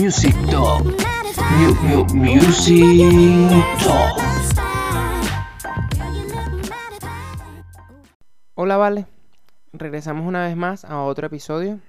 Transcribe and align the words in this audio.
Music 0.00 0.36
Talk. 0.48 0.84
music 2.14 3.50
Talk. 3.82 4.20
Hola, 8.54 8.76
Vale. 8.76 9.06
Regresamos 9.72 10.24
una 10.24 10.46
vez 10.46 10.56
más 10.56 10.84
a 10.84 11.02
otro 11.02 11.26
episodio. 11.26 11.80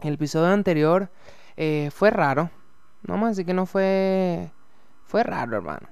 El 0.00 0.14
episodio 0.14 0.46
anterior 0.46 1.10
eh, 1.56 1.90
fue 1.92 2.10
raro. 2.10 2.50
No 3.02 3.14
vamos 3.14 3.26
a 3.26 3.28
decir 3.30 3.46
que 3.46 3.54
no 3.54 3.66
fue. 3.66 4.52
Fue 5.04 5.24
raro, 5.24 5.56
hermano. 5.56 5.88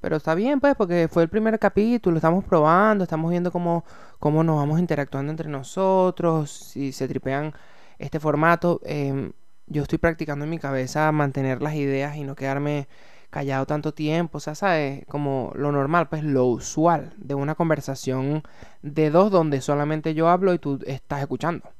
Pero 0.00 0.16
está 0.16 0.34
bien, 0.34 0.58
pues, 0.58 0.74
porque 0.74 1.06
fue 1.12 1.22
el 1.22 1.28
primer 1.28 1.58
capítulo, 1.58 2.16
estamos 2.16 2.44
probando, 2.44 3.04
estamos 3.04 3.30
viendo 3.30 3.52
cómo, 3.52 3.84
cómo 4.18 4.42
nos 4.42 4.56
vamos 4.56 4.80
interactuando 4.80 5.30
entre 5.30 5.50
nosotros, 5.50 6.50
si 6.50 6.92
se 6.92 7.06
tripean 7.06 7.52
este 7.98 8.18
formato. 8.18 8.80
Em, 8.84 9.32
yo 9.68 9.82
estoy 9.82 9.98
practicando 9.98 10.44
en 10.44 10.50
mi 10.50 10.58
cabeza 10.58 11.10
mantener 11.12 11.62
las 11.62 11.74
ideas 11.74 12.16
y 12.16 12.24
no 12.24 12.34
quedarme 12.36 12.88
callado 13.30 13.66
tanto 13.66 13.92
tiempo, 13.92 14.38
o 14.38 14.40
sea, 14.40 14.54
¿sabes? 14.54 15.04
Como 15.06 15.52
lo 15.54 15.72
normal, 15.72 16.08
pues 16.08 16.24
lo 16.24 16.46
usual 16.46 17.12
de 17.18 17.34
una 17.34 17.54
conversación 17.54 18.42
de 18.82 19.10
dos 19.10 19.30
donde 19.30 19.60
solamente 19.60 20.14
yo 20.14 20.28
hablo 20.28 20.54
y 20.54 20.58
tú 20.58 20.80
estás 20.86 21.20
escuchando. 21.20 21.70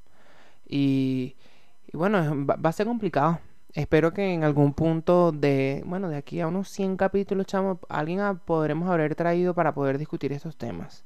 Y, 0.68 1.36
y 1.92 1.96
bueno, 1.96 2.46
va 2.46 2.68
a 2.68 2.72
ser 2.72 2.86
complicado 2.86 3.40
espero 3.74 4.12
que 4.12 4.32
en 4.32 4.44
algún 4.44 4.72
punto 4.72 5.32
de, 5.32 5.82
bueno, 5.86 6.08
de 6.08 6.16
aquí 6.16 6.40
a 6.40 6.48
unos 6.48 6.68
100 6.68 6.96
capítulos, 6.96 7.46
chamo, 7.46 7.80
alguien 7.88 8.20
podremos 8.44 8.90
haber 8.90 9.14
traído 9.14 9.54
para 9.54 9.74
poder 9.74 9.98
discutir 9.98 10.32
estos 10.32 10.56
temas. 10.56 11.04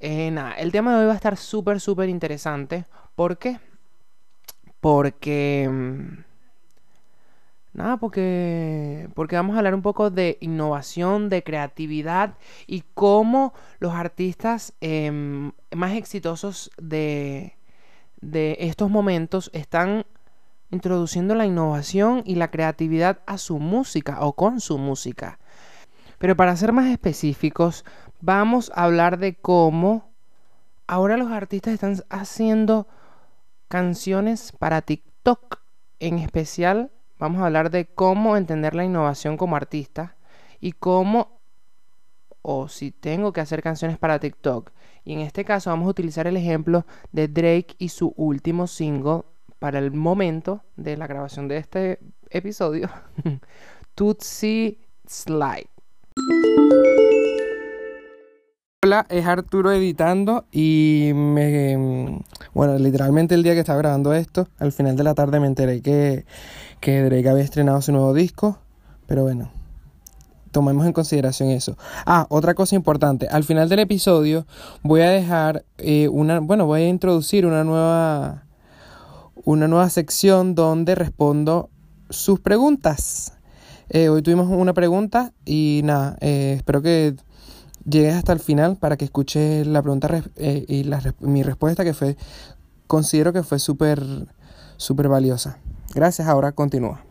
Eh, 0.00 0.30
nada, 0.30 0.52
el 0.54 0.72
tema 0.72 0.94
de 0.94 1.00
hoy 1.00 1.06
va 1.06 1.12
a 1.12 1.16
estar 1.16 1.36
súper, 1.36 1.80
súper 1.80 2.08
interesante. 2.08 2.86
¿Por 3.14 3.38
qué? 3.38 3.58
Porque... 4.86 5.68
Mm, 5.68 6.22
nada, 7.72 7.96
porque, 7.96 9.08
porque 9.16 9.34
vamos 9.34 9.56
a 9.56 9.58
hablar 9.58 9.74
un 9.74 9.82
poco 9.82 10.10
de 10.10 10.38
innovación, 10.40 11.28
de 11.28 11.42
creatividad 11.42 12.34
y 12.68 12.84
cómo 12.94 13.52
los 13.80 13.94
artistas 13.94 14.74
em, 14.80 15.50
más 15.74 15.94
exitosos 15.94 16.70
de, 16.80 17.56
de 18.20 18.58
estos 18.60 18.88
momentos 18.88 19.50
están 19.52 20.06
introduciendo 20.70 21.34
la 21.34 21.46
innovación 21.46 22.22
y 22.24 22.36
la 22.36 22.52
creatividad 22.52 23.22
a 23.26 23.38
su 23.38 23.58
música 23.58 24.18
o 24.20 24.34
con 24.34 24.60
su 24.60 24.78
música. 24.78 25.40
Pero 26.18 26.36
para 26.36 26.54
ser 26.54 26.72
más 26.72 26.86
específicos, 26.86 27.84
vamos 28.20 28.70
a 28.72 28.84
hablar 28.84 29.18
de 29.18 29.34
cómo 29.34 30.12
ahora 30.86 31.16
los 31.16 31.32
artistas 31.32 31.74
están 31.74 31.96
haciendo 32.08 32.86
canciones 33.68 34.52
para 34.52 34.82
TikTok. 34.82 35.60
En 35.98 36.18
especial, 36.18 36.90
vamos 37.18 37.42
a 37.42 37.46
hablar 37.46 37.70
de 37.70 37.86
cómo 37.86 38.36
entender 38.36 38.74
la 38.74 38.84
innovación 38.84 39.36
como 39.36 39.56
artista 39.56 40.16
y 40.60 40.72
cómo, 40.72 41.40
o 42.42 42.68
si 42.68 42.90
tengo 42.90 43.32
que 43.32 43.40
hacer 43.40 43.62
canciones 43.62 43.98
para 43.98 44.18
TikTok. 44.18 44.70
Y 45.04 45.14
en 45.14 45.20
este 45.20 45.44
caso 45.44 45.70
vamos 45.70 45.86
a 45.86 45.90
utilizar 45.90 46.26
el 46.26 46.36
ejemplo 46.36 46.86
de 47.12 47.28
Drake 47.28 47.74
y 47.78 47.90
su 47.90 48.12
último 48.16 48.66
single 48.66 49.22
para 49.58 49.78
el 49.78 49.92
momento 49.92 50.62
de 50.76 50.96
la 50.96 51.06
grabación 51.06 51.48
de 51.48 51.58
este 51.58 51.98
episodio, 52.30 52.90
Tutsi 53.94 54.78
Slide. 55.06 55.70
Es 59.08 59.26
Arturo 59.26 59.72
editando 59.72 60.44
y 60.52 61.10
me... 61.12 62.20
Bueno, 62.54 62.78
literalmente 62.78 63.34
el 63.34 63.42
día 63.42 63.54
que 63.54 63.60
estaba 63.60 63.78
grabando 63.78 64.14
esto, 64.14 64.48
al 64.58 64.70
final 64.70 64.94
de 64.94 65.02
la 65.02 65.14
tarde 65.14 65.40
me 65.40 65.48
enteré 65.48 65.82
que, 65.82 66.24
que 66.80 67.02
Drake 67.02 67.28
había 67.28 67.42
estrenado 67.42 67.82
su 67.82 67.90
nuevo 67.90 68.14
disco, 68.14 68.58
pero 69.06 69.24
bueno, 69.24 69.50
tomemos 70.52 70.86
en 70.86 70.92
consideración 70.92 71.50
eso. 71.50 71.76
Ah, 72.06 72.26
otra 72.28 72.54
cosa 72.54 72.76
importante, 72.76 73.26
al 73.26 73.42
final 73.42 73.68
del 73.68 73.80
episodio 73.80 74.46
voy 74.84 75.00
a 75.00 75.10
dejar 75.10 75.64
eh, 75.78 76.06
una, 76.08 76.38
bueno, 76.38 76.66
voy 76.66 76.82
a 76.82 76.88
introducir 76.88 77.44
una 77.44 77.64
nueva 77.64 78.44
una 79.44 79.66
nueva 79.66 79.90
sección 79.90 80.54
donde 80.54 80.94
respondo 80.94 81.70
sus 82.08 82.38
preguntas. 82.38 83.32
Eh, 83.88 84.08
hoy 84.08 84.22
tuvimos 84.22 84.48
una 84.48 84.74
pregunta 84.74 85.32
y 85.44 85.80
nada, 85.82 86.16
eh, 86.20 86.54
espero 86.56 86.82
que 86.82 87.16
llegues 87.88 88.14
hasta 88.14 88.32
el 88.32 88.40
final 88.40 88.76
para 88.76 88.96
que 88.96 89.04
escuches 89.04 89.66
la 89.66 89.82
pregunta 89.82 90.22
eh, 90.36 90.64
y 90.68 90.90
mi 91.20 91.42
respuesta 91.42 91.84
que 91.84 91.94
fue, 91.94 92.16
considero 92.86 93.32
que 93.32 93.42
fue 93.42 93.58
súper, 93.58 94.02
súper 94.76 95.08
valiosa. 95.08 95.58
Gracias, 95.94 96.28
ahora 96.28 96.52
continúa. 96.52 97.02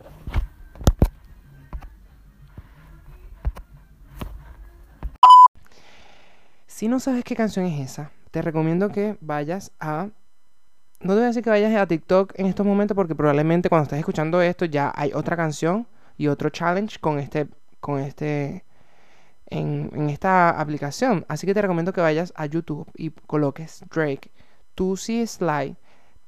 Si 6.66 6.88
no 6.88 7.00
sabes 7.00 7.24
qué 7.24 7.34
canción 7.34 7.64
es 7.64 7.80
esa, 7.80 8.10
te 8.30 8.42
recomiendo 8.42 8.90
que 8.90 9.16
vayas 9.22 9.72
a 9.80 10.10
no 11.00 11.12
te 11.12 11.14
voy 11.14 11.24
a 11.24 11.26
decir 11.26 11.42
que 11.42 11.50
vayas 11.50 11.74
a 11.74 11.86
TikTok 11.86 12.32
en 12.36 12.46
estos 12.46 12.66
momentos 12.66 12.94
porque 12.94 13.14
probablemente 13.14 13.68
cuando 13.68 13.84
estés 13.84 13.98
escuchando 13.98 14.42
esto 14.42 14.64
ya 14.64 14.92
hay 14.94 15.12
otra 15.14 15.36
canción 15.36 15.86
y 16.18 16.26
otro 16.28 16.50
challenge 16.50 16.98
con 17.00 17.18
este, 17.18 17.48
con 17.80 18.00
este, 18.00 18.65
en, 19.46 20.10
esta 20.10 20.50
aplicación. 20.60 21.24
Así 21.28 21.46
que 21.46 21.54
te 21.54 21.62
recomiendo 21.62 21.92
que 21.92 22.00
vayas 22.00 22.32
a 22.36 22.46
YouTube 22.46 22.90
y 22.96 23.10
coloques 23.10 23.84
Drake, 23.90 24.30
Slide, 24.76 25.76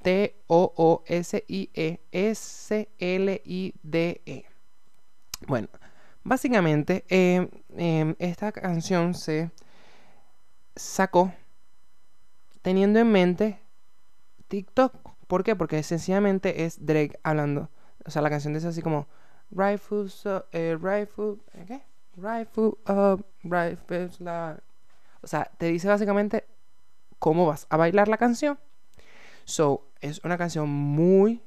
T-O-O-S-I-E, 0.03 2.01
S-L-I-D-E. 2.12 2.84
Bueno, 5.47 5.69
básicamente 6.25 7.05
em, 7.09 7.49
em, 7.77 8.15
esta 8.19 8.53
canción 8.53 9.15
se 9.15 9.50
sacó 10.77 11.33
teniendo 12.62 12.99
en 12.99 13.12
mente 13.12 13.61
TikTok. 14.49 14.95
¿Por 15.27 15.45
qué? 15.45 15.55
Porque 15.56 15.83
sencillamente 15.83 16.65
es 16.65 16.85
Drake 16.85 17.19
hablando. 17.23 17.71
O 18.06 18.11
sea, 18.11 18.23
la 18.23 18.31
canción 18.31 18.55
dice 18.55 18.69
así 18.69 18.81
como 18.83 19.06
Rifle, 19.50 20.09
eh, 20.53 20.77
rifle, 20.81 21.37
¿qué? 21.67 21.83
Rifle 22.21 22.73
up, 22.89 23.25
rifle 23.45 24.11
O 25.23 25.27
sea, 25.27 25.51
te 25.56 25.67
dice 25.67 25.89
básicamente 25.89 26.45
cómo 27.19 27.47
vas 27.47 27.67
a 27.71 27.77
bailar 27.77 28.09
la 28.09 28.17
canción. 28.17 28.59
So, 29.45 29.89
es 30.01 30.23
una 30.25 30.37
canción 30.37 30.69
muy... 30.69 31.43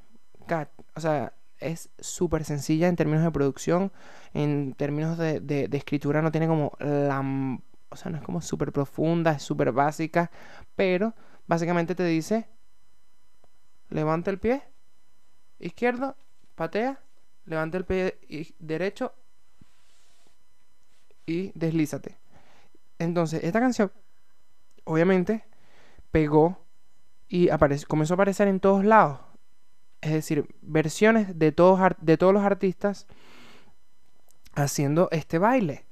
O 0.95 0.99
sea, 0.99 1.33
es 1.59 1.89
súper 1.99 2.43
sencilla 2.43 2.87
en 2.87 2.95
términos 2.95 3.23
de 3.23 3.31
producción. 3.31 3.91
En 4.33 4.73
términos 4.73 5.17
de 5.17 5.69
escritura 5.73 6.21
no 6.21 6.31
tiene 6.31 6.47
como 6.47 6.71
la... 6.79 7.59
O 7.89 7.95
sea, 7.97 8.09
no 8.09 8.17
es 8.17 8.23
como 8.23 8.41
súper 8.41 8.71
profunda, 8.71 9.31
es 9.31 9.43
súper 9.43 9.71
básica. 9.73 10.31
Pero 10.75 11.13
básicamente 11.47 11.95
te 11.95 12.05
dice 12.05 12.47
levanta 13.89 14.31
el 14.31 14.39
pie 14.39 14.63
izquierdo, 15.59 16.15
patea, 16.55 16.99
levanta 17.45 17.77
el 17.77 17.85
pie 17.85 18.17
derecho 18.57 19.13
y 21.31 21.51
deslízate. 21.55 22.17
Entonces, 22.99 23.43
esta 23.43 23.59
canción, 23.59 23.91
obviamente, 24.83 25.43
pegó 26.11 26.65
y 27.27 27.49
comenzó 27.87 28.13
a 28.13 28.15
aparecer 28.15 28.47
en 28.47 28.59
todos 28.59 28.83
lados. 28.83 29.19
Es 30.01 30.11
decir, 30.11 30.47
versiones 30.61 31.37
de 31.37 31.51
todos, 31.51 31.79
de 31.99 32.17
todos 32.17 32.33
los 32.33 32.43
artistas 32.43 33.07
haciendo 34.53 35.07
este 35.11 35.37
baile. 35.37 35.85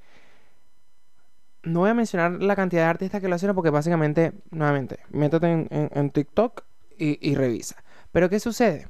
No 1.64 1.82
voy 1.82 1.90
a 1.90 1.94
mencionar 1.94 2.32
la 2.42 2.56
cantidad 2.56 2.84
de 2.84 2.90
artistas 2.90 3.22
que 3.22 3.28
lo 3.28 3.36
hacen 3.36 3.54
porque 3.54 3.70
básicamente, 3.70 4.34
nuevamente, 4.50 5.00
métete 5.10 5.68
en, 5.70 6.10
TikTok 6.10 6.64
y 6.98 7.36
revisa. 7.36 7.84
Pero 8.12 8.30
¿qué 8.30 8.40
sucede? 8.40 8.88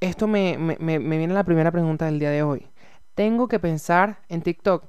Esto 0.00 0.28
me, 0.28 0.56
viene 0.56 1.34
la 1.34 1.44
primera 1.44 1.72
pregunta 1.72 2.06
del 2.06 2.18
día 2.18 2.30
de 2.30 2.42
hoy. 2.42 2.68
Tengo 3.14 3.48
que 3.48 3.58
pensar 3.58 4.20
en 4.28 4.42
TikTok. 4.42 4.84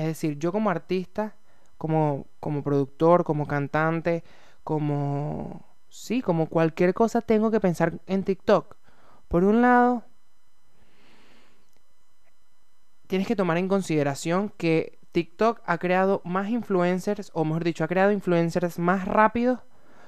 Es 0.00 0.06
decir, 0.06 0.38
yo 0.38 0.50
como 0.50 0.70
artista, 0.70 1.34
como, 1.76 2.26
como 2.40 2.62
productor, 2.62 3.22
como 3.22 3.46
cantante, 3.46 4.24
como... 4.64 5.66
Sí, 5.90 6.22
como 6.22 6.46
cualquier 6.48 6.94
cosa 6.94 7.20
tengo 7.20 7.50
que 7.50 7.60
pensar 7.60 8.00
en 8.06 8.24
TikTok. 8.24 8.76
Por 9.28 9.44
un 9.44 9.60
lado, 9.60 10.04
tienes 13.08 13.28
que 13.28 13.36
tomar 13.36 13.58
en 13.58 13.68
consideración 13.68 14.48
que 14.56 14.98
TikTok 15.12 15.60
ha 15.66 15.76
creado 15.76 16.22
más 16.24 16.48
influencers, 16.48 17.30
o 17.34 17.44
mejor 17.44 17.64
dicho, 17.64 17.84
ha 17.84 17.88
creado 17.88 18.10
influencers 18.10 18.78
más 18.78 19.04
rápidos 19.06 19.60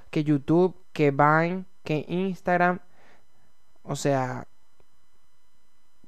que 0.08 0.24
YouTube, 0.24 0.74
que 0.94 1.10
Vine, 1.10 1.66
que 1.84 2.06
Instagram, 2.08 2.80
o 3.82 3.94
sea, 3.94 4.48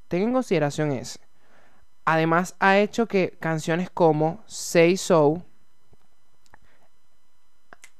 ten 0.08 0.22
en 0.22 0.32
consideración 0.32 0.90
eso. 0.92 1.18
Además, 2.04 2.54
ha 2.58 2.78
hecho 2.78 3.06
que 3.06 3.36
canciones 3.40 3.88
como 3.90 4.42
Say 4.46 4.96
So, 4.96 5.42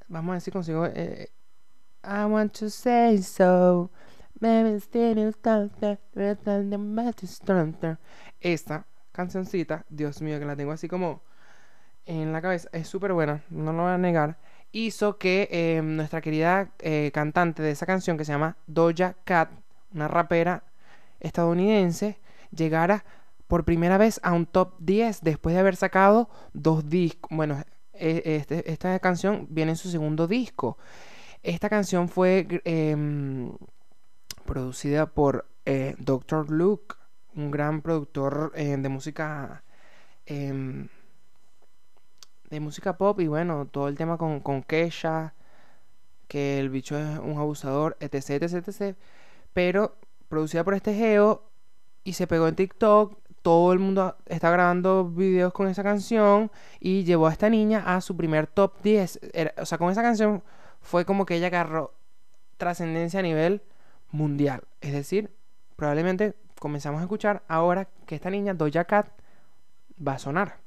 vamos 0.09 0.33
a 0.33 0.35
decir 0.35 0.53
consigo, 0.53 0.87
eh, 0.87 1.31
I 2.05 2.25
want 2.25 2.53
to 2.59 2.69
say 2.69 3.19
so, 3.23 3.91
Esta 8.41 8.87
cancioncita, 9.13 9.85
Dios 9.89 10.21
mío, 10.21 10.39
que 10.39 10.45
la 10.45 10.57
tengo 10.57 10.73
así 10.73 10.89
como 10.89 11.23
en 12.07 12.33
la 12.33 12.43
cabeza, 12.43 12.69
es 12.73 12.89
súper 12.89 13.13
buena, 13.15 13.43
no 13.49 13.73
lo 13.73 13.85
voy 13.85 13.93
a 13.93 13.99
negar. 13.99 14.37
Hizo 14.73 15.19
que 15.19 15.49
eh, 15.51 15.81
nuestra 15.83 16.21
querida 16.21 16.69
eh, 16.81 17.11
cantante 17.15 17.63
de 17.63 17.71
esa 17.71 17.87
canción 17.87 18.19
que 18.19 18.25
se 18.25 18.33
llama 18.33 18.57
Doja 18.67 19.15
Cat, 19.25 19.51
una 19.95 20.09
rapera 20.09 20.65
estadounidense, 21.21 22.19
llegara 22.51 23.05
por 23.47 23.65
primera 23.65 23.99
vez 23.99 24.21
a 24.23 24.33
un 24.33 24.47
top 24.47 24.75
10 24.81 25.23
después 25.23 25.55
de 25.55 25.61
haber 25.61 25.77
sacado 25.77 26.29
dos 26.53 26.89
discos. 26.89 27.31
Bueno, 27.35 27.63
e, 27.93 28.23
este, 28.37 28.71
esta 28.71 28.99
canción 28.99 29.47
viene 29.51 29.73
en 29.73 29.77
su 29.77 29.91
segundo 29.91 30.27
disco. 30.27 30.79
Esta 31.43 31.69
canción 31.69 32.09
fue 32.09 32.47
em, 32.65 33.53
producida 34.47 35.07
por 35.07 35.47
eh, 35.67 35.95
Dr. 35.99 36.51
Luke, 36.51 36.97
un 37.37 37.51
gran 37.51 37.83
productor 37.83 38.53
eh, 38.55 38.77
de 38.79 38.89
música 38.89 39.63
em, 40.27 40.89
de 42.51 42.61
música 42.61 42.97
pop 42.97 43.21
y 43.21 43.27
bueno, 43.27 43.67
todo 43.67 43.89
el 43.89 43.97
tema 43.97 44.17
con, 44.17 44.41
con 44.41 44.63
Kesha, 44.63 45.35
que 46.29 46.59
el 46.61 46.71
bicho 46.71 46.97
es 46.99 47.19
un 47.19 47.39
abusador, 47.39 47.97
etc, 48.01 48.43
etc, 48.43 48.69
etc. 48.69 48.97
Pero 49.53 49.97
producida 50.29 50.65
por 50.65 50.75
este 50.75 50.95
geo 50.95 51.51
y 52.05 52.15
se 52.15 52.27
pegó 52.27 52.49
en 52.49 52.55
TikTok. 52.57 53.19
Todo 53.45 53.75
el 53.75 53.79
mundo 53.79 54.17
está 54.25 54.51
grabando 54.51 55.05
videos 55.05 55.53
con 55.53 55.69
esa 55.69 55.83
canción 55.83 56.51
y 56.81 57.05
llevó 57.05 57.27
a 57.27 57.33
esta 57.33 57.51
niña 57.51 57.83
a 57.85 58.01
su 58.01 58.17
primer 58.17 58.47
top 58.47 58.81
10. 58.83 59.21
o 59.59 59.67
sea, 59.67 59.77
con 59.77 59.91
esa 59.91 60.01
canción 60.01 60.43
fue 60.81 61.05
como 61.05 61.27
que 61.27 61.37
ella 61.37 61.49
agarró 61.49 61.93
trascendencia 62.57 63.21
a 63.21 63.23
nivel 63.23 63.61
mundial. 64.13 64.63
Es 64.81 64.95
decir, 64.95 65.31
probablemente 65.77 66.35
comenzamos 66.59 67.01
a 67.01 67.03
escuchar 67.03 67.43
ahora 67.47 67.87
que 68.07 68.15
esta 68.15 68.31
niña, 68.31 68.55
Doja 68.55 68.87
Cat, 68.87 69.09
va 70.01 70.15
a 70.15 70.19
sonar. 70.19 70.61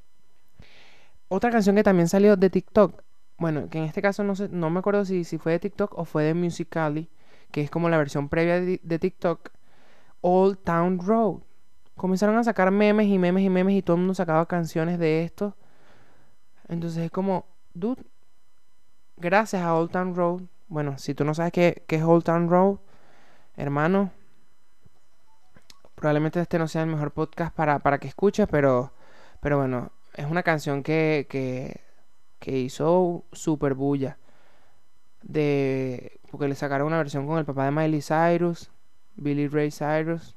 Otra 1.29 1.49
canción 1.49 1.75
que 1.75 1.81
también 1.81 2.07
salió 2.07 2.35
de 2.35 2.51
TikTok, 2.51 3.01
bueno, 3.39 3.71
que 3.71 3.79
en 3.79 3.85
este 3.85 4.03
caso 4.03 4.23
no, 4.23 4.35
sé, 4.35 4.49
no 4.49 4.69
me 4.69 4.81
acuerdo 4.81 5.03
si, 5.03 5.23
si 5.23 5.39
fue 5.39 5.53
de 5.53 5.59
TikTok 5.61 5.97
o 5.97 6.05
fue 6.05 6.25
de 6.25 6.35
Musically, 6.35 7.09
que 7.49 7.61
es 7.61 7.71
como 7.71 7.89
la 7.89 7.97
versión 7.97 8.29
previa 8.29 8.61
de, 8.61 8.79
de 8.83 8.99
TikTok, 8.99 9.49
Old 10.21 10.59
Town 10.63 10.99
Road. 10.99 11.46
Comenzaron 11.97 12.37
a 12.37 12.43
sacar 12.43 12.71
memes 12.71 13.07
y 13.07 13.17
memes 13.17 13.43
y 13.43 13.49
memes 13.49 13.75
y 13.75 13.81
todo 13.81 13.95
el 13.95 14.01
mundo 14.01 14.13
sacaba 14.13 14.45
canciones 14.45 14.99
de 14.99 15.23
esto. 15.23 15.55
Entonces 16.69 17.05
es 17.05 17.11
como, 17.11 17.45
dude, 17.73 18.03
gracias 19.17 19.63
a 19.63 19.73
Old 19.73 19.91
Town 19.91 20.15
Road. 20.15 20.43
Bueno, 20.67 20.97
si 20.99 21.15
tú 21.15 21.25
no 21.25 21.33
sabes 21.33 21.51
qué, 21.51 21.83
es 21.87 22.03
Old 22.03 22.23
Town 22.23 22.49
Road, 22.49 22.77
hermano, 23.55 24.11
probablemente 25.95 26.39
este 26.39 26.59
no 26.59 26.67
sea 26.67 26.83
el 26.83 26.89
mejor 26.89 27.11
podcast 27.11 27.55
para, 27.55 27.79
para 27.79 27.97
que 27.97 28.07
escuches, 28.07 28.47
pero, 28.47 28.93
pero 29.39 29.57
bueno, 29.57 29.91
es 30.13 30.25
una 30.25 30.43
canción 30.43 30.83
que, 30.83 31.25
que, 31.29 31.81
que 32.39 32.59
hizo 32.59 33.25
super 33.31 33.73
bulla. 33.73 34.17
De, 35.23 36.19
porque 36.29 36.47
le 36.47 36.55
sacaron 36.55 36.87
una 36.87 36.97
versión 36.97 37.25
con 37.25 37.39
el 37.39 37.45
papá 37.45 37.65
de 37.65 37.71
Miley 37.71 38.01
Cyrus, 38.01 38.69
Billy 39.15 39.47
Ray 39.47 39.71
Cyrus. 39.71 40.36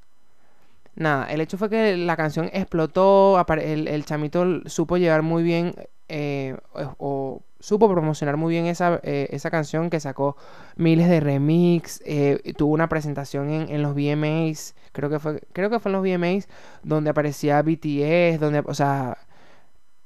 Nada, 0.96 1.31
el 1.31 1.40
hecho 1.40 1.56
fue 1.56 1.70
que 1.70 1.96
la 1.96 2.16
canción 2.16 2.50
explotó, 2.52 3.44
el, 3.48 3.88
el 3.88 4.04
chamito 4.04 4.69
supo 4.69 4.96
llevar 4.96 5.22
muy 5.22 5.42
bien 5.42 5.75
eh, 6.08 6.56
o, 6.72 7.42
supo 7.60 7.88
promocionar 7.88 8.37
muy 8.37 8.52
bien 8.54 8.66
esa, 8.66 9.00
eh, 9.04 9.28
esa, 9.31 9.50
canción 9.50 9.90
que 9.90 10.00
sacó 10.00 10.37
miles 10.76 11.08
de 11.08 11.20
remix, 11.20 12.02
eh, 12.04 12.54
tuvo 12.56 12.75
una 12.75 12.88
presentación 12.88 13.50
en, 13.50 13.69
en, 13.70 13.82
los 13.82 13.94
VMAs, 13.94 14.75
creo 14.92 15.08
que 15.08 15.20
fue 15.20 15.40
creo 15.52 15.70
que 15.70 15.78
fue 15.78 15.90
en 15.90 15.92
los 15.92 16.02
VMAs 16.02 16.48
donde 16.82 17.10
aparecía 17.10 17.62
BTS, 17.62 18.40
donde, 18.40 18.64
o 18.66 18.75
sea, 18.75 19.19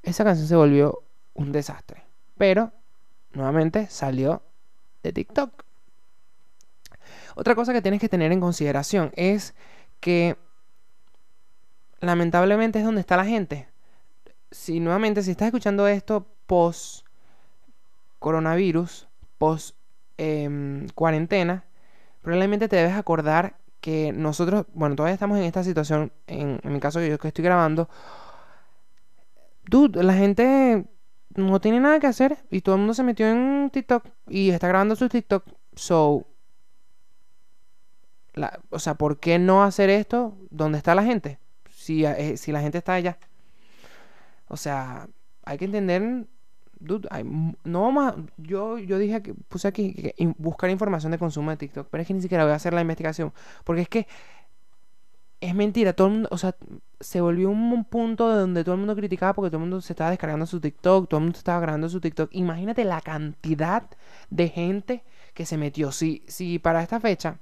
esa 0.03 0.23
canción 0.23 0.47
se 0.47 0.55
volvió 0.55 1.01
un 1.33 1.51
desastre, 1.51 2.03
pero 2.37 2.71
nuevamente 3.33 3.87
salió 3.89 4.43
de 5.01 5.11
TikTok. 5.11 5.63
Otra 7.35 7.55
cosa 7.55 7.73
que 7.73 7.81
tienes 7.81 7.99
que 7.99 8.09
tener 8.09 8.31
en 8.31 8.39
consideración 8.39 9.11
es 9.15 9.55
que 9.99 10.37
lamentablemente 12.05 12.79
es 12.79 12.85
donde 12.85 13.01
está 13.01 13.17
la 13.17 13.25
gente 13.25 13.67
si 14.55 14.79
nuevamente, 14.79 15.21
si 15.21 15.31
estás 15.31 15.47
escuchando 15.47 15.87
esto 15.87 16.27
post 16.45 17.05
coronavirus, 18.19 19.07
post 19.37 19.75
em, 20.17 20.87
cuarentena, 20.95 21.65
probablemente 22.21 22.69
te 22.69 22.77
debes 22.77 22.95
acordar 22.95 23.57
que 23.81 24.13
nosotros, 24.13 24.65
bueno, 24.73 24.95
todavía 24.95 25.13
estamos 25.13 25.37
en 25.37 25.43
esta 25.43 25.63
situación, 25.63 26.11
en, 26.27 26.59
mi 26.63 26.79
caso 26.79 27.01
yo 27.01 27.19
que 27.19 27.27
estoy 27.27 27.43
grabando, 27.43 27.89
dude, 29.67 30.01
la 30.03 30.13
gente 30.13 30.85
no 31.35 31.59
tiene 31.59 31.81
nada 31.81 31.99
que 31.99 32.07
hacer 32.07 32.37
y 32.49 32.61
todo 32.61 32.75
el 32.75 32.79
mundo 32.79 32.93
se 32.93 33.03
metió 33.03 33.27
en 33.27 33.69
TikTok 33.71 34.07
y 34.29 34.51
está 34.51 34.67
grabando 34.69 34.95
su 34.95 35.09
TikTok, 35.09 35.45
so, 35.75 36.25
o 38.69 38.79
sea, 38.79 38.95
¿por 38.95 39.19
qué 39.19 39.37
no 39.37 39.63
hacer 39.63 39.89
esto 39.89 40.37
donde 40.49 40.77
está 40.77 40.95
la 40.95 41.03
gente? 41.03 41.39
Si, 41.85 42.03
eh, 42.03 42.35
si 42.35 42.51
la 42.51 42.61
gente 42.61 42.79
está 42.79 42.95
allá. 42.95 43.19
O 44.47 44.57
sea, 44.57 45.07
hay 45.43 45.59
que 45.59 45.65
entender, 45.65 46.25
dude, 46.79 47.07
no 47.63 48.01
a, 48.01 48.15
yo, 48.37 48.79
yo 48.79 48.97
dije 48.97 49.21
que 49.21 49.35
puse 49.35 49.67
aquí 49.67 49.93
que, 49.93 50.33
buscar 50.39 50.71
información 50.71 51.11
de 51.11 51.19
consumo 51.19 51.51
de 51.51 51.57
TikTok, 51.57 51.87
pero 51.91 52.01
es 52.01 52.07
que 52.07 52.15
ni 52.15 52.21
siquiera 52.23 52.43
voy 52.43 52.53
a 52.53 52.55
hacer 52.55 52.73
la 52.73 52.81
investigación, 52.81 53.33
porque 53.63 53.83
es 53.83 53.89
que 53.89 54.07
es 55.41 55.53
mentira, 55.53 55.93
todo 55.93 56.07
el 56.07 56.13
mundo, 56.13 56.29
o 56.31 56.39
sea, 56.39 56.55
se 56.99 57.21
volvió 57.21 57.51
un 57.51 57.85
punto 57.85 58.29
de 58.31 58.39
donde 58.39 58.63
todo 58.63 58.73
el 58.73 58.79
mundo 58.79 58.95
criticaba 58.95 59.33
porque 59.33 59.51
todo 59.51 59.57
el 59.57 59.69
mundo 59.69 59.79
se 59.81 59.93
estaba 59.93 60.09
descargando 60.09 60.47
su 60.47 60.59
TikTok, 60.59 61.07
todo 61.07 61.19
el 61.19 61.25
mundo 61.25 61.37
estaba 61.37 61.59
grabando 61.59 61.87
su 61.87 62.01
TikTok. 62.01 62.29
Imagínate 62.33 62.83
la 62.83 62.99
cantidad 63.01 63.83
de 64.31 64.49
gente 64.49 65.03
que 65.35 65.45
se 65.45 65.57
metió. 65.57 65.91
Si, 65.91 66.23
si 66.27 66.57
para 66.57 66.81
esta 66.81 66.99
fecha 66.99 67.37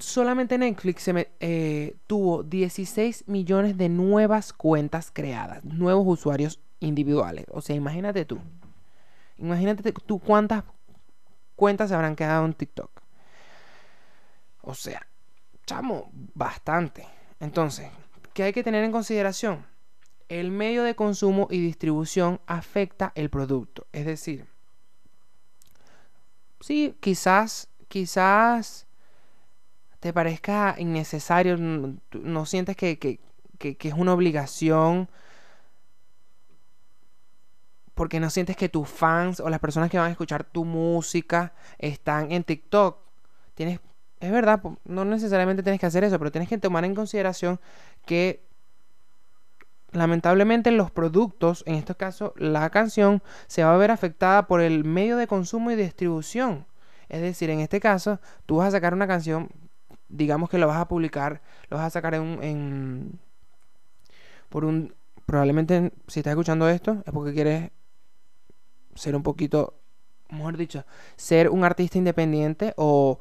solamente 0.00 0.56
Netflix 0.56 1.02
se 1.02 1.30
eh, 1.40 1.96
tuvo 2.06 2.42
16 2.42 3.24
millones 3.26 3.76
de 3.76 3.88
nuevas 3.88 4.52
cuentas 4.52 5.10
creadas, 5.12 5.64
nuevos 5.64 6.06
usuarios 6.06 6.60
individuales. 6.80 7.46
O 7.50 7.60
sea, 7.60 7.74
imagínate 7.74 8.24
tú. 8.24 8.38
Imagínate 9.38 9.92
tú 9.92 10.20
cuántas 10.20 10.64
cuentas 11.56 11.88
se 11.88 11.94
habrán 11.94 12.14
quedado 12.14 12.44
en 12.44 12.54
TikTok. 12.54 12.90
O 14.62 14.74
sea, 14.74 15.06
chamo, 15.66 16.10
bastante. 16.34 17.06
Entonces, 17.40 17.90
¿qué 18.32 18.44
hay 18.44 18.52
que 18.52 18.62
tener 18.62 18.84
en 18.84 18.92
consideración? 18.92 19.66
El 20.28 20.50
medio 20.50 20.84
de 20.84 20.94
consumo 20.94 21.48
y 21.50 21.60
distribución 21.60 22.40
afecta 22.46 23.12
el 23.14 23.28
producto. 23.28 23.86
Es 23.92 24.06
decir, 24.06 24.46
sí, 26.60 26.96
quizás, 27.00 27.68
quizás 27.88 28.86
te 30.04 30.12
parezca 30.12 30.74
innecesario, 30.76 31.56
no, 31.56 32.44
sientes 32.44 32.76
que, 32.76 33.20
es 33.58 33.94
una 33.94 34.12
obligación, 34.12 35.08
porque 37.94 38.20
no 38.20 38.28
sientes 38.28 38.54
que 38.54 38.68
tus 38.68 38.86
fans 38.86 39.40
o 39.40 39.48
las 39.48 39.60
personas 39.60 39.90
que 39.90 39.96
van 39.96 40.08
a 40.08 40.10
escuchar 40.10 40.44
tu 40.44 40.66
música 40.66 41.54
están 41.78 42.32
en 42.32 42.44
TikTok. 42.44 42.98
Tienes, 43.54 43.80
es 44.20 44.30
verdad, 44.30 44.60
no 44.84 45.06
necesariamente 45.06 45.62
tienes 45.62 45.80
que 45.80 45.86
hacer 45.86 46.04
eso, 46.04 46.18
pero 46.18 46.30
tienes 46.30 46.50
que 46.50 46.58
tomar 46.58 46.84
en 46.84 46.94
consideración 46.94 47.58
que 48.04 48.46
lamentablemente 49.92 50.70
los 50.70 50.90
productos, 50.90 51.62
en 51.66 51.76
este 51.76 51.94
caso 51.94 52.34
la 52.36 52.68
canción, 52.68 53.22
se 53.46 53.64
va 53.64 53.72
a 53.72 53.78
ver 53.78 53.90
afectada 53.90 54.48
por 54.48 54.60
el 54.60 54.84
medio 54.84 55.16
de 55.16 55.26
consumo 55.26 55.70
y 55.70 55.76
distribución. 55.76 56.66
Es 57.08 57.22
decir, 57.22 57.48
en 57.48 57.60
este 57.60 57.80
caso, 57.80 58.20
tú 58.44 58.56
vas 58.56 58.68
a 58.68 58.72
sacar 58.72 58.92
una 58.92 59.06
canción, 59.06 59.48
digamos 60.14 60.48
que 60.48 60.58
lo 60.58 60.66
vas 60.66 60.78
a 60.78 60.88
publicar, 60.88 61.42
lo 61.68 61.76
vas 61.76 61.86
a 61.86 61.90
sacar 61.90 62.14
en, 62.14 63.18
por 64.48 64.64
un 64.64 64.94
probablemente 65.26 65.92
si 66.06 66.20
estás 66.20 66.32
escuchando 66.32 66.68
esto 66.68 67.02
es 67.06 67.12
porque 67.12 67.32
quieres 67.32 67.70
ser 68.94 69.16
un 69.16 69.22
poquito, 69.22 69.74
mejor 70.30 70.56
dicho, 70.56 70.84
ser 71.16 71.48
un 71.50 71.64
artista 71.64 71.98
independiente 71.98 72.74
o 72.76 73.18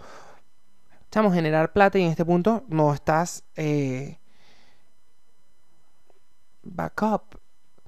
estamos 1.03 1.33
generar 1.33 1.73
plata 1.73 1.97
y 1.97 2.03
en 2.03 2.11
este 2.11 2.25
punto 2.25 2.63
no 2.67 2.93
estás 2.93 3.43
eh, 3.55 4.19
backup 6.61 7.39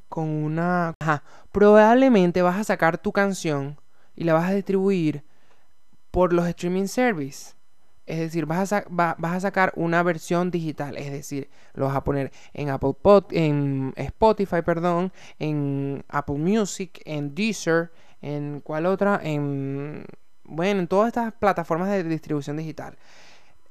con 0.10 0.30
una, 0.30 0.94
Ajá. 1.00 1.24
probablemente 1.52 2.42
vas 2.42 2.58
a 2.58 2.64
sacar 2.64 2.98
tu 2.98 3.12
canción 3.12 3.80
y 4.16 4.24
la 4.24 4.34
vas 4.34 4.50
a 4.50 4.54
distribuir 4.54 5.24
por 6.10 6.34
los 6.34 6.48
streaming 6.48 6.88
service 6.88 7.56
es 8.06 8.20
decir, 8.20 8.46
vas 8.46 8.72
a, 8.74 8.86
vas 8.90 9.34
a 9.34 9.40
sacar 9.40 9.74
una 9.76 10.04
versión 10.04 10.52
digital, 10.52 10.98
es 10.98 11.12
decir, 11.12 11.50
lo 11.74 11.86
vas 11.86 11.96
a 11.96 12.04
poner 12.04 12.32
en 12.54 12.70
Apple 12.70 12.94
Pod, 13.02 13.26
en 13.32 13.94
Spotify, 13.96 14.62
perdón, 14.64 15.12
en 15.40 16.04
Apple 16.10 16.38
Music, 16.38 17.02
en 17.06 17.34
Deezer, 17.34 17.92
en 18.22 18.62
cuál 18.62 18.86
otra, 18.86 19.20
en 19.24 20.06
bueno, 20.48 20.82
en 20.82 20.88
todas 20.88 21.08
estas 21.08 21.34
plataformas 21.34 21.90
de 21.90 22.04
distribución 22.04 22.58
digital. 22.58 22.98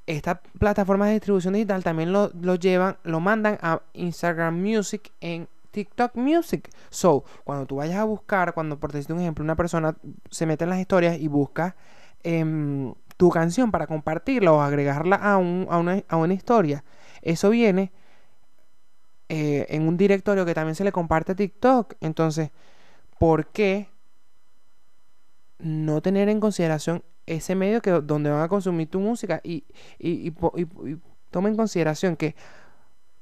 Estas 0.07 0.41
plataformas 0.59 1.09
de 1.09 1.15
distribución 1.15 1.55
digital 1.55 1.83
también 1.83 2.13
lo, 2.13 2.31
lo 2.41 2.57
llevan, 2.57 2.99
lo 3.05 3.21
mandan 3.21 3.59
a 3.63 3.81
Instagram 3.95 4.61
Music 4.61 5.13
en 5.21 5.49
TikTok 5.71 6.17
Music. 6.17 6.71
So, 6.91 7.25
cuando 7.45 7.67
tú 7.67 7.77
vayas 7.77 7.97
a 7.97 8.05
buscar, 8.05 8.55
cuando 8.55 8.79
por 8.79 8.93
decirte 8.93 9.13
un 9.13 9.21
ejemplo, 9.21 9.45
una 9.45 9.57
persona 9.57 9.97
se 10.31 10.47
mete 10.47 10.65
en 10.65 10.71
las 10.71 10.79
historias 10.79 11.19
y 11.19 11.29
busca 11.29 11.77
em, 12.23 12.95
tu 13.17 13.31
canción 13.31 13.71
para 13.71 13.87
compartirla 13.87 14.53
o 14.53 14.61
agregarla 14.61 15.17
a, 15.17 15.37
un, 15.37 15.67
a, 15.71 15.79
una, 15.79 16.03
a 16.09 16.17
una 16.17 16.35
historia, 16.35 16.85
eso 17.23 17.51
viene 17.51 17.93
eh, 19.29 19.67
en 19.71 19.89
un 19.89 19.97
directorio 19.97 20.45
que 20.45 20.55
también 20.55 20.75
se 20.75 20.85
le 20.85 20.93
comparte 20.93 21.33
a 21.33 21.35
TikTok. 21.35 21.95
Entonces, 22.01 22.51
¿por 23.19 23.47
qué 23.49 23.89
no 25.59 26.03
tener 26.03 26.29
en 26.29 26.41
consideración 26.41 27.03
ese 27.27 27.55
medio 27.55 27.81
que 27.81 27.91
donde 27.91 28.31
van 28.31 28.43
a 28.43 28.49
consumir 28.49 28.91
tu 28.91 29.01
música? 29.01 29.41
Y, 29.43 29.65
y, 29.99 30.33
toma 31.31 31.49
en 31.49 31.57
consideración 31.57 32.17
que 32.17 32.37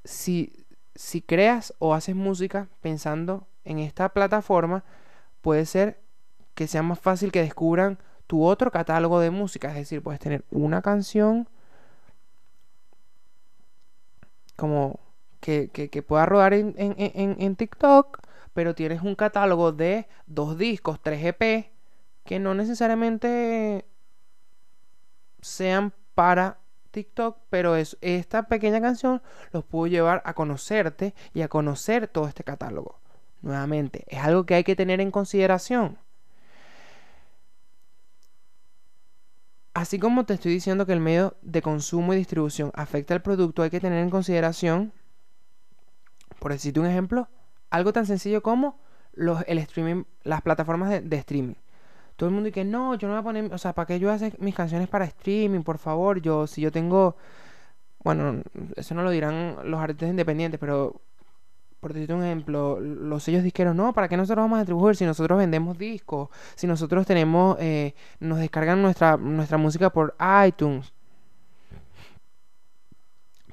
si, 0.05 0.67
si 0.97 1.23
creas 1.23 1.73
o 1.79 1.95
haces 1.95 2.17
música 2.17 2.69
pensando 2.81 3.47
en 3.65 3.79
esta 3.79 4.09
plataforma, 4.09 4.85
puede 5.41 5.67
ser 5.67 6.01
que 6.55 6.67
sea 6.67 6.83
más 6.83 6.99
fácil 6.99 7.31
que 7.31 7.41
descubran 7.41 7.99
tu 8.33 8.47
otro 8.47 8.71
catálogo 8.71 9.21
de 9.21 9.31
música. 9.31 9.69
Es 9.69 9.75
decir, 9.75 10.03
puedes 10.03 10.19
tener 10.19 10.43
una 10.51 10.81
canción 10.81 11.47
como 14.57 15.01
que, 15.41 15.69
pueda 16.09 16.25
rodar 16.25 16.55
en, 16.55 17.57
TikTok, 17.57 18.21
pero 18.55 18.75
tienes 18.75 19.03
un 19.03 19.17
catálogo 19.17 19.73
de 19.73 20.09
dos 20.27 20.57
discos, 20.57 20.99
tres 21.03 21.23
EP, 21.23 21.73
que 22.25 22.39
no 22.39 22.55
necesariamente 22.55 23.85
sean 25.43 25.93
para 26.15 26.57
TikTok, 26.91 27.37
pero 27.51 27.77
es, 27.77 27.99
esta 28.01 28.45
pequeña 28.45 28.81
canción 28.81 29.21
los 29.53 29.62
pudo 29.62 29.89
llevar 29.89 30.23
a 30.25 30.33
conocerte 30.33 31.15
y 31.35 31.43
a 31.43 31.49
conocer 31.49 32.09
todo 32.09 32.29
este 32.29 32.45
catálogo. 32.45 32.99
Nuevamente, 33.43 34.07
es 34.09 34.21
algo 34.21 34.47
que 34.47 34.55
hay 34.55 34.65
que 34.65 34.75
tener 34.75 35.03
en 35.03 35.11
consideración. 35.11 35.99
Así 39.75 39.99
como 39.99 40.25
te 40.25 40.35
estoy 40.35 40.52
diciendo 40.52 40.85
que 40.87 40.93
el 40.93 41.00
medio 41.00 41.37
de 41.43 41.62
consumo 41.62 42.12
y 42.12 42.17
distribución 42.17 42.71
afecta 42.75 43.14
al 43.14 43.23
producto, 43.23 43.62
hay 43.62 43.71
que 43.71 43.81
tener 43.81 44.02
en 44.02 44.11
consideración 44.11 44.93
por 46.43 46.50
decirte 46.50 46.81
un 46.81 46.87
ejemplo, 46.87 47.29
algo 47.71 47.93
tan 47.93 48.05
sencillo 48.05 48.43
como 48.43 48.76
el 49.47 49.59
streaming, 49.59 50.02
las 50.25 50.43
plataformas 50.43 50.91
de, 51.09 51.17
streaming. 51.17 51.55
Todo 52.17 52.29
el 52.29 52.35
mundo 52.35 52.49
dice, 52.49 52.64
no, 52.64 52.97
yo 52.97 53.07
no 53.07 53.14
voy 53.14 53.21
a 53.21 53.23
poner, 53.23 53.55
o 53.55 53.59
sea, 53.59 53.75
¿para 53.75 53.87
qué 53.87 54.00
yo 54.00 54.11
hacer 54.11 54.37
mis 54.41 54.52
canciones 54.52 54.88
para 54.88 55.05
streaming? 55.05 55.62
Por 55.62 55.79
favor, 55.79 56.21
yo, 56.21 56.49
si 56.49 56.61
yo 56.61 56.73
tengo, 56.73 57.17
bueno, 58.02 58.43
eso 58.75 58.93
no 58.97 59.05
lo 59.05 59.11
dirán 59.11 59.57
los 59.64 59.81
artistas 59.81 60.11
independientes, 60.11 60.59
pero 60.59 61.00
por 61.83 61.93
decirte 61.93 62.15
un 62.15 62.25
ejemplo, 62.25 62.81
los 62.81 63.23
sellos 63.23 63.43
disqueros, 63.43 63.75
no, 63.75 63.93
¿para 63.93 64.09
qué 64.09 64.17
nosotros 64.17 64.45
vamos 64.45 64.57
a 64.57 64.61
distribuir 64.61 64.97
si 64.97 65.05
nosotros 65.05 65.37
vendemos 65.37 65.77
discos? 65.77 66.31
Si 66.55 66.67
nosotros 66.67 67.05
tenemos, 67.05 67.59
eh, 67.61 67.95
nos 68.21 68.39
descargan 68.39 68.81
nuestra, 68.81 69.19
nuestra 69.19 69.59
música 69.59 69.91
por 69.91 70.15
iTunes. 70.47 70.95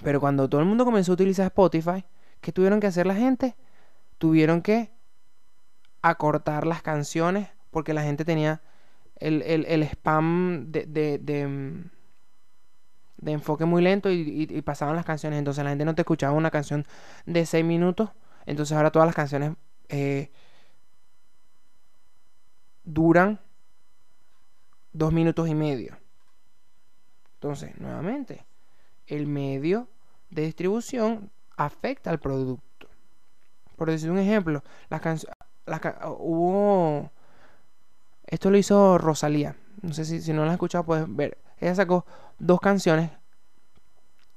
Pero 0.02 0.22
cuando 0.22 0.48
todo 0.48 0.62
el 0.62 0.68
mundo 0.68 0.86
comenzó 0.86 1.12
a 1.12 1.16
utilizar 1.16 1.48
Spotify, 1.48 2.06
¿Qué 2.42 2.52
tuvieron 2.52 2.80
que 2.80 2.88
hacer 2.88 3.06
la 3.06 3.16
gente? 3.16 3.56
Tuvieron 4.18 4.62
que 4.62 4.92
acortar 6.02 6.66
las 6.66 6.82
canciones 6.82 7.50
porque 7.72 7.94
la 7.94 8.04
gente 8.04 8.26
tenía 8.26 8.62
el, 9.18 9.84
spam 9.84 10.72
de, 10.72 11.18
de, 11.20 11.48
mm, 11.48 11.90
de, 13.22 13.32
enfoque 13.32 13.66
muy 13.66 13.82
lento 13.82 14.10
y, 14.12 14.62
pasaban 14.62 14.96
las 14.96 15.06
canciones. 15.06 15.40
Entonces 15.40 15.64
la 15.64 15.72
gente 15.72 15.86
no 15.86 15.96
te 15.96 16.02
escuchaba 16.02 16.34
una 16.34 16.52
canción 16.52 16.86
de 17.26 17.46
6 17.46 17.66
minutos. 17.66 18.10
Entonces 18.46 18.76
ahora 18.76 18.92
todas 18.92 19.08
las 19.08 19.16
canciones 19.16 19.54
eh, 19.90 20.32
duran 22.84 23.40
2 24.94 25.14
minutos 25.14 25.48
y 25.48 25.56
medio. 25.56 25.98
Entonces, 27.36 27.80
nuevamente, 27.80 28.46
el 29.08 29.26
medio 29.26 29.88
de 30.30 30.44
distribución 30.44 31.32
afecta 31.56 32.10
al 32.10 32.20
producto. 32.20 32.88
Por 33.76 33.90
decir 33.90 34.12
un 34.12 34.20
ejemplo, 34.20 34.64
las 34.90 35.02
canciones. 35.02 35.38
Hubo. 36.18 37.12
Esto 38.26 38.52
lo 38.52 38.58
hizo 38.58 38.98
Rosalía. 38.98 39.56
No 39.82 39.94
sé 39.94 40.04
si, 40.04 40.22
si 40.22 40.34
no 40.34 40.44
la 40.44 40.52
has 40.52 40.56
escuchado, 40.56 40.84
puedes 40.84 41.06
ver. 41.16 41.38
Ella 41.60 41.76
sacó 41.76 42.06
dos 42.38 42.60
canciones 42.60 43.12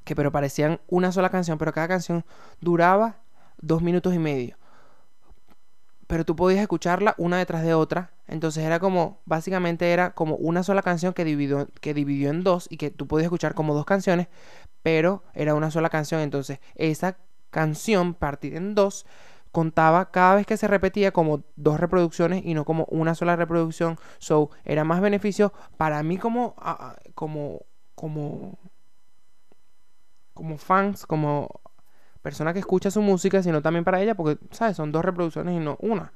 que 0.05 0.17
pero 0.17 0.33
parecían 0.33 0.81
una 0.89 1.13
sola 1.13 1.31
canción, 1.31 1.59
pero 1.59 1.73
cada 1.73 1.89
canción 1.89 2.25
duraba 2.61 3.21
dos 3.61 3.83
minutos 3.83 4.15
y 4.15 4.19
medio. 4.19 4.57
Pero 6.07 6.25
tú 6.25 6.37
podías 6.37 6.61
escucharla 6.61 7.15
una 7.17 7.39
detrás 7.39 7.63
de 7.63 7.75
otra. 7.75 8.11
Entonces 8.27 8.65
era 8.65 8.81
como, 8.81 9.21
básicamente 9.25 9.93
era 9.93 10.13
como 10.13 10.37
una 10.37 10.63
sola 10.63 10.83
canción 10.83 11.13
que 11.13 11.25
dividió, 11.25 11.69
que 11.81 11.95
dividió 11.95 12.31
en 12.31 12.43
dos 12.43 12.67
y 12.71 12.77
que 12.77 12.91
tú 12.91 13.07
podías 13.07 13.27
escuchar 13.27 13.55
como 13.55 13.75
dos 13.75 13.87
canciones, 13.87 14.29
pero 14.83 15.23
era 15.35 15.55
una 15.55 15.71
sola 15.71 15.89
canción. 15.89 16.21
Entonces, 16.21 16.59
esa 16.75 17.17
canción 17.51 18.15
partida 18.15 18.57
en 18.57 18.75
dos 18.75 19.07
contaba 19.53 20.11
cada 20.11 20.37
vez 20.37 20.47
que 20.47 20.57
se 20.57 20.67
repetía 20.67 21.13
como 21.13 21.45
dos 21.57 21.79
reproducciones 21.79 22.43
y 22.45 22.55
no 22.55 22.65
como 22.65 22.87
una 22.91 23.15
sola 23.15 23.37
reproducción. 23.37 23.99
So, 24.19 24.51
era 24.65 24.85
más 24.85 25.01
beneficio 25.01 25.53
para 25.77 26.03
mí 26.03 26.19
como, 26.19 26.57
como, 27.15 27.61
como, 27.95 28.59
como 30.35 30.59
fans, 30.59 31.07
como 31.07 31.61
persona 32.23 32.53
que 32.53 32.61
escucha 32.61 32.91
su 32.91 33.03
música, 33.03 33.43
sino 33.43 33.63
también 33.63 33.85
para 33.85 34.01
ella, 34.01 34.15
porque, 34.15 34.39
¿sabes? 34.51 34.77
Son 34.77 34.91
dos 34.93 35.05
reproducciones 35.05 35.55
y 35.55 35.61
no 35.61 35.77
una. 35.81 36.13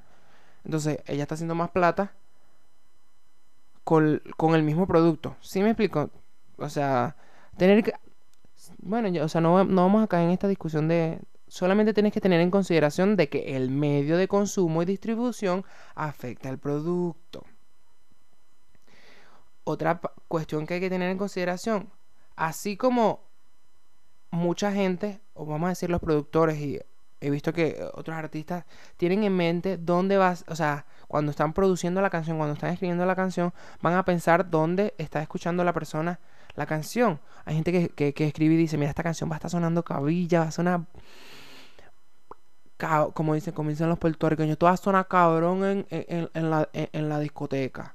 Entonces, 0.65 0.99
ella 1.07 1.23
está 1.23 1.35
haciendo 1.35 1.55
más 1.55 1.71
plata 1.71 2.13
con, 3.85 4.23
con 4.37 4.55
el 4.55 4.63
mismo 4.63 4.87
producto. 4.87 5.37
¿Sí 5.41 5.63
me 5.63 5.71
explico? 5.71 6.11
O 6.59 6.69
sea, 6.69 7.17
tener 7.57 7.85
que 7.85 7.93
bueno, 8.79 9.09
o 9.25 9.29
sea, 9.29 9.41
no, 9.41 9.65
no 9.65 9.83
vamos 9.83 10.03
a 10.03 10.07
caer 10.07 10.25
en 10.27 10.31
esta 10.31 10.49
discusión 10.49 10.89
de... 10.89 11.21
Solamente 11.49 11.95
tienes 11.95 12.13
que 12.13 12.21
tener 12.21 12.41
en 12.41 12.51
consideración 12.51 13.17
de 13.17 13.29
que 13.29 13.57
el 13.57 13.71
medio 13.71 14.17
de 14.17 14.27
consumo 14.27 14.83
y 14.83 14.85
distribución 14.85 15.65
afecta 15.95 16.49
al 16.49 16.59
producto. 16.59 17.45
Otra 19.65 20.01
cuestión 20.29 20.67
que 20.67 20.75
hay 20.75 20.81
que 20.81 20.91
tener 20.91 21.11
en 21.11 21.19
consideración, 21.19 21.91
así 22.35 22.77
como 22.77 23.23
mucha 24.31 24.73
gente, 24.73 25.21
o 25.35 25.47
vamos 25.47 25.67
a 25.67 25.71
decir 25.71 25.91
los 25.91 26.01
productores, 26.01 26.59
y 26.59 26.81
he 27.21 27.31
visto 27.31 27.53
que 27.53 27.89
otros 27.95 28.17
artistas 28.17 28.65
tienen 28.97 29.25
en 29.25 29.37
mente 29.37 29.77
dónde 29.77 30.19
vas, 30.19 30.45
o 30.49 30.57
sea, 30.57 30.87
cuando 31.09 31.31
están 31.31 31.53
produciendo 31.53 32.01
la 32.01 32.11
canción, 32.11 32.37
cuando 32.37 32.55
están 32.55 32.73
escribiendo 32.73 33.07
la 33.07 33.17
canción, 33.17 33.55
van 33.81 33.95
a 33.95 34.05
pensar 34.05 34.51
dónde 34.51 34.95
está 34.99 35.23
escuchando 35.23 35.65
la 35.65 35.73
persona 35.73 36.21
la 36.57 36.67
canción. 36.67 37.21
Hay 37.45 37.55
gente 37.55 37.91
que, 37.91 38.15
escribe 38.27 38.55
y 38.55 38.59
dice, 38.59 38.77
mira, 38.77 38.91
esta 38.91 39.03
canción 39.03 39.31
va 39.31 39.35
a 39.35 39.39
estar 39.39 39.51
sonando 39.51 39.85
cabilla, 39.85 40.41
va 40.41 40.47
a 40.47 40.51
sonar... 40.51 40.81
Como 43.15 43.35
dicen, 43.35 43.55
como 43.55 43.71
dicen 43.71 43.89
los 43.89 43.99
puertorriqueños, 43.99 44.53
esto 44.53 44.67
va 44.67 44.73
a 44.73 44.77
sonar 44.77 45.09
cabrón 45.09 45.65
en, 45.65 45.87
en, 45.91 46.51
la, 46.51 46.69
en, 46.73 47.09
la 47.09 47.19
discoteca. 47.21 47.95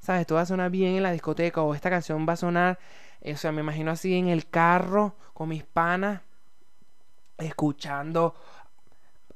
¿Sabes? 0.00 0.22
Esto 0.22 0.36
va 0.36 0.42
a 0.42 0.46
sonar 0.46 0.70
bien 0.70 0.94
en 0.94 1.02
la 1.02 1.12
discoteca 1.12 1.60
o 1.60 1.74
esta 1.74 1.90
canción 1.90 2.26
va 2.26 2.34
a 2.34 2.36
sonar, 2.36 2.78
o 3.22 3.36
sea, 3.36 3.52
me 3.52 3.60
imagino 3.60 3.90
así 3.90 4.14
en 4.14 4.28
el 4.28 4.48
carro 4.48 5.14
con 5.34 5.50
mis 5.50 5.62
panas, 5.62 6.22
escuchando 7.36 8.34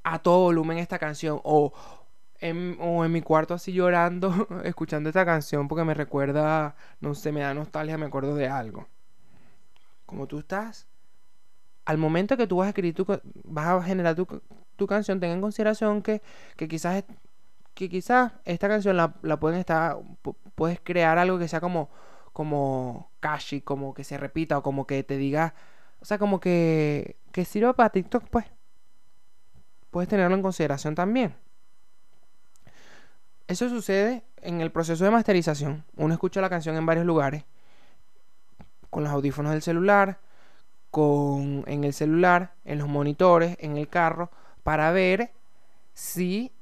a 0.04 0.21
todo 0.21 0.45
volumen 0.45 0.78
esta 0.78 0.99
canción 0.99 1.40
o, 1.45 1.73
o 2.80 3.04
en 3.04 3.12
mi 3.12 3.23
cuarto 3.23 3.54
así 3.54 3.73
llorando, 3.73 4.47
escuchando 4.64 5.09
esta 5.09 5.25
canción 5.25 5.68
porque 5.68 5.85
me 5.85 5.95
recuerda, 5.95 6.76
no 7.00 7.14
sé, 7.14 7.33
me 7.33 7.40
da 7.40 7.54
nostalgia, 7.54 7.99
me 7.99 8.07
acuerdo 8.07 8.35
de 8.35 8.49
algo. 8.49 8.87
Como 10.07 10.26
tú 10.26 10.38
estás, 10.38 10.88
al 11.85 11.99
momento 11.99 12.37
que 12.37 12.47
tú 12.47 12.59
vas 12.59 12.66
a 12.66 12.68
escribir, 12.71 12.95
tu, 12.95 13.07
vas 13.45 13.66
a 13.66 13.83
generar 13.83 14.14
tu, 14.14 14.87
canción, 14.87 15.21
ten 15.21 15.30
en 15.30 15.40
consideración 15.40 16.02
que, 16.02 16.23
que 16.57 16.68
quizás 16.68 17.04
que 17.75 17.88
quizás 17.88 18.33
esta 18.45 18.68
canción 18.68 18.97
la, 18.97 19.12
pueden 19.38 19.61
estar, 19.61 19.99
puedes 20.57 20.80
crear 20.80 21.16
algo 21.16 21.38
que 21.38 21.47
sea 21.47 21.61
como, 21.61 21.90
como 22.33 23.11
como 23.64 23.95
que 23.95 24.02
se 24.02 24.18
repita 24.18 24.59
o 24.59 24.62
como 24.64 24.85
que 24.87 25.04
te 25.04 25.16
diga, 25.16 25.54
o 26.00 26.04
sea, 26.04 26.18
como 26.18 26.40
que, 26.40 27.16
que 27.33 27.45
sirva 27.45 27.75
para 27.75 27.90
TikTok, 27.90 28.25
pues. 28.30 28.47
Puedes 29.90 30.09
tenerlo 30.09 30.35
en 30.37 30.42
consideración 30.42 30.95
también. 30.95 31.35
Eso 33.49 33.69
sucede 33.71 34.23
en 34.43 34.61
el 34.61 34.71
proceso 34.71 35.05
de 35.05 35.11
masterización. 35.11 35.85
Uno 35.97 36.12
escucha 36.12 36.40
la 36.40 36.50
canción 36.50 36.76
en 36.76 36.87
varios 36.87 37.07
lugares, 37.07 37.45
con 38.90 39.02
los 39.02 39.12
audífonos 39.12 39.52
del 39.52 39.62
celular, 39.62 40.19
con, 40.90 41.64
en 41.67 41.85
el 41.85 41.95
celular, 41.95 42.52
en 42.64 42.78
los 42.78 42.88
monitores, 42.88 43.57
en 43.61 43.76
el 43.76 43.88
carro, 43.88 44.31
para 44.62 44.93
ver 44.93 45.33
si 45.95 46.52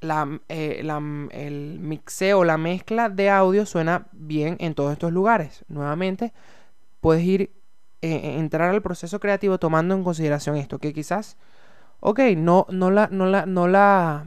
la, 0.00 0.40
eh, 0.48 0.86
el 1.32 1.78
mixeo, 1.80 2.44
la 2.44 2.56
mezcla 2.56 3.08
de 3.08 3.30
audio 3.30 3.66
suena 3.66 4.06
bien 4.12 4.56
en 4.60 4.74
todos 4.74 4.92
estos 4.92 5.12
lugares. 5.12 5.64
Nuevamente, 5.68 6.32
puedes 7.00 7.24
ir, 7.24 7.52
eh, 8.00 8.38
entrar 8.38 8.70
al 8.70 8.82
proceso 8.82 9.20
creativo 9.20 9.58
tomando 9.58 9.94
en 9.94 10.04
consideración 10.04 10.56
esto, 10.56 10.78
que 10.78 10.92
quizás, 10.92 11.36
ok, 12.00 12.20
no, 12.36 12.66
no 12.70 12.90
la, 12.90 13.08
no 13.08 13.26
la, 13.26 13.46
no 13.46 13.68
la, 13.68 14.26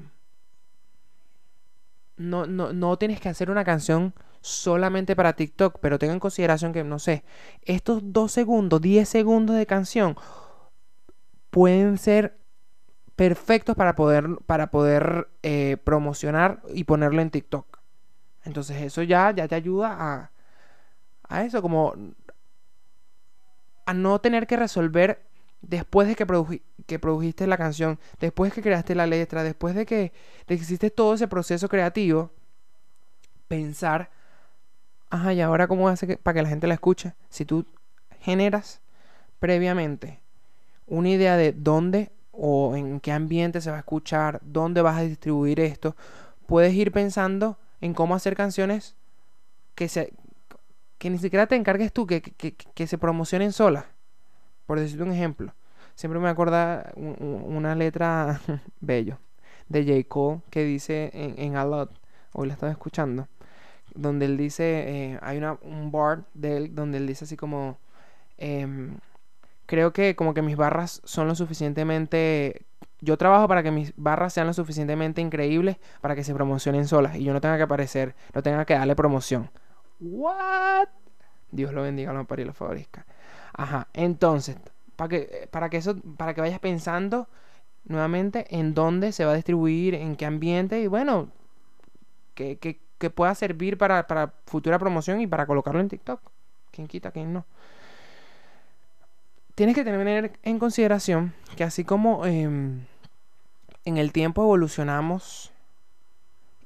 no, 2.17 2.45
no, 2.45 2.97
tienes 2.97 3.19
que 3.19 3.29
hacer 3.29 3.49
una 3.49 3.63
canción 3.63 4.13
solamente 4.41 5.15
para 5.15 5.33
TikTok, 5.33 5.79
pero 5.81 5.99
tenga 5.99 6.13
en 6.13 6.19
consideración 6.19 6.71
que, 6.71 6.83
no 6.83 6.99
sé, 6.99 7.23
estos 7.63 8.13
dos 8.13 8.31
segundos, 8.31 8.81
10 8.81 9.07
segundos 9.07 9.55
de 9.55 9.65
canción 9.65 10.15
pueden 11.49 11.97
ser 11.97 12.37
perfectos 13.15 13.75
para 13.75 13.95
poder, 13.95 14.25
para 14.45 14.71
poder 14.71 15.29
eh, 15.41 15.77
promocionar 15.83 16.61
y 16.73 16.83
ponerlo 16.83 17.21
en 17.21 17.31
TikTok. 17.31 17.79
Entonces 18.43 18.81
eso 18.81 19.01
ya, 19.01 19.31
ya 19.31 19.47
te 19.47 19.55
ayuda 19.55 19.95
a, 19.97 20.31
a 21.23 21.43
eso, 21.43 21.61
como 21.61 21.95
a 23.85 23.93
no 23.93 24.19
tener 24.19 24.47
que 24.47 24.57
resolver 24.57 25.25
después 25.69 26.07
de 26.07 26.15
que, 26.15 26.27
produji- 26.27 26.61
que 26.87 26.99
produjiste 26.99 27.47
la 27.47 27.57
canción, 27.57 27.99
después 28.19 28.53
que 28.53 28.61
creaste 28.61 28.95
la 28.95 29.07
letra, 29.07 29.43
después 29.43 29.75
de 29.75 29.85
que, 29.85 30.13
de 30.47 30.55
hiciste 30.55 30.89
todo 30.91 31.13
ese 31.15 31.27
proceso 31.27 31.69
creativo, 31.69 32.31
pensar, 33.47 34.09
ajá, 35.09 35.33
¿y 35.33 35.41
ahora 35.41 35.67
cómo 35.67 35.89
hace 35.89 36.07
que, 36.07 36.17
para 36.17 36.35
que 36.35 36.43
la 36.43 36.49
gente 36.49 36.67
la 36.67 36.75
escuche? 36.75 37.13
Si 37.29 37.45
tú 37.45 37.65
generas 38.21 38.81
previamente 39.39 40.21
una 40.87 41.09
idea 41.09 41.37
de 41.37 41.53
dónde 41.53 42.11
o 42.31 42.75
en 42.77 43.01
qué 43.01 43.11
ambiente 43.11 43.61
se 43.61 43.71
va 43.71 43.77
a 43.77 43.81
escuchar, 43.81 44.41
dónde 44.43 44.81
vas 44.83 44.97
a 44.97 45.01
distribuir 45.03 45.59
esto, 45.61 45.95
puedes 46.47 46.73
ir 46.75 46.91
pensando 46.91 47.59
en 47.81 47.93
cómo 47.93 48.15
hacer 48.15 48.35
canciones 48.35 48.95
que 49.75 49.89
se 49.89 50.13
que 50.99 51.09
ni 51.11 51.19
siquiera 51.19 51.47
te 51.47 51.55
encargues 51.55 51.93
tú, 51.93 52.07
que, 52.07 52.21
que- 52.21 52.55
que 52.55 52.87
se 52.87 52.97
promocionen 52.97 53.53
solas. 53.53 53.85
Por 54.65 54.79
decirte 54.79 55.03
un 55.03 55.11
ejemplo. 55.11 55.53
Siempre 55.95 56.19
me 56.19 56.29
un- 56.95 57.43
una 57.55 57.75
letra 57.75 58.41
bello 58.81 59.17
de 59.69 59.83
J. 59.85 60.07
Cole 60.09 60.41
que 60.49 60.63
dice 60.63 61.11
en, 61.13 61.35
en 61.39 61.55
A 61.57 61.65
Lot, 61.65 61.91
hoy 62.33 62.47
la 62.47 62.53
estaba 62.53 62.71
escuchando, 62.71 63.27
donde 63.95 64.25
él 64.25 64.37
dice, 64.37 64.63
eh, 65.13 65.19
hay 65.21 65.37
una, 65.37 65.57
un 65.61 65.91
bar 65.91 66.25
de 66.33 66.57
él 66.57 66.75
donde 66.75 66.97
él 66.97 67.07
dice 67.07 67.25
así 67.25 67.37
como, 67.37 67.77
em, 68.37 68.97
creo 69.65 69.93
que 69.93 70.15
como 70.15 70.33
que 70.33 70.41
mis 70.41 70.57
barras 70.57 71.01
son 71.05 71.27
lo 71.27 71.35
suficientemente... 71.35 72.65
Yo 73.01 73.17
trabajo 73.17 73.47
para 73.47 73.61
que 73.61 73.71
mis 73.71 73.93
barras 73.97 74.33
sean 74.33 74.47
lo 74.47 74.53
suficientemente 74.53 75.21
increíbles 75.21 75.77
para 76.01 76.15
que 76.15 76.23
se 76.23 76.33
promocionen 76.33 76.87
solas 76.87 77.15
y 77.17 77.23
yo 77.23 77.33
no 77.33 77.41
tenga 77.41 77.57
que 77.57 77.63
aparecer, 77.63 78.15
no 78.33 78.41
tenga 78.41 78.65
que 78.65 78.73
darle 78.73 78.95
promoción. 78.95 79.49
What? 79.99 80.87
Dios 81.51 81.73
lo 81.73 81.83
bendiga, 81.83 82.13
lo 82.13 82.19
ampare 82.19 82.43
y 82.43 82.45
lo 82.45 82.53
favorezca. 82.53 83.05
Ajá, 83.57 83.87
entonces, 83.93 84.57
para 84.95 85.09
que, 85.09 85.47
para 85.51 85.69
que 85.69 85.77
eso, 85.77 85.95
para 86.17 86.33
que 86.33 86.41
vayas 86.41 86.59
pensando 86.59 87.27
nuevamente 87.85 88.45
en 88.57 88.73
dónde 88.75 89.11
se 89.13 89.25
va 89.25 89.33
a 89.33 89.35
distribuir, 89.35 89.95
en 89.95 90.15
qué 90.17 90.25
ambiente, 90.27 90.81
y 90.81 90.87
bueno, 90.87 91.29
que, 92.33 92.57
que- 92.57 92.79
que 92.97 93.09
pueda 93.09 93.35
servir 93.35 93.77
para, 93.77 94.07
para 94.07 94.33
futura 94.45 94.79
promoción 94.79 95.19
y 95.21 95.27
para 95.27 95.45
colocarlo 95.45 95.81
en 95.81 95.89
TikTok. 95.89 96.21
¿Quién 96.71 96.87
quita, 96.87 97.11
quién 97.11 97.33
no? 97.33 97.45
Tienes 99.55 99.75
que 99.75 99.83
tener 99.83 100.37
en 100.43 100.59
consideración 100.59 101.33
que 101.55 101.63
así 101.63 101.83
como 101.85 102.25
em, 102.25 102.81
en 103.85 103.97
el 103.97 104.11
tiempo 104.11 104.41
evolucionamos 104.43 105.53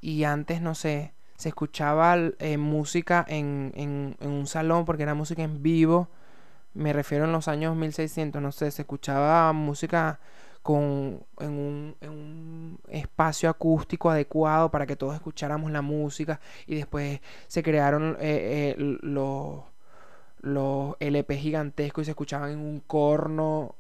y 0.02 0.24
antes, 0.24 0.62
no 0.62 0.76
sé, 0.76 1.14
se 1.36 1.50
escuchaba 1.50 2.16
eh, 2.40 2.58
música 2.58 3.26
en, 3.28 3.72
en- 3.76 4.16
en 4.20 4.30
un 4.32 4.48
salón 4.48 4.86
porque 4.86 5.04
era 5.04 5.14
música 5.14 5.44
en 5.44 5.62
vivo. 5.62 6.10
Me 6.80 6.94
refiero 6.94 7.26
en 7.26 7.34
los 7.34 7.50
años 7.50 7.76
1600, 7.76 8.42
no 8.42 8.54
sé, 8.54 8.72
se 8.72 8.84
escuchaba 8.84 9.52
música 9.52 10.18
con, 10.62 11.26
en, 11.42 11.96
un, 12.02 12.80
espacio 12.88 13.50
acústico 13.50 14.10
adecuado 14.10 14.72
para 14.72 14.86
que 14.86 14.96
todos 14.96 15.14
escucháramos 15.14 15.72
la 15.72 15.82
música 15.82 16.40
y 16.68 16.76
después 16.76 17.20
se 17.48 17.64
crearon 17.64 18.16
eh, 18.22 18.76
eh, 18.78 18.98
los, 19.02 19.62
los 20.40 20.96
LP 21.02 21.36
gigantescos 21.36 22.04
y 22.04 22.06
se 22.06 22.12
escuchaban 22.12 22.52
en 22.52 22.60
un 22.60 22.80
corno 22.80 23.76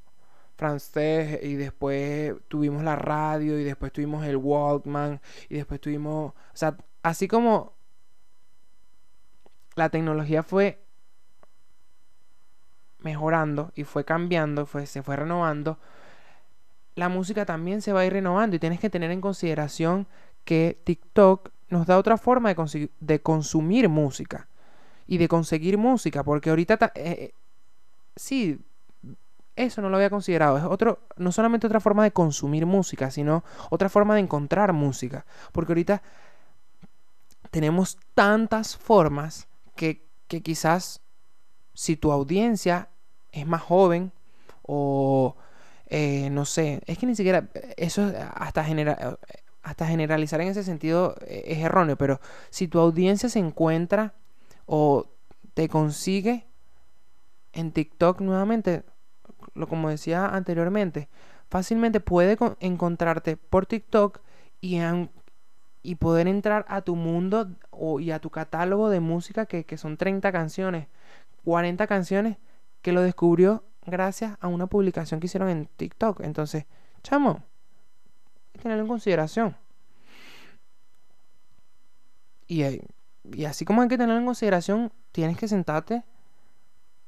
francés 0.58 1.40
y 1.42 1.56
después 1.56 2.36
tuvimos 2.50 2.84
la 2.84 2.98
radio 2.98 3.58
y 3.58 3.64
después 3.64 3.94
tuvimos 3.94 4.26
el 4.26 4.36
Walkman 4.36 5.22
y 5.48 5.56
después 5.56 5.80
tuvimos, 5.80 6.34
o 6.34 6.36
sea, 6.54 6.76
así 7.02 7.30
como 7.30 7.72
la 9.76 9.88
tecnología 9.88 10.44
fue 10.44 10.89
mejorando 13.02 13.72
y 13.76 13.84
fue 13.84 14.04
cambiando, 14.06 14.66
fue, 14.66 14.86
se 14.86 15.04
fue 15.04 15.16
renovando, 15.16 15.78
la 16.96 17.10
música 17.10 17.46
también 17.46 17.82
se 17.82 17.94
va 17.94 18.02
a 18.02 18.06
ir 18.06 18.14
renovando 18.14 18.56
y 18.56 18.60
tienes 18.60 18.80
que 18.80 18.90
tener 18.90 19.12
en 19.12 19.22
consideración 19.22 20.08
que 20.44 20.78
TikTok 20.84 21.50
nos 21.70 21.86
da 21.86 21.98
otra 21.98 22.18
forma 22.18 22.54
de, 22.54 22.90
de 23.00 23.22
consumir 23.22 23.88
música 23.90 24.48
y 25.08 25.18
de 25.18 25.28
conseguir 25.28 25.78
música, 25.78 26.24
porque 26.24 26.50
ahorita 26.50 26.78
ta- 26.78 26.92
eh, 26.96 27.16
eh, 27.20 27.34
sí, 28.16 28.60
eso 29.56 29.82
no 29.82 29.90
lo 29.90 29.98
había 29.98 30.10
considerado, 30.10 30.58
es 30.58 30.64
otro, 30.64 31.00
no 31.18 31.32
solamente 31.32 31.68
otra 31.68 31.80
forma 31.80 32.04
de 32.04 32.12
consumir 32.12 32.66
música, 32.66 33.12
sino 33.12 33.44
otra 33.70 33.90
forma 33.90 34.16
de 34.16 34.22
encontrar 34.22 34.74
música, 34.74 35.26
porque 35.52 35.74
ahorita 35.74 36.02
tenemos 37.52 37.98
tantas 38.14 38.78
formas 38.78 39.48
que, 39.76 40.06
que 40.28 40.42
quizás 40.42 41.02
si 41.80 41.96
tu 41.96 42.12
audiencia 42.12 42.90
es 43.32 43.48
más 43.48 43.62
joven 43.62 44.12
o 44.64 45.36
eh, 45.88 46.30
no 46.30 46.44
sé, 46.46 46.82
es 46.88 46.98
que 46.98 47.06
ni 47.06 47.16
siquiera 47.16 47.48
eso 47.78 48.10
es 48.10 48.16
hasta 48.36 48.64
genera- 48.66 49.18
hasta 49.64 49.88
generalizar 49.88 50.42
en 50.42 50.50
ese 50.50 50.64
sentido 50.64 51.16
eh, 51.26 51.44
es 51.48 51.60
erróneo, 51.60 51.98
pero 51.98 52.20
si 52.50 52.68
tu 52.68 52.80
audiencia 52.80 53.30
se 53.30 53.40
encuentra 53.40 54.14
o 54.66 55.08
te 55.54 55.70
consigue 55.70 56.46
en 57.54 57.72
TikTok 57.72 58.22
nuevamente, 58.22 58.84
lo 59.54 59.68
como 59.68 59.90
decía 59.90 60.28
anteriormente, 60.28 61.10
fácilmente 61.50 62.00
puede 62.02 62.38
con- 62.38 62.58
encontrarte 62.60 63.38
por 63.38 63.66
TikTok 63.66 64.20
y, 64.62 64.80
y 65.82 65.96
poder 65.96 66.28
entrar 66.28 66.66
a 66.68 66.82
tu 66.82 66.96
mundo 66.96 67.50
o, 67.72 68.00
y 68.00 68.12
a 68.12 68.20
tu 68.20 68.30
catálogo 68.30 68.90
de 68.90 69.00
música 69.00 69.46
que, 69.46 69.66
que 69.66 69.78
son 69.78 69.98
30 69.98 70.32
canciones, 70.32 70.88
40 71.44 71.88
canciones 71.88 72.38
que 72.82 72.92
lo 72.92 73.02
descubrió 73.02 73.64
gracias 73.86 74.38
a 74.40 74.48
una 74.48 74.68
publicación 74.68 75.20
que 75.20 75.28
hicieron 75.28 75.50
en 75.50 75.68
TikTok. 75.68 76.22
Entonces, 76.22 76.66
chamo, 77.04 77.44
hay 78.54 78.54
que 78.54 78.60
tenerlo 78.64 78.84
en 78.84 78.90
consideración. 78.90 79.56
Y, 82.48 82.64
y 83.24 83.46
así 83.46 83.66
como 83.66 83.82
hay 83.82 83.88
que 83.88 83.98
tenerlo 83.98 84.20
en 84.20 84.26
consideración, 84.26 84.92
tienes 85.12 85.38
que 85.38 85.48
sentarte, 85.48 86.04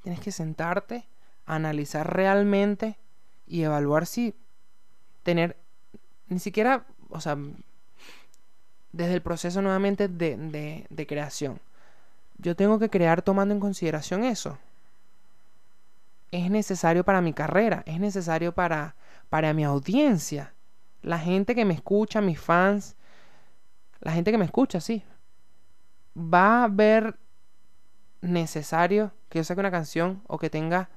tienes 0.03 0.19
que 0.19 0.31
sentarte, 0.31 1.07
analizar 1.45 2.13
realmente 2.13 2.97
y 3.47 3.63
evaluar 3.63 4.05
si 4.05 4.35
tener, 5.23 5.57
ni 6.27 6.39
siquiera, 6.39 6.85
o 7.09 7.19
sea, 7.19 7.37
desde 8.91 9.13
el 9.13 9.21
proceso 9.21 9.61
nuevamente 9.61 10.07
de, 10.07 10.85
de 10.89 11.07
creación. 11.07 11.59
Yo 12.41 12.55
tengo 12.55 12.79
que 12.79 12.89
crear 12.89 13.21
tomando 13.21 13.53
en 13.53 13.59
consideración 13.59 14.23
eso. 14.23 14.57
Es 16.31 16.49
necesario 16.49 17.03
para 17.03 17.21
mi 17.21 17.33
carrera, 17.33 17.83
es 17.85 17.99
necesario 17.99 18.53
para, 18.53 18.95
para 19.29 19.53
mi 19.53 19.63
audiencia. 19.63 20.53
La 21.03 21.19
gente 21.19 21.53
que 21.53 21.65
me 21.65 21.75
escucha, 21.75 22.19
mis 22.19 22.39
fans, 22.39 22.95
la 23.99 24.11
gente 24.11 24.31
que 24.31 24.39
me 24.39 24.45
escucha, 24.45 24.81
sí. 24.81 25.03
Va 26.17 26.63
a 26.63 26.67
ver 26.67 27.19
necesario 28.21 29.11
que 29.29 29.39
yo 29.39 29.43
saque 29.43 29.59
una 29.59 29.71
canción 29.71 30.23
o 30.27 30.39
que 30.39 30.49
tenga, 30.49 30.89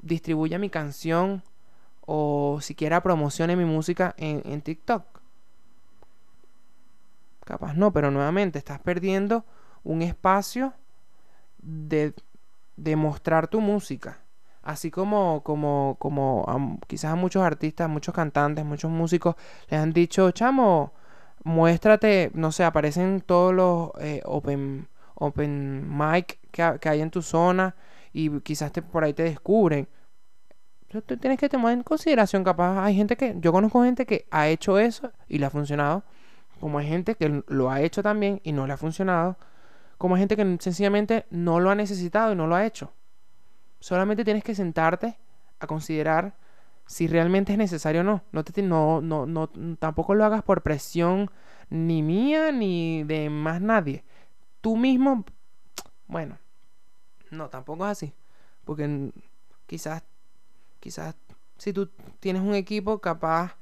distribuya 0.00 0.58
mi 0.58 0.70
canción 0.70 1.42
o 2.00 2.58
siquiera 2.62 3.02
promocione 3.02 3.56
mi 3.56 3.66
música 3.66 4.14
en, 4.16 4.42
en 4.46 4.62
TikTok. 4.62 5.04
Capaz 7.44 7.74
no, 7.74 7.92
pero 7.92 8.10
nuevamente 8.10 8.58
estás 8.58 8.80
perdiendo 8.80 9.44
un 9.84 10.02
espacio 10.02 10.72
de, 11.58 12.14
de 12.76 12.96
mostrar 12.96 13.48
tu 13.48 13.60
música. 13.60 14.18
Así 14.62 14.90
como, 14.90 15.42
como, 15.42 15.96
como 15.98 16.78
quizás 16.86 17.12
a 17.12 17.16
muchos 17.16 17.42
artistas, 17.42 17.88
muchos 17.88 18.14
cantantes, 18.14 18.64
muchos 18.64 18.90
músicos 18.90 19.36
les 19.68 19.80
han 19.80 19.92
dicho, 19.92 20.30
chamo, 20.32 20.92
muéstrate, 21.44 22.30
no 22.34 22.52
sé, 22.52 22.64
aparecen 22.64 23.22
todos 23.22 23.54
los 23.54 23.90
eh, 24.00 24.20
open, 24.24 24.86
open 25.14 25.88
mic 25.88 26.38
que, 26.50 26.78
que 26.80 26.88
hay 26.88 27.00
en 27.00 27.10
tu 27.10 27.22
zona 27.22 27.74
y 28.12 28.40
quizás 28.40 28.72
te, 28.72 28.82
por 28.82 29.04
ahí 29.04 29.14
te 29.14 29.22
descubren. 29.22 29.88
Tú 30.88 31.00
tienes 31.16 31.38
que 31.38 31.48
tomar 31.48 31.72
en 31.72 31.84
consideración, 31.84 32.42
capaz 32.42 32.84
hay 32.84 32.96
gente 32.96 33.16
que, 33.16 33.36
yo 33.38 33.52
conozco 33.52 33.84
gente 33.84 34.06
que 34.06 34.26
ha 34.30 34.48
hecho 34.48 34.78
eso 34.78 35.12
y 35.28 35.38
le 35.38 35.46
ha 35.46 35.50
funcionado, 35.50 36.02
como 36.58 36.78
hay 36.78 36.88
gente 36.88 37.14
que 37.14 37.44
lo 37.46 37.70
ha 37.70 37.80
hecho 37.80 38.02
también 38.02 38.40
y 38.42 38.52
no 38.52 38.66
le 38.66 38.72
ha 38.72 38.76
funcionado, 38.76 39.36
como 40.00 40.16
gente 40.16 40.34
que 40.34 40.56
sencillamente 40.60 41.26
no 41.28 41.60
lo 41.60 41.68
ha 41.68 41.74
necesitado 41.74 42.32
y 42.32 42.34
no 42.34 42.46
lo 42.46 42.54
ha 42.54 42.64
hecho. 42.64 42.90
Solamente 43.80 44.24
tienes 44.24 44.42
que 44.42 44.54
sentarte 44.54 45.18
a 45.58 45.66
considerar 45.66 46.38
si 46.86 47.06
realmente 47.06 47.52
es 47.52 47.58
necesario 47.58 48.00
o 48.00 48.04
no. 48.04 48.22
No, 48.32 48.42
te, 48.42 48.62
no, 48.62 49.02
no, 49.02 49.26
no. 49.26 49.50
Tampoco 49.78 50.14
lo 50.14 50.24
hagas 50.24 50.42
por 50.42 50.62
presión 50.62 51.30
ni 51.68 52.02
mía 52.02 52.50
ni 52.50 53.04
de 53.04 53.28
más 53.28 53.60
nadie. 53.60 54.02
Tú 54.62 54.74
mismo, 54.74 55.26
bueno, 56.06 56.38
no, 57.30 57.50
tampoco 57.50 57.84
es 57.84 57.90
así. 57.90 58.14
Porque 58.64 59.12
quizás, 59.66 60.02
quizás 60.80 61.14
si 61.58 61.74
tú 61.74 61.90
tienes 62.20 62.40
un 62.40 62.54
equipo, 62.54 63.00
capaz 63.02 63.54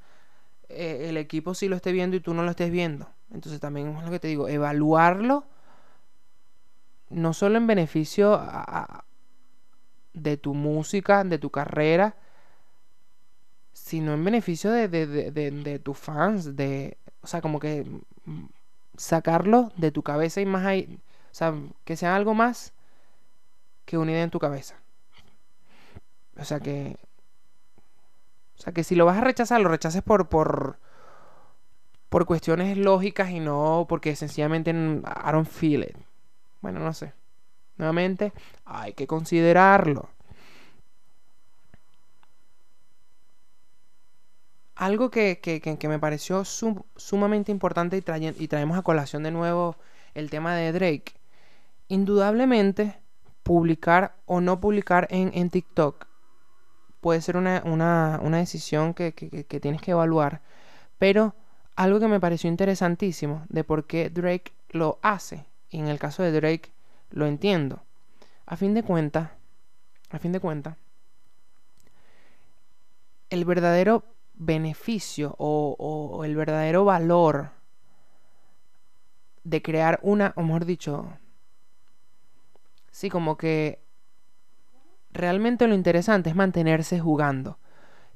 eh, 0.69 1.07
el 1.09 1.17
equipo 1.17 1.55
sí 1.55 1.67
lo 1.67 1.75
esté 1.75 1.91
viendo 1.91 2.17
y 2.17 2.21
tú 2.21 2.33
no 2.33 2.45
lo 2.45 2.51
estés 2.51 2.71
viendo. 2.71 3.09
Entonces 3.33 3.59
también 3.59 3.89
es 3.97 4.05
lo 4.05 4.11
que 4.13 4.21
te 4.21 4.29
digo, 4.29 4.47
evaluarlo 4.47 5.45
no 7.11 7.33
solo 7.33 7.59
en 7.59 7.67
beneficio 7.67 8.41
de 10.13 10.37
tu 10.37 10.55
música, 10.55 11.25
de 11.25 11.39
tu 11.39 11.51
carrera, 11.51 12.17
sino 13.73 14.15
en 14.15 14.25
beneficio 14.25 14.71
de, 14.71 15.81
tus 15.83 15.99
fans, 15.99 16.57
de, 16.57 16.99
o 17.23 17.27
sea, 17.27 17.41
como 17.41 17.59
que 17.61 17.87
sacarlo 18.97 19.73
de 19.77 19.93
tu 19.93 20.03
cabeza 20.03 20.41
y 20.41 20.47
más 20.47 20.67
ahí, 20.67 20.99
o 21.31 21.35
sea, 21.35 21.55
que 21.85 21.97
sea 21.97 22.17
algo 22.17 22.35
más 22.35 22.75
que 23.85 23.97
una 23.97 24.11
idea 24.11 24.25
en 24.25 24.31
tu 24.31 24.39
cabeza. 24.39 24.77
O 26.37 26.45
sea 26.45 26.61
que, 26.61 26.97
o 28.59 28.61
sea 28.61 28.73
que 28.73 28.85
si 28.85 28.95
lo 28.95 29.07
vas 29.07 29.19
a 29.19 29.23
rechazar, 29.23 29.61
lo 29.61 29.69
rechaces 29.69 30.03
por, 30.03 30.29
por, 30.29 30.79
por 32.09 32.27
cuestiones 32.27 32.77
lógicas 32.77 33.31
y 33.31 33.41
no 33.41 33.87
porque 33.89 34.15
sencillamente 34.17 34.71
I 34.71 35.33
don't 35.33 35.49
feel 35.49 35.83
it. 35.83 36.08
Bueno, 36.61 36.81
no 36.81 36.93
sé. 36.93 37.13
Nuevamente, 37.77 38.33
hay 38.65 38.93
que 38.93 39.07
considerarlo. 39.07 40.09
Algo 44.75 45.11
que, 45.11 45.41
me 45.89 45.99
pareció 45.99 46.45
sumamente 46.45 47.51
importante 47.51 47.97
y, 47.97 48.45
y 48.45 48.49
traemos 48.49 48.79
a 48.79 48.83
colación 48.83 49.23
de 49.23 49.31
nuevo 49.31 49.77
el 50.15 50.31
tema 50.31 50.55
de 50.55 50.73
Drake. 50.73 51.15
Indudablemente, 51.89 53.01
publicar 53.49 54.15
o 54.27 54.43
no 54.43 54.61
publicar 54.61 55.09
en, 55.11 55.49
TikTok 55.49 56.07
puede 57.01 57.23
ser 57.23 57.39
una, 57.39 58.21
decisión 58.33 58.93
que, 58.93 59.15
que, 59.15 59.61
tienes 59.61 59.81
que 59.81 59.93
evaluar. 59.93 60.43
Pero 60.99 61.35
algo 61.75 61.99
que 61.99 62.09
me 62.09 62.21
pareció 62.21 62.51
interesantísimo 62.51 63.47
de 63.49 63.65
por 63.65 63.87
qué 63.87 64.11
Drake 64.11 64.53
lo 64.69 64.99
hace, 65.01 65.47
en 65.71 65.89
el 65.89 65.99
caso 65.99 66.23
de 66.23 66.33
Drake 66.33 66.73
lo 67.11 67.27
entiendo. 67.27 67.83
A 68.47 68.57
fin 68.57 68.75
de 68.75 68.83
cuentas, 68.83 69.31
a 70.11 70.19
fin 70.19 70.33
de 70.33 70.41
cuentas, 70.41 70.77
el 73.31 73.45
verdadero 73.45 74.05
beneficio 74.35 75.35
o, 75.39 76.23
el 76.25 76.35
verdadero 76.37 76.85
valor 76.85 77.51
de 79.45 79.63
crear 79.63 79.99
una, 80.03 80.33
o 80.37 80.43
mejor 80.43 80.65
dicho, 80.65 81.13
sí, 82.91 83.11
como 83.11 83.37
que 83.37 83.81
realmente 85.11 85.67
lo 85.67 85.75
interesante 85.75 86.31
es 86.31 86.37
mantenerse 86.37 87.01
jugando 87.01 87.59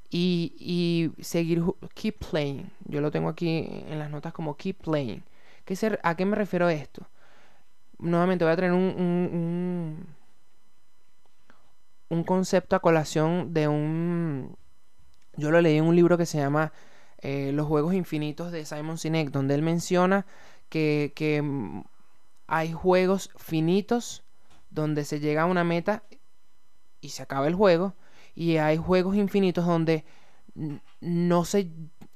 y, 0.09 0.55
y 0.59 1.23
seguir, 1.23 1.63
keep 1.93 2.19
playing. 2.19 2.71
Yo 2.85 3.01
lo 3.01 3.11
tengo 3.11 3.29
aquí 3.29 3.67
en 3.87 3.99
las 3.99 4.09
notas 4.09 4.33
como 4.33 4.55
keep 4.55 4.77
playing. 4.77 5.23
¿Qué 5.65 5.75
ser, 5.75 5.99
¿A 6.03 6.15
qué 6.15 6.25
me 6.25 6.35
refiero 6.35 6.69
esto? 6.69 7.07
Nuevamente 8.03 8.45
voy 8.45 8.53
a 8.53 8.57
traer 8.57 8.73
un, 8.73 8.79
un, 8.79 10.07
un 12.09 12.23
concepto 12.23 12.75
a 12.75 12.81
colación 12.81 13.53
de 13.53 13.67
un 13.67 14.55
yo 15.35 15.51
lo 15.51 15.61
leí 15.61 15.77
en 15.77 15.85
un 15.85 15.95
libro 15.95 16.17
que 16.17 16.25
se 16.25 16.37
llama 16.37 16.71
eh, 17.19 17.51
Los 17.53 17.67
Juegos 17.67 17.93
Infinitos 17.93 18.51
de 18.51 18.65
Simon 18.65 18.97
Sinek, 18.97 19.31
donde 19.31 19.55
él 19.55 19.61
menciona 19.61 20.25
que, 20.69 21.41
mm, 21.43 21.81
hay 22.47 22.73
juegos 22.73 23.31
finitos 23.37 24.23
donde 24.69 25.05
se 25.05 25.19
llega 25.19 25.43
a 25.43 25.45
una 25.45 25.63
meta 25.63 26.03
y 27.01 27.09
se 27.09 27.23
acaba 27.23 27.47
el 27.47 27.55
juego, 27.55 27.95
y 28.35 28.57
hay 28.57 28.77
juegos 28.77 29.15
infinitos 29.15 29.65
donde 29.65 30.05
no 31.01 31.45
se 31.45 31.71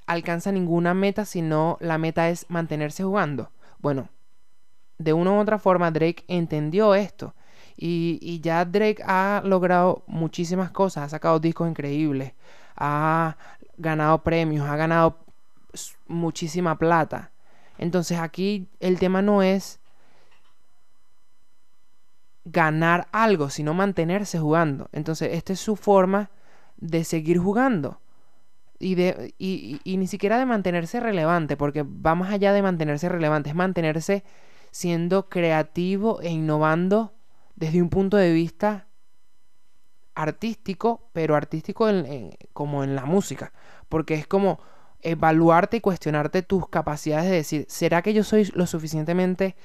alcanza 0.06 0.52
ninguna 0.52 0.93
meta, 0.93 1.26
sino 1.26 1.78
la 1.82 1.97
meta 1.97 2.30
es 2.30 2.45
mantenerse 2.50 3.04
jugando. 3.04 3.52
Bueno, 3.80 4.10
de 4.98 5.14
una 5.14 5.32
u 5.32 5.40
otra 5.40 5.60
forma 5.60 5.92
Drake 5.92 6.24
entendió 6.28 6.96
esto. 6.96 7.34
Y, 7.76 8.18
y, 8.22 8.40
ya 8.40 8.66
Drake 8.66 9.04
ha 9.06 9.42
logrado 9.46 10.04
muchísimas 10.08 10.72
cosas, 10.72 11.04
ha 11.04 11.10
sacado 11.10 11.40
discos 11.40 11.70
increíbles, 11.70 12.34
ha 12.76 13.38
ganado 13.78 14.24
premios, 14.24 14.68
ha 14.68 14.76
ganado 14.76 15.20
muchísima 16.08 16.78
plata. 16.78 17.32
Entonces 17.78 18.20
aquí 18.20 18.68
el 18.80 18.98
tema 18.98 19.22
no 19.22 19.44
es 19.44 19.80
ganar 22.46 23.08
algo, 23.12 23.50
sino 23.50 23.74
mantenerse 23.74 24.40
jugando. 24.40 24.90
Entonces 24.92 25.30
esta 25.34 25.54
es 25.54 25.60
su 25.60 25.76
forma 25.76 26.30
de 26.78 27.04
seguir 27.04 27.38
jugando. 27.38 28.00
Y, 28.80 28.96
de, 28.96 29.34
y, 29.40 29.80
y, 29.84 29.98
ni 29.98 30.06
siquiera 30.06 30.38
de 30.38 30.46
mantenerse 30.46 31.00
relevante, 31.00 31.58
porque 31.58 31.84
va 31.84 32.14
más 32.14 32.32
allá 32.32 32.54
de 32.54 32.62
mantenerse 32.62 33.10
relevante, 33.10 33.50
es 33.50 33.56
mantenerse 33.56 34.24
siendo 34.72 35.30
creativo 35.30 36.22
e 36.22 36.30
innovando 36.30 37.14
desde 37.56 37.82
un 37.82 37.90
punto 37.90 38.18
de 38.18 38.32
vista 38.32 38.88
artístico, 40.16 41.10
pero 41.14 41.36
artístico 41.36 41.88
como 42.54 42.84
en 42.84 42.96
la 42.96 43.06
música, 43.06 43.54
porque 43.88 44.16
es 44.16 44.28
como 44.28 44.60
evaluarte 45.02 45.78
y 45.78 45.82
cuestionarte 45.82 46.42
tus 46.42 46.68
capacidades 46.70 47.30
de 47.30 47.36
decir, 47.36 47.66
¿será 47.70 48.02
que 48.02 48.14
yo 48.14 48.24
soy 48.24 48.46
lo 48.56 48.66
suficientemente 48.66 49.56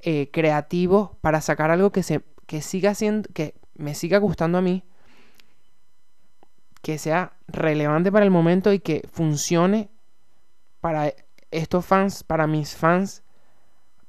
eh, 0.00 0.30
creativo 0.32 1.18
para 1.20 1.40
sacar 1.40 1.70
algo 1.70 1.92
que, 1.92 2.02
se, 2.02 2.22
que 2.46 2.62
siga 2.62 2.94
siendo, 2.94 3.28
que 3.32 3.54
me 3.74 3.94
siga 3.94 4.18
gustando 4.18 4.58
a 4.58 4.60
mí, 4.60 4.84
que 6.82 6.98
sea 6.98 7.34
relevante 7.46 8.10
para 8.10 8.24
el 8.24 8.32
momento 8.32 8.72
y 8.72 8.80
que 8.80 9.08
funcione 9.10 9.88
para 10.80 11.12
estos 11.52 11.86
fans, 11.86 12.24
para 12.24 12.48
mis 12.48 12.74
fans 12.74 13.21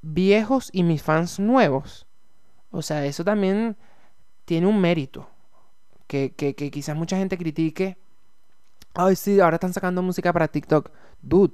viejos 0.04 0.70
y 0.72 0.84
mis 0.84 1.02
fans 1.02 1.40
nuevos? 1.40 2.06
O 2.70 2.84
sea, 2.84 3.04
eso 3.06 3.24
también 3.24 3.76
tiene 4.46 4.68
un 4.68 4.80
mérito 4.80 5.28
que, 6.08 6.72
quizás 6.72 6.96
mucha 6.96 7.18
gente 7.18 7.38
critique. 7.38 7.98
Ay, 8.94 9.16
sí, 9.16 9.40
ahora 9.40 9.56
están 9.56 9.74
sacando 9.74 10.02
música 10.02 10.32
para 10.32 10.48
TikTok. 10.48 10.92
Dude, 11.22 11.54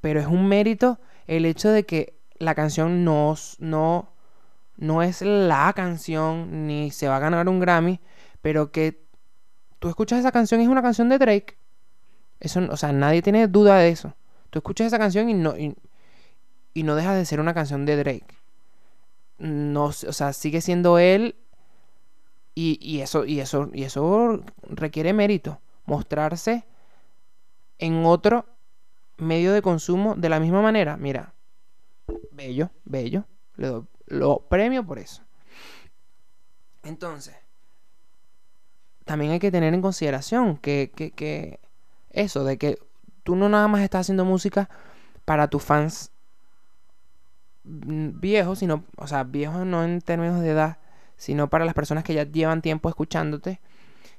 pero 0.00 0.20
es 0.20 0.26
un 0.26 0.48
mérito 0.48 0.98
el 1.26 1.44
hecho 1.44 1.68
de 1.70 1.84
que 1.86 2.18
la 2.38 2.54
canción 2.54 3.04
no, 3.04 3.34
no, 3.58 4.12
no 4.76 5.02
es 5.02 5.22
la 5.22 5.72
canción 5.74 6.66
ni 6.66 6.90
se 6.90 7.06
va 7.06 7.16
a 7.16 7.20
ganar 7.20 7.48
un 7.48 7.60
Grammy, 7.60 8.00
pero 8.42 8.72
que 8.72 9.04
tú 9.78 9.88
escuchas 9.88 10.18
esa 10.18 10.32
canción 10.32 10.60
y 10.60 10.64
es 10.64 10.70
una 10.70 10.82
canción 10.82 11.08
de 11.08 11.18
Drake. 11.18 11.58
Eso, 12.40 12.60
o 12.70 12.76
sea, 12.76 12.92
nadie 12.92 13.22
tiene 13.22 13.46
duda 13.46 13.76
de 13.78 13.90
eso. 13.90 14.14
Tú 14.48 14.58
escuchas 14.58 14.88
esa 14.88 14.98
canción 14.98 15.28
y 15.28 15.34
no, 15.34 15.54
y 16.74 16.82
no 16.82 16.94
deja 16.94 17.14
de 17.14 17.24
ser 17.24 17.40
una 17.40 17.54
canción 17.54 17.86
de 17.86 17.96
Drake. 17.96 18.34
No, 19.38 19.84
o 19.86 19.92
sea, 19.92 20.32
sigue 20.32 20.60
siendo 20.60 20.98
él 20.98 21.34
y, 22.54 23.00
eso, 23.00 23.24
y, 23.24 23.40
eso, 23.40 23.70
y 23.72 23.84
eso 23.84 24.42
requiere 24.68 25.12
mérito. 25.12 25.60
Mostrarse 25.86 26.64
en 27.78 28.04
otro 28.04 28.44
medio 29.16 29.52
de 29.52 29.62
consumo 29.62 30.14
de 30.14 30.28
la 30.28 30.40
misma 30.40 30.60
manera. 30.60 30.96
Mira, 30.98 31.32
bello, 32.32 32.70
bello. 32.84 33.24
Le 33.56 33.68
doy, 33.68 33.84
lo 34.06 34.40
premio 34.40 34.84
por 34.84 34.98
eso. 34.98 35.22
Entonces, 36.82 37.34
también 39.04 39.32
hay 39.32 39.38
que 39.38 39.50
tener 39.50 39.72
en 39.72 39.82
consideración 39.82 40.58
que, 40.58 40.92
que, 40.94 41.12
que 41.12 41.60
eso, 42.10 42.44
de 42.44 42.58
que 42.58 42.78
tú 43.22 43.36
no 43.36 43.48
nada 43.48 43.68
más 43.68 43.82
estás 43.82 44.02
haciendo 44.02 44.24
música 44.24 44.68
para 45.24 45.48
tus 45.48 45.62
fans 45.62 46.12
viejos, 47.70 48.58
sino, 48.58 48.84
o 48.96 49.06
sea, 49.06 49.24
viejos 49.24 49.66
no 49.66 49.84
en 49.84 50.00
términos 50.00 50.40
de 50.40 50.50
edad, 50.50 50.78
sino 51.16 51.48
para 51.50 51.64
las 51.64 51.74
personas 51.74 52.04
que 52.04 52.14
ya 52.14 52.24
llevan 52.24 52.62
tiempo 52.62 52.88
escuchándote, 52.88 53.60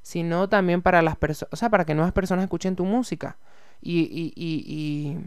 sino 0.02 0.50
también 0.50 0.82
para 0.82 1.02
las 1.02 1.18
personas, 1.18 1.54
o 1.54 1.56
sea, 1.58 1.70
para 1.70 1.86
que 1.86 1.96
nuevas 1.96 2.14
personas 2.14 2.44
escuchen 2.44 2.76
tu 2.76 2.86
música. 2.86 3.38
Y, 3.82 4.02
y, 4.02 4.34
y, 4.36 5.20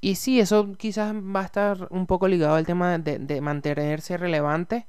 y, 0.00 0.14
sí, 0.16 0.40
eso 0.40 0.72
quizás 0.76 1.14
va 1.14 1.40
a 1.42 1.44
estar 1.44 1.88
un 1.90 2.06
poco 2.06 2.28
ligado 2.28 2.56
al 2.56 2.66
tema 2.66 2.98
de, 2.98 3.40
mantenerse 3.40 4.16
relevante, 4.16 4.86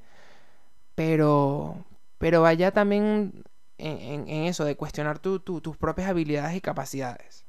pero, 0.95 1.85
pero 2.17 2.41
vaya 2.41 2.71
también 2.71 3.43
en, 3.77 4.27
eso, 4.45 4.65
de 4.65 4.75
cuestionar 4.75 5.19
tu- 5.19 5.39
tus 5.39 5.77
propias 5.77 6.09
habilidades 6.09 6.55
y 6.55 6.61
capacidades. 6.61 7.45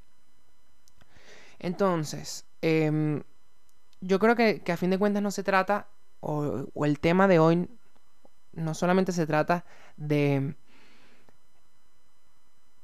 Entonces, 1.58 2.46
em, 2.62 3.22
yo 4.00 4.18
creo 4.18 4.36
que, 4.36 4.60
que 4.62 4.72
a 4.72 4.76
fin 4.76 4.90
de 4.90 4.98
cuentas 4.98 5.22
no 5.22 5.30
se 5.30 5.42
trata, 5.42 5.88
o, 6.20 6.66
el 6.84 7.00
tema 7.00 7.28
de 7.28 7.38
hoy 7.38 7.68
no 8.52 8.74
solamente 8.74 9.12
se 9.12 9.26
trata 9.26 9.64
de, 9.96 10.54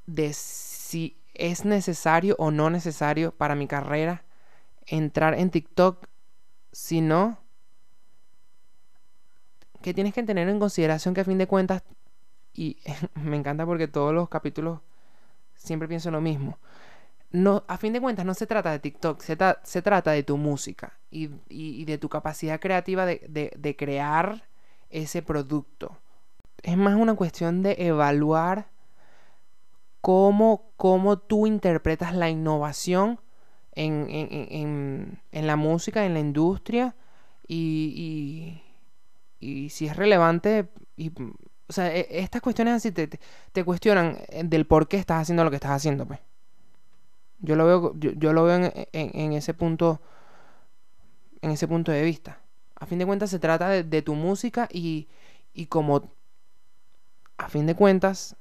de 0.07 0.33
si 0.33 1.18
es 1.35 1.64
necesario 1.64 2.35
o 2.38 2.50
no 2.50 2.70
necesario 2.70 3.33
para 3.33 3.55
mi 3.55 3.66
carrera 3.66 4.24
entrar 4.87 5.35
en 5.35 5.50
TikTok, 5.50 6.07
sino 6.72 7.38
que 9.83 9.94
tienes 9.94 10.14
que 10.14 10.22
tener 10.22 10.48
en 10.48 10.59
consideración 10.59 11.14
que 11.14 11.20
a 11.20 11.24
fin 11.24 11.38
de 11.38 11.46
cuentas, 11.46 11.83
y 12.55 12.79
me 13.14 13.37
encanta 13.37 13.66
porque 13.66 13.88
todos 13.88 14.14
los 14.14 14.29
capítulos 14.29 14.81
siempre 15.55 15.88
pienso 15.88 16.11
lo 16.11 16.20
mismo, 16.20 16.59
no, 17.31 17.65
a 17.69 17.77
fin 17.77 17.93
de 17.93 18.01
cuentas 18.01 18.25
no 18.27 18.35
se 18.35 18.47
trata 18.47 18.71
de 18.71 18.79
TikTok, 18.79 19.21
se, 19.23 19.37
se 19.65 19.83
trata 19.83 20.12
de 20.12 20.23
tu 20.23 20.37
música 20.37 20.99
y, 21.11 21.31
y- 21.49 21.85
de 21.85 21.99
tu 21.99 22.09
capacidad 22.09 22.61
creativa 22.61 23.07
de, 23.07 23.21
de- 23.29 23.77
crear 23.77 24.45
ese 24.91 25.23
producto. 25.23 25.99
Es 26.62 26.77
más 26.77 26.95
una 26.97 27.15
cuestión 27.15 27.62
de 27.62 27.77
evaluar 27.79 28.69
cómo, 30.01 30.71
cómo 30.77 31.19
tú 31.19 31.47
interpretas 31.47 32.15
la 32.15 32.31
innovación 32.31 33.21
en, 33.73 34.07
en- 34.11 34.29
en- 34.51 35.21
en- 35.33 35.47
la 35.47 35.57
música, 35.57 36.05
en 36.07 36.15
la 36.15 36.21
industria 36.21 36.95
y, 37.47 38.61
y- 39.41 39.65
y 39.65 39.71
si 39.71 39.87
es 39.87 39.97
relevante. 39.97 40.69
Y, 40.97 41.11
o 41.69 41.73
sea, 41.73 41.95
e- 41.95 42.07
estas 42.21 42.41
cuestiones 42.43 42.75
así 42.75 42.93
te, 42.93 43.07
te- 43.09 43.21
te 43.53 43.65
cuestionan 43.65 44.19
eh, 44.29 44.43
del 44.45 44.67
por 44.67 44.89
qué 44.89 44.97
estás 44.99 45.23
haciendo 45.23 45.45
lo 45.45 45.51
que 45.51 45.57
estás 45.57 45.73
haciendo, 45.73 46.07
pues. 46.07 46.21
Yo 47.40 47.57
lo 47.57 47.66
veo, 47.66 47.92
yo, 47.99 48.12
yo 48.12 48.33
lo 48.33 48.44
veo 48.44 48.57
en, 48.57 48.72
en- 48.92 49.33
ese 49.33 49.55
punto, 49.55 50.01
en 51.42 51.51
ese 51.51 51.68
punto 51.68 51.92
de 51.92 52.03
vista. 52.03 52.40
A 52.77 52.87
fin 52.87 52.99
de 52.99 53.07
cuentas 53.07 53.31
se 53.31 53.38
trata 53.38 53.68
de, 53.70 54.03
tu 54.03 54.14
música 54.14 54.68
y, 54.72 55.09
y 55.55 55.66
como 55.66 56.11
a 57.38 57.49
fin 57.49 57.66
de 57.66 57.75
cuentas 57.75 58.37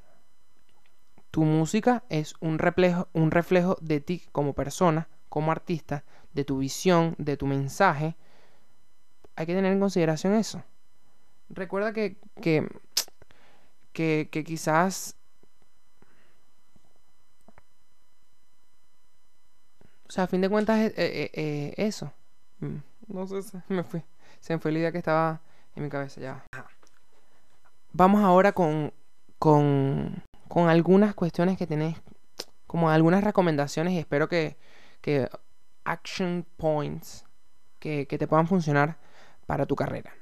tu 1.30 1.44
música 1.44 2.04
es 2.10 2.34
un 2.40 2.58
reflejo, 2.58 3.10
un 3.14 3.30
reflejo 3.30 3.78
de 3.80 4.00
ti 4.02 4.24
como 4.32 4.54
persona, 4.54 5.08
como 5.30 5.52
artista, 5.52 6.04
de 6.34 6.46
tu 6.46 6.58
visión, 6.58 7.14
de 7.20 7.38
tu 7.38 7.46
mensaje. 7.46 8.16
Hay 9.36 9.46
que 9.46 9.54
tener 9.54 9.72
en 9.74 9.80
consideración 9.80 10.34
eso. 10.34 10.64
Recuerda 11.50 11.94
que, 11.94 12.18
que, 13.94 14.30
que 14.32 14.44
quizás 14.44 15.16
O 20.08 20.12
sea, 20.12 20.26
a 20.26 20.28
fin 20.28 20.42
de 20.42 20.50
cuentas, 20.50 20.80
eh, 20.80 20.94
eh, 20.96 21.32
eh, 21.34 21.74
eso. 21.78 22.12
Mm, 22.60 22.78
No 23.08 23.28
sé, 23.28 23.42
se 23.42 23.62
me 23.70 23.84
fue. 23.84 24.04
Se 24.40 24.54
me 24.54 24.60
fue 24.60 24.72
la 24.72 24.80
idea 24.80 24.92
que 24.92 25.00
estaba 25.00 25.42
en 25.76 25.84
mi 25.84 25.90
cabeza 25.90 26.22
ya. 26.22 26.44
Vamos 27.94 28.24
ahora 28.24 28.52
con, 28.52 28.94
con, 29.40 30.24
con 30.48 30.70
algunas 30.70 31.16
cuestiones 31.16 31.58
que 31.58 31.66
tenés, 31.66 31.98
como 32.68 32.90
algunas 32.90 33.24
recomendaciones 33.24 33.94
y 33.94 34.00
espero 34.00 34.28
que, 34.28 34.58
que 35.02 35.30
action 35.86 36.46
points 36.58 37.26
que, 37.80 38.06
que 38.08 38.18
te 38.18 38.28
puedan 38.28 38.48
funcionar 38.48 38.98
para 39.46 39.66
tu 39.66 39.76
carrera. 39.76 40.14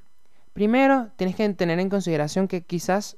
Primero, 0.54 1.10
tienes 1.16 1.36
que 1.36 1.50
tener 1.54 1.80
en 1.80 1.90
consideración 1.90 2.48
que 2.48 2.62
quizás 2.64 3.18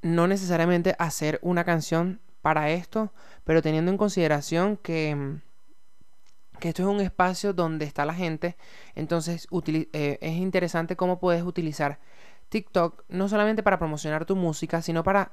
no 0.00 0.26
necesariamente 0.26 0.96
hacer 0.98 1.38
una 1.42 1.64
canción 1.64 2.20
para 2.42 2.70
esto, 2.70 3.12
pero 3.44 3.62
teniendo 3.62 3.90
en 3.90 3.96
consideración 3.96 4.76
que, 4.76 5.14
mm, 5.14 5.40
que 6.60 6.68
esto 6.68 6.82
es 6.82 6.88
un 6.88 7.00
espacio 7.00 7.52
donde 7.52 7.86
está 7.86 8.04
la 8.04 8.14
gente, 8.14 8.56
entonces 8.94 9.48
eh, 9.66 10.18
es 10.20 10.36
interesante 10.36 10.96
cómo 10.96 11.18
puedes 11.18 11.42
utilizar 11.42 11.98
TikTok 12.50 13.04
no 13.08 13.28
solamente 13.28 13.62
para 13.62 13.78
promocionar 13.78 14.26
tu 14.26 14.36
música, 14.36 14.82
sino 14.82 15.02
para 15.02 15.32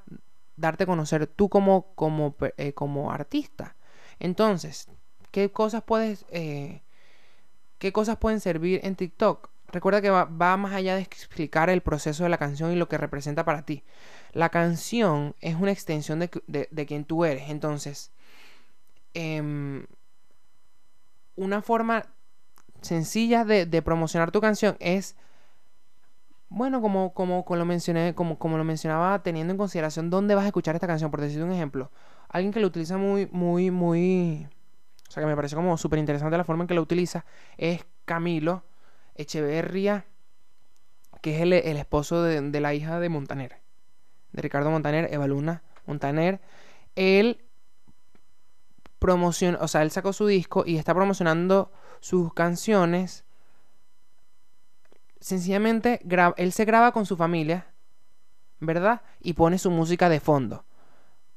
darte 0.55 0.85
a 0.85 0.87
conocer 0.87 1.27
tú 1.27 1.49
como, 1.49 1.93
como, 1.95 2.35
eh, 2.57 2.73
como 2.73 3.11
artista. 3.11 3.75
Entonces, 4.19 4.87
¿qué 5.31 5.51
cosas 5.51 5.83
puedes, 5.83 6.25
eh, 6.29 6.81
qué 7.77 7.91
cosas 7.91 8.17
pueden 8.17 8.39
servir 8.39 8.79
en 8.83 8.95
TikTok? 8.95 9.49
Recuerda 9.67 10.01
que 10.01 10.09
va 10.09 10.57
más 10.57 10.73
allá 10.73 10.95
de 10.95 11.01
explicar 11.01 11.69
el 11.69 11.81
proceso 11.81 12.23
de 12.23 12.29
la 12.29 12.37
canción 12.37 12.71
y 12.71 12.75
lo 12.75 12.89
que 12.89 12.97
representa 12.97 13.45
para 13.45 13.63
ti. 13.65 13.83
La 14.31 14.49
canción 14.49 15.35
es 15.41 15.55
una 15.55 15.71
extensión 15.71 16.19
de, 16.19 16.29
de, 16.47 16.85
quien 16.85 17.05
tú 17.05 17.25
eres. 17.25 17.49
Entonces, 17.49 18.11
em, 19.13 19.85
una 21.35 21.61
forma 21.61 22.05
sencilla 22.81 23.43
de, 23.45 23.81
promocionar 23.81 24.31
tu 24.31 24.41
canción 24.41 24.77
es, 24.79 25.15
bueno, 26.49 26.81
como, 26.81 27.13
como, 27.13 27.43
lo 27.49 27.65
mencioné, 27.65 28.13
como, 28.13 28.37
como 28.37 28.57
lo 28.57 28.63
mencionaba, 28.63 29.23
teniendo 29.23 29.51
en 29.51 29.57
consideración 29.57 30.09
dónde 30.09 30.35
vas 30.35 30.43
a 30.45 30.47
escuchar 30.47 30.75
esta 30.75 30.87
canción. 30.87 31.11
Por 31.11 31.21
decir 31.21 31.43
un 31.43 31.51
ejemplo, 31.51 31.91
alguien 32.29 32.53
que 32.53 32.59
lo 32.59 32.67
utiliza 32.67 32.97
muy, 32.97 33.27
muy, 33.31 33.71
muy. 33.71 34.47
O 35.07 35.11
sea, 35.11 35.23
que 35.23 35.27
me 35.27 35.35
parece 35.35 35.55
como 35.55 35.75
súper 35.77 35.97
interesante 35.97 36.37
la 36.37 36.43
forma 36.43 36.63
en 36.63 36.67
que 36.67 36.75
lo 36.75 36.83
utiliza 36.83 37.25
es 37.57 37.83
Camilo 38.05 38.63
Echeverría, 39.15 40.05
que 41.21 41.35
es 41.35 41.41
el, 41.41 41.53
el 41.53 41.77
esposo 41.77 42.21
de, 42.21 42.41
de 42.41 42.59
la 42.61 42.75
hija 42.75 42.99
de 42.99 43.09
Montaner 43.09 43.68
de 44.31 44.41
Ricardo 44.41 44.69
Montaner, 44.69 45.11
Eva 45.13 45.27
Luna 45.27 45.63
Montaner, 45.85 46.39
él 46.95 47.45
promociona, 48.99 49.57
o 49.61 49.67
sea, 49.67 49.81
él 49.81 49.91
sacó 49.91 50.13
su 50.13 50.27
disco 50.27 50.63
y 50.65 50.77
está 50.77 50.93
promocionando 50.93 51.71
sus 51.99 52.33
canciones. 52.33 53.23
Sencillamente, 55.19 56.01
él 56.37 56.51
se 56.51 56.65
graba 56.65 56.91
con 56.91 57.05
su 57.05 57.15
familia, 57.17 57.67
¿verdad? 58.59 59.01
Y 59.21 59.33
pone 59.33 59.57
su 59.57 59.71
música 59.71 60.09
de 60.09 60.19
fondo. 60.19 60.65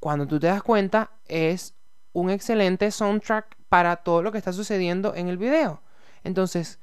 Cuando 0.00 0.26
tú 0.26 0.40
te 0.40 0.48
das 0.48 0.62
cuenta, 0.62 1.12
es 1.26 1.74
un 2.12 2.30
excelente 2.30 2.90
soundtrack 2.90 3.56
para 3.68 3.96
todo 3.96 4.22
lo 4.22 4.32
que 4.32 4.38
está 4.38 4.52
sucediendo 4.52 5.14
en 5.14 5.28
el 5.28 5.38
video. 5.38 5.80
Entonces, 6.24 6.78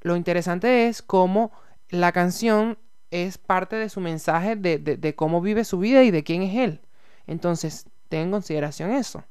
lo 0.00 0.16
interesante 0.16 0.88
es 0.88 1.02
cómo 1.02 1.52
la 1.88 2.12
canción 2.12 2.78
es 3.10 3.38
parte 3.38 3.76
de 3.76 3.88
su 3.88 4.00
mensaje 4.00 4.56
de, 4.56 4.78
de- 4.78 5.14
cómo 5.16 5.40
vive 5.40 5.64
su 5.64 5.78
vida 5.78 6.02
y 6.04 6.10
de 6.10 6.24
quién 6.24 6.42
es 6.42 6.56
él. 6.56 6.80
Entonces, 7.26 7.86
ten 8.08 8.22
en 8.22 8.30
consideración 8.32 8.92
eso. 8.92 9.24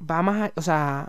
Va 0.00 0.22
más, 0.22 0.50
a- 0.50 0.52
o 0.56 0.62
sea, 0.62 1.08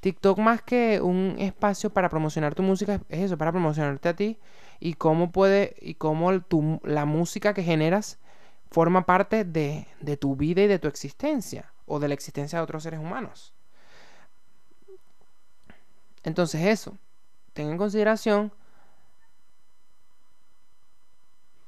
TikTok 0.00 0.38
más 0.38 0.62
que 0.62 1.00
un 1.00 1.36
espacio 1.38 1.90
para 1.90 2.08
promocionar 2.08 2.54
tu 2.54 2.62
música 2.62 3.00
es 3.08 3.20
eso, 3.24 3.38
para 3.38 3.52
promocionarte 3.52 4.08
a 4.08 4.16
ti 4.16 4.38
y 4.80 4.94
cómo 4.94 5.32
puede 5.32 5.74
y 5.80 5.94
cómo 5.94 6.40
tu, 6.40 6.80
la 6.84 7.04
música 7.04 7.54
que 7.54 7.62
generas 7.62 8.18
forma 8.70 9.06
parte 9.06 9.44
de, 9.44 9.86
de 10.00 10.16
tu 10.16 10.36
vida 10.36 10.62
y 10.62 10.66
de 10.68 10.78
tu 10.78 10.88
existencia 10.88 11.72
o 11.86 11.98
de 11.98 12.08
la 12.08 12.14
existencia 12.14 12.58
de 12.58 12.64
otros 12.64 12.82
seres 12.82 13.00
humanos. 13.00 13.52
Entonces 16.24 16.62
eso, 16.66 16.98
ten 17.54 17.70
en 17.70 17.78
consideración 17.78 18.52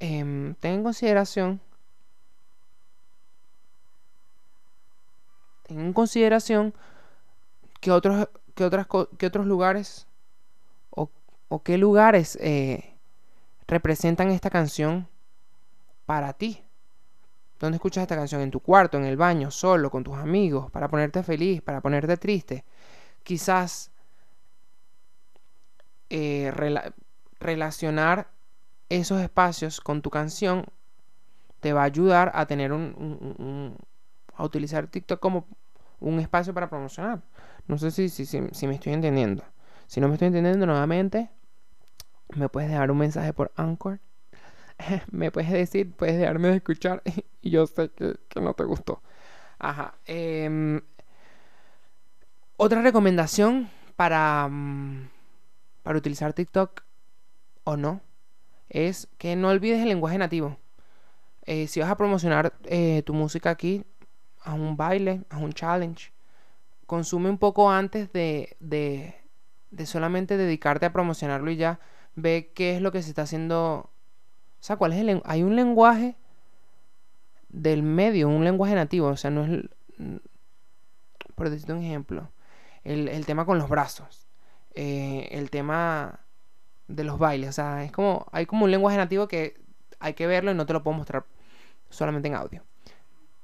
em, 0.00 0.54
ten 0.56 0.74
en 0.74 0.82
consideración 0.82 1.60
ten 5.64 5.80
en 5.80 5.92
consideración 5.92 6.74
que 7.80 7.90
otros 7.90 8.28
que 8.54 8.64
otras 8.64 8.86
que 9.18 9.26
otros 9.26 9.46
lugares 9.46 10.06
o, 10.90 11.10
qué 11.62 11.78
lugares 11.78 12.36
eh, 12.40 12.94
representan 13.66 14.30
esta 14.30 14.50
canción 14.50 15.08
para 16.06 16.32
ti 16.32 16.62
¿Dónde 17.58 17.76
escuchas 17.76 18.02
esta 18.02 18.14
canción? 18.16 18.40
En 18.40 18.50
tu 18.50 18.60
cuarto, 18.60 18.98
en 18.98 19.04
el 19.04 19.16
baño, 19.16 19.50
solo, 19.50 19.90
con 19.90 20.04
tus 20.04 20.14
amigos, 20.16 20.70
para 20.70 20.88
ponerte 20.88 21.22
feliz, 21.24 21.60
para 21.60 21.80
ponerte 21.80 22.16
triste. 22.16 22.64
Quizás 23.24 23.90
eh, 26.08 26.52
rela- 26.54 26.94
relacionar 27.40 28.28
esos 28.88 29.20
espacios 29.20 29.80
con 29.80 30.02
tu 30.02 30.10
canción 30.10 30.64
te 31.60 31.72
va 31.72 31.82
a 31.82 31.84
ayudar 31.84 32.30
a 32.34 32.46
tener 32.46 32.72
un, 32.72 33.76
a 34.34 34.44
utilizar 34.44 34.86
TikTok 34.86 35.20
como 35.20 35.46
un 36.00 36.20
espacio 36.20 36.54
para 36.54 36.68
promocionar. 36.68 37.20
No 37.66 37.78
sé 37.78 37.90
si, 37.90 38.08
si, 38.08 38.24
si, 38.24 38.66
me 38.66 38.74
estoy 38.74 38.92
entendiendo. 38.92 39.44
Si 39.86 40.00
no 40.00 40.08
me 40.08 40.14
estoy 40.14 40.28
entendiendo 40.28 40.64
nuevamente, 40.66 41.30
me 42.34 42.48
puedes 42.48 42.70
dejar 42.70 42.90
un 42.90 42.98
mensaje 42.98 43.32
por 43.32 43.52
Anchor. 43.56 43.98
me 45.10 45.30
puedes 45.30 45.50
decir, 45.50 45.92
puedes 45.92 46.18
dejarme 46.18 46.48
de 46.48 46.56
escuchar 46.56 47.02
y 47.42 47.50
yo 47.50 47.66
sé 47.66 47.90
que, 47.90 48.16
que 48.28 48.40
no 48.40 48.54
te 48.54 48.64
gustó. 48.64 49.02
Ajá. 49.58 49.94
em, 50.06 50.80
otra 52.56 52.80
recomendación 52.82 53.68
para, 53.96 54.46
mm, 54.48 55.08
para 55.82 55.98
utilizar 55.98 56.32
TikTok 56.32 56.82
o 57.64 57.76
no 57.76 58.00
es 58.68 59.08
que 59.18 59.36
no 59.36 59.48
olvides 59.48 59.80
el 59.82 59.88
lenguaje 59.88 60.18
nativo. 60.18 60.58
Eh, 61.46 61.66
si 61.66 61.80
vas 61.80 61.90
a 61.90 61.96
promocionar 61.96 62.52
eh, 62.64 63.02
tu 63.04 63.14
música 63.14 63.50
aquí, 63.50 63.84
a 64.42 64.54
un 64.54 64.76
baile, 64.76 65.24
a 65.30 65.38
un 65.38 65.52
challenge, 65.52 66.12
consume 66.86 67.30
un 67.30 67.38
poco 67.38 67.70
antes 67.70 68.12
de, 68.12 68.56
de, 68.60 69.14
solamente 69.86 70.36
dedicarte 70.36 70.86
a 70.86 70.92
promocionarlo 70.92 71.50
y 71.50 71.56
ya 71.56 71.80
ve 72.14 72.52
qué 72.54 72.76
es 72.76 72.82
lo 72.82 72.92
que 72.92 73.02
se 73.02 73.10
está 73.10 73.22
haciendo. 73.22 73.90
O 74.60 74.62
sea, 74.62 74.76
cuál 74.76 74.92
es 74.92 75.00
el 75.00 75.22
hay 75.24 75.42
un 75.42 75.56
lenguaje 75.56 76.16
del 77.48 77.82
medio, 77.82 78.28
un 78.28 78.44
lenguaje 78.44 78.74
nativo, 78.74 79.08
o 79.08 79.16
sea, 79.16 79.30
no 79.30 79.44
es 79.44 79.64
por 81.38 81.50
decirte 81.50 81.72
un 81.72 81.82
ejemplo, 81.82 82.30
el, 82.84 83.24
tema 83.24 83.46
con 83.46 83.58
los 83.58 83.68
brazos, 83.68 84.26
eh, 84.74 85.28
el 85.30 85.50
tema 85.50 86.20
de 86.88 87.04
los 87.04 87.18
bailes, 87.18 87.50
o 87.50 87.52
sea, 87.52 87.84
es 87.84 87.92
como 87.92 88.26
hay 88.32 88.46
como 88.46 88.64
un 88.64 88.70
lenguaje 88.70 88.96
nativo 88.96 89.28
que 89.28 89.60
hay 90.00 90.14
que 90.14 90.26
verlo 90.26 90.50
y 90.50 90.54
no 90.54 90.66
te 90.66 90.72
lo 90.72 90.82
puedo 90.82 90.96
mostrar 90.96 91.24
solamente 91.90 92.28
en 92.28 92.34
audio. 92.34 92.64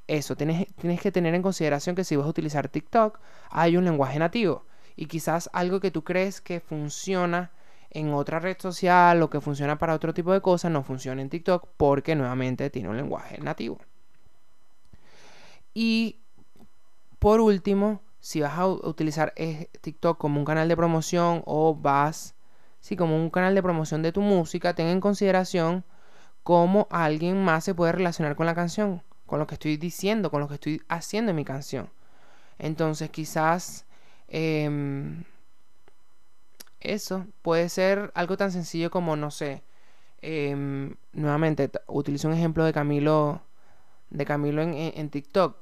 Eso, 0.07 0.37
tienes, 0.37 0.67
tienes 0.77 1.01
que 1.01 1.13
tener 1.13 1.35
en 1.35 1.43
consideración 1.43 1.97
que 1.97 2.05
si 2.05 2.17
vas 2.17 2.27
a 2.27 2.31
utilizar 2.31 2.69
TikTok, 2.69 3.19
hay 3.51 3.77
un 3.77 3.85
lenguaje 3.85 4.19
nativo. 4.19 4.67
Y 4.97 5.07
quizás 5.07 5.49
algo 5.53 5.81
que 5.81 5.91
tú 5.91 6.05
crees 6.05 6.41
que 6.41 6.61
funciona 6.61 7.51
en 7.91 8.13
otra 8.13 8.41
red 8.41 8.57
social 8.59 9.23
o 9.23 9.31
que 9.31 9.41
funciona 9.41 9.79
para 9.79 9.95
otro 9.95 10.13
tipo 10.13 10.33
de 10.33 10.41
cosas 10.41 10.71
no 10.71 10.83
funciona 10.83 11.23
en 11.23 11.31
TikTok 11.31 11.69
porque 11.77 12.15
nuevamente 12.15 12.69
tiene 12.69 12.89
un 12.89 12.97
lenguaje 12.97 13.39
nativo. 13.39 13.79
Y 15.73 16.21
por 17.19 17.41
último, 17.41 18.03
si 18.21 18.41
vas 18.41 18.59
a 18.59 18.67
utilizar 18.67 19.33
TikTok 19.81 20.19
como 20.19 20.39
un 20.39 20.45
canal 20.45 20.69
de 20.69 20.77
promoción 20.77 21.43
o 21.47 21.75
vas, 21.75 22.35
sí, 22.85 22.97
como 22.97 23.17
un 23.17 23.31
canal 23.31 23.55
de 23.55 23.63
promoción 23.63 24.03
de 24.03 24.13
tu 24.13 24.21
música, 24.21 24.75
ten 24.75 24.89
en 24.89 25.01
consideración 25.01 25.85
cómo 26.43 26.87
alguien 26.91 27.43
más 27.43 27.65
se 27.65 27.75
puede 27.75 27.93
relacionar 27.93 28.37
con 28.37 28.45
la 28.45 28.55
canción, 28.55 29.03
con 29.25 29.39
lo 29.39 29.47
que 29.47 29.55
estoy 29.55 29.79
diciendo, 29.79 30.31
con 30.31 30.43
lo 30.43 30.49
que 30.49 30.55
estoy 30.57 30.83
haciendo 30.89 31.31
en 31.31 31.37
mi 31.37 31.47
canción. 31.47 31.89
Entonces 32.59 33.09
quizás 33.09 33.87
em, 34.29 35.25
eso 36.81 37.27
puede 37.41 37.71
ser 37.71 38.13
algo 38.15 38.37
tan 38.37 38.53
sencillo 38.53 38.91
como, 38.91 39.17
no 39.17 39.31
sé, 39.31 39.63
em, 40.21 40.95
nuevamente 41.13 41.71
utilizo 41.87 42.29
un 42.29 42.35
ejemplo 42.35 42.65
de 42.65 42.75
Camilo, 42.75 43.41
de 44.11 44.27
Camilo 44.27 44.61
en, 44.63 45.09
TikTok. 45.11 45.57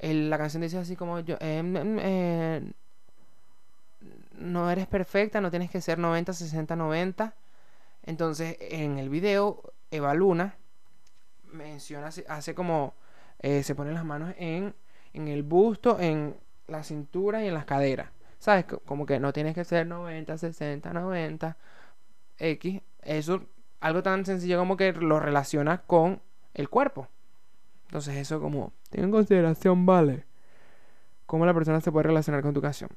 la 0.00 0.38
canción 0.38 0.62
dice 0.62 0.78
así 0.78 0.96
como 0.96 1.20
yo, 1.20 1.36
em, 1.40 2.72
no 4.40 4.70
eres 4.70 4.86
perfecta, 4.86 5.40
no 5.40 5.50
tienes 5.50 5.70
que 5.70 5.80
ser 5.80 5.98
90, 5.98 6.32
60, 6.32 6.74
90. 6.74 7.34
Entonces 8.02 8.56
en 8.60 8.98
el 8.98 9.08
video 9.08 9.62
Eva 9.90 10.14
Luna 10.14 10.56
menciona, 11.44 12.08
hace 12.28 12.54
como, 12.54 12.94
eh, 13.40 13.62
se 13.62 13.74
pone 13.74 13.92
las 13.92 14.04
manos 14.04 14.34
en, 14.38 14.74
en 15.12 15.28
el 15.28 15.42
busto, 15.42 16.00
en 16.00 16.36
la 16.66 16.82
cintura 16.82 17.44
y 17.44 17.48
en 17.48 17.54
las 17.54 17.66
caderas. 17.66 18.10
¿Sabes? 18.38 18.64
Como 18.86 19.04
que 19.04 19.20
no 19.20 19.34
tienes 19.34 19.54
que 19.54 19.64
ser 19.64 19.86
90, 19.86 20.38
60, 20.38 20.92
90, 20.94 21.56
X. 22.38 22.80
Eso, 23.02 23.42
algo 23.80 24.02
tan 24.02 24.24
sencillo 24.24 24.58
como 24.58 24.78
que 24.78 24.92
lo 24.92 25.20
relacionas 25.20 25.80
con 25.80 26.22
el 26.54 26.70
cuerpo. 26.70 27.08
Entonces 27.88 28.16
eso 28.16 28.40
como, 28.40 28.72
ten 28.88 29.04
en 29.04 29.10
consideración, 29.10 29.84
vale, 29.84 30.24
cómo 31.26 31.44
la 31.44 31.52
persona 31.52 31.80
se 31.80 31.92
puede 31.92 32.04
relacionar 32.04 32.40
con 32.40 32.54
tu 32.54 32.62
canción. 32.62 32.88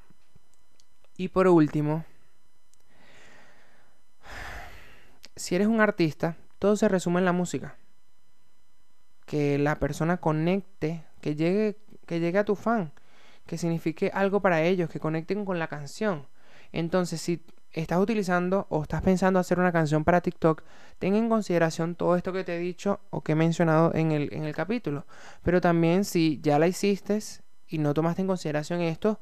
Y 1.17 1.28
por 1.28 1.47
último, 1.47 2.06
si 5.36 5.56
eres 5.56 5.67
un 5.67 5.82
artista, 5.82 6.38
todo 6.60 6.76
se 6.76 6.88
resume 6.88 7.19
en 7.19 7.26
la 7.26 7.34
música. 7.34 7.76
Que 9.26 9.58
la 9.58 9.80
persona 9.80 10.17
conecte, 10.17 11.04
que 11.21 11.36
llegue, 11.36 11.78
que 12.06 12.19
llegue 12.19 12.39
a 12.39 12.45
tu 12.45 12.56
fan, 12.56 12.91
que 13.45 13.58
signifique 13.58 14.12
algo 14.13 14.41
para 14.41 14.62
ellos, 14.63 14.89
que 14.89 14.99
conecten 14.99 15.45
con 15.45 15.60
la 15.60 15.67
canción. 15.67 16.28
Entonces, 16.71 17.21
si 17.21 17.43
estás 17.71 17.99
utilizando 17.99 18.67
o 18.69 18.84
estás 18.84 19.02
pensando 19.02 19.39
hacer 19.39 19.60
una 19.60 19.71
canción 19.71 20.04
para 20.04 20.21
TikTok, 20.21 20.63
ten 20.99 21.15
en 21.15 21.30
consideración 21.30 21.95
todo 21.95 22.15
esto 22.15 22.32
que 22.32 22.43
te 22.43 22.56
he 22.56 22.60
dicho 22.60 22.99
o 23.10 23.21
que 23.21 23.34
he 23.34 23.36
mencionado 23.36 23.93
en 23.93 24.12
el, 24.12 24.34
en 24.34 24.43
el 24.43 24.56
capítulo. 24.56 25.06
Pero 25.43 25.60
también 25.60 26.06
si 26.06 26.39
ya 26.41 26.60
la 26.60 26.67
hiciste 26.67 27.19
y 27.67 27.80
no 27.80 27.93
tomaste 27.93 28.21
en 28.21 28.28
consideración 28.28 28.82
esto, 28.82 29.19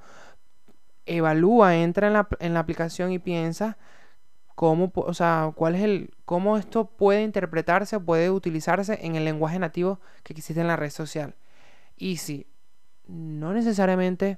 evalúa, 1.06 1.76
entra 1.78 2.08
en 2.08 2.14
la, 2.14 2.28
en 2.40 2.54
la 2.54 2.60
aplicación 2.60 3.12
y 3.12 3.20
piensa 3.20 3.78
cómo, 4.56 4.92
o 4.96 5.14
sea, 5.14 5.52
cuál 5.56 5.76
es 5.76 5.82
el, 5.82 6.14
cómo 6.26 6.58
esto 6.58 6.86
puede 6.86 7.24
interpretarse, 7.24 8.00
puede 8.00 8.30
utilizarse 8.30 9.00
en 9.02 9.16
el 9.16 9.26
lenguaje 9.26 9.60
nativo 9.60 10.00
que 10.24 10.34
existe 10.34 10.62
en 10.62 10.68
la 10.68 10.76
red 10.76 10.92
social. 10.92 11.36
Y 11.98 12.18
si 12.18 12.48
no 13.08 13.54
necesariamente 13.54 14.38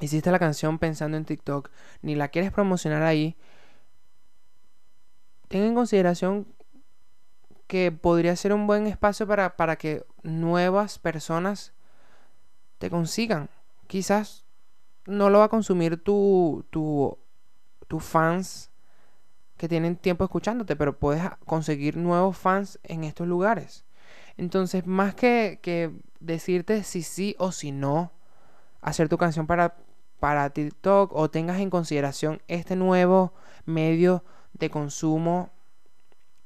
hiciste 0.00 0.30
la 0.30 0.38
canción 0.38 0.78
pensando 0.78 1.16
en 1.16 1.24
TikTok, 1.24 1.70
ni 2.02 2.14
la 2.14 2.28
quieres 2.28 2.52
promocionar 2.52 3.02
ahí, 3.02 3.36
ten 5.48 5.62
en 5.62 5.74
consideración 5.74 6.46
que 7.66 7.92
podría 7.92 8.36
ser 8.36 8.52
un 8.52 8.66
buen 8.66 8.86
espacio 8.86 9.26
para, 9.26 9.56
para 9.56 9.76
que 9.76 10.04
nuevas 10.22 10.98
personas 10.98 11.72
te 12.78 12.90
consigan. 12.90 13.48
Quizás 13.86 14.45
no 15.06 15.30
lo 15.30 15.38
va 15.38 15.44
a 15.44 15.48
consumir 15.48 16.02
tu, 16.02 16.64
tu, 16.70 17.18
tu 17.88 18.00
fans 18.00 18.70
que 19.56 19.68
tienen 19.68 19.96
tiempo 19.96 20.24
escuchándote, 20.24 20.76
pero 20.76 20.98
puedes 20.98 21.22
conseguir 21.46 21.96
nuevos 21.96 22.36
fans 22.36 22.78
en 22.82 23.04
estos 23.04 23.26
lugares. 23.26 23.84
Entonces, 24.36 24.86
más 24.86 25.14
que, 25.14 25.60
que 25.62 25.92
decirte 26.20 26.82
si 26.82 27.02
sí 27.02 27.34
o 27.38 27.52
si 27.52 27.72
no 27.72 28.12
hacer 28.82 29.08
tu 29.08 29.16
canción 29.16 29.46
para, 29.46 29.76
para 30.20 30.50
TikTok 30.50 31.12
o 31.14 31.30
tengas 31.30 31.60
en 31.60 31.70
consideración 31.70 32.42
este 32.48 32.76
nuevo 32.76 33.32
medio 33.64 34.24
de 34.52 34.70
consumo 34.70 35.50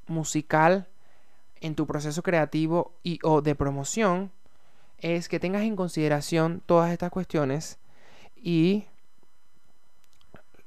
musical 0.07 0.88
en 1.61 1.75
tu 1.75 1.87
proceso 1.87 2.23
creativo 2.23 2.94
y 3.03 3.18
o 3.23 3.42
de 3.42 3.55
promoción, 3.55 4.33
es 4.99 5.29
que 5.29 5.40
tengas 5.40 5.62
en 5.62 5.77
consideración 5.77 6.62
todas 6.64 6.92
estas 6.92 7.11
cuestiones 7.11 7.80
y 8.42 8.87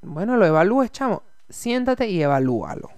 bueno, 0.01 0.37
lo 0.37 0.45
evalúes, 0.45 0.91
chamo 0.91 1.23
siéntate 1.53 2.09
y 2.09 2.21
evalúalo. 2.21 2.89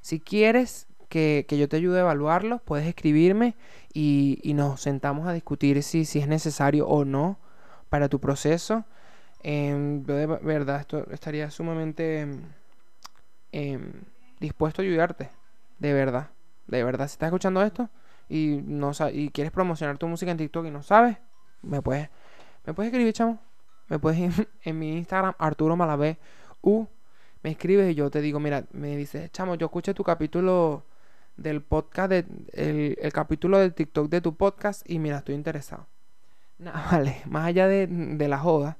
Si 0.00 0.20
quieres 0.20 0.86
que, 1.08 1.44
yo 1.50 1.68
te 1.68 1.76
ayude 1.76 1.98
a 1.98 2.02
evaluarlo, 2.02 2.58
puedes 2.60 2.86
escribirme 2.86 3.54
y, 3.92 4.40
nos 4.54 4.80
sentamos 4.80 5.26
a 5.26 5.32
discutir 5.32 5.82
si, 5.82 6.04
si, 6.04 6.20
es 6.20 6.28
necesario 6.28 6.86
o 6.86 7.04
no 7.04 7.38
para 7.90 8.08
tu 8.08 8.20
proceso. 8.20 8.84
Em, 9.42 10.04
de 10.04 10.26
verdad, 10.26 10.80
esto 10.80 11.06
estaría 11.10 11.50
sumamente 11.50 12.26
em, 13.52 13.92
dispuesto 14.40 14.82
a 14.82 14.84
ayudarte. 14.84 15.30
De 15.78 15.92
verdad. 15.92 16.30
De 16.66 16.84
verdad, 16.84 17.08
si 17.08 17.12
estás 17.12 17.26
escuchando 17.26 17.62
esto 17.62 17.90
y, 18.28 18.60
no, 18.64 18.92
y 19.12 19.30
quieres 19.30 19.52
promocionar 19.52 19.98
tu 19.98 20.06
música 20.08 20.30
en 20.30 20.38
TikTok 20.38 20.66
y 20.66 20.70
no 20.70 20.82
sabes, 20.82 21.18
me 21.60 21.82
puedes, 21.82 22.08
me 22.64 22.72
puedes 22.72 22.92
escribir, 22.92 23.12
chamo. 23.12 23.51
Me 23.92 23.98
puedes 23.98 24.18
ir 24.20 24.48
en 24.64 24.78
mi 24.78 24.96
Instagram, 24.96 25.34
Arturo 25.38 25.76
Malavé 25.76 26.16
U 26.62 26.86
me 27.42 27.50
escribes 27.50 27.92
y 27.92 27.94
yo 27.94 28.10
te 28.10 28.22
digo, 28.22 28.40
mira, 28.40 28.64
me 28.72 28.96
dices, 28.96 29.30
chamo, 29.32 29.54
yo 29.56 29.66
escuché 29.66 29.92
tu 29.92 30.02
capítulo 30.02 30.86
del 31.36 31.60
podcast, 31.60 32.08
de, 32.08 32.96
el, 32.98 33.12
capítulo 33.12 33.58
del 33.58 33.74
TikTok 33.74 34.08
de 34.08 34.22
tu 34.22 34.34
podcast 34.34 34.88
y 34.88 34.98
mira, 34.98 35.18
estoy 35.18 35.34
interesado. 35.34 35.86
Nada, 36.58 36.88
vale, 36.90 37.20
más 37.26 37.44
allá 37.48 37.68
de, 37.68 38.28
la 38.28 38.38
joda, 38.38 38.78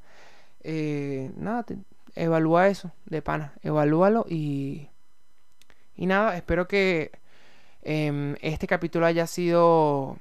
eh, 0.63 1.31
nada, 1.37 1.67
evalúa 2.15 2.69
eso 2.69 2.91
de 3.05 3.21
pana, 3.21 3.53
evalúalo 3.63 4.25
y, 4.31 4.89
y 5.95 6.07
nada, 6.07 6.39
espero 6.39 6.69
que 6.69 7.11
em, 7.83 8.37
este 8.41 8.67
capítulo 8.67 9.05
haya 9.05 9.27
sido 9.27 10.17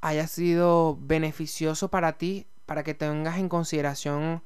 haya 0.00 0.26
sido 0.26 0.96
beneficioso 1.00 1.88
para 1.88 2.14
ti, 2.14 2.46
para 2.70 2.84
que 2.84 2.94
tengas 2.94 3.36
en 3.38 3.48
consideración 3.48 4.42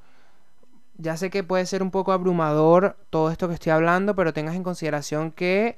ya 0.96 1.14
sé 1.18 1.28
que 1.28 1.44
puede 1.44 1.66
ser 1.66 1.82
un 1.82 1.90
poco 1.90 2.10
abrumador 2.10 2.96
todo 3.10 3.30
esto 3.30 3.48
que 3.48 3.54
estoy 3.54 3.72
hablando, 3.72 4.16
pero 4.16 4.32
tengas 4.32 4.54
en 4.54 4.62
consideración 4.62 5.30
que 5.30 5.76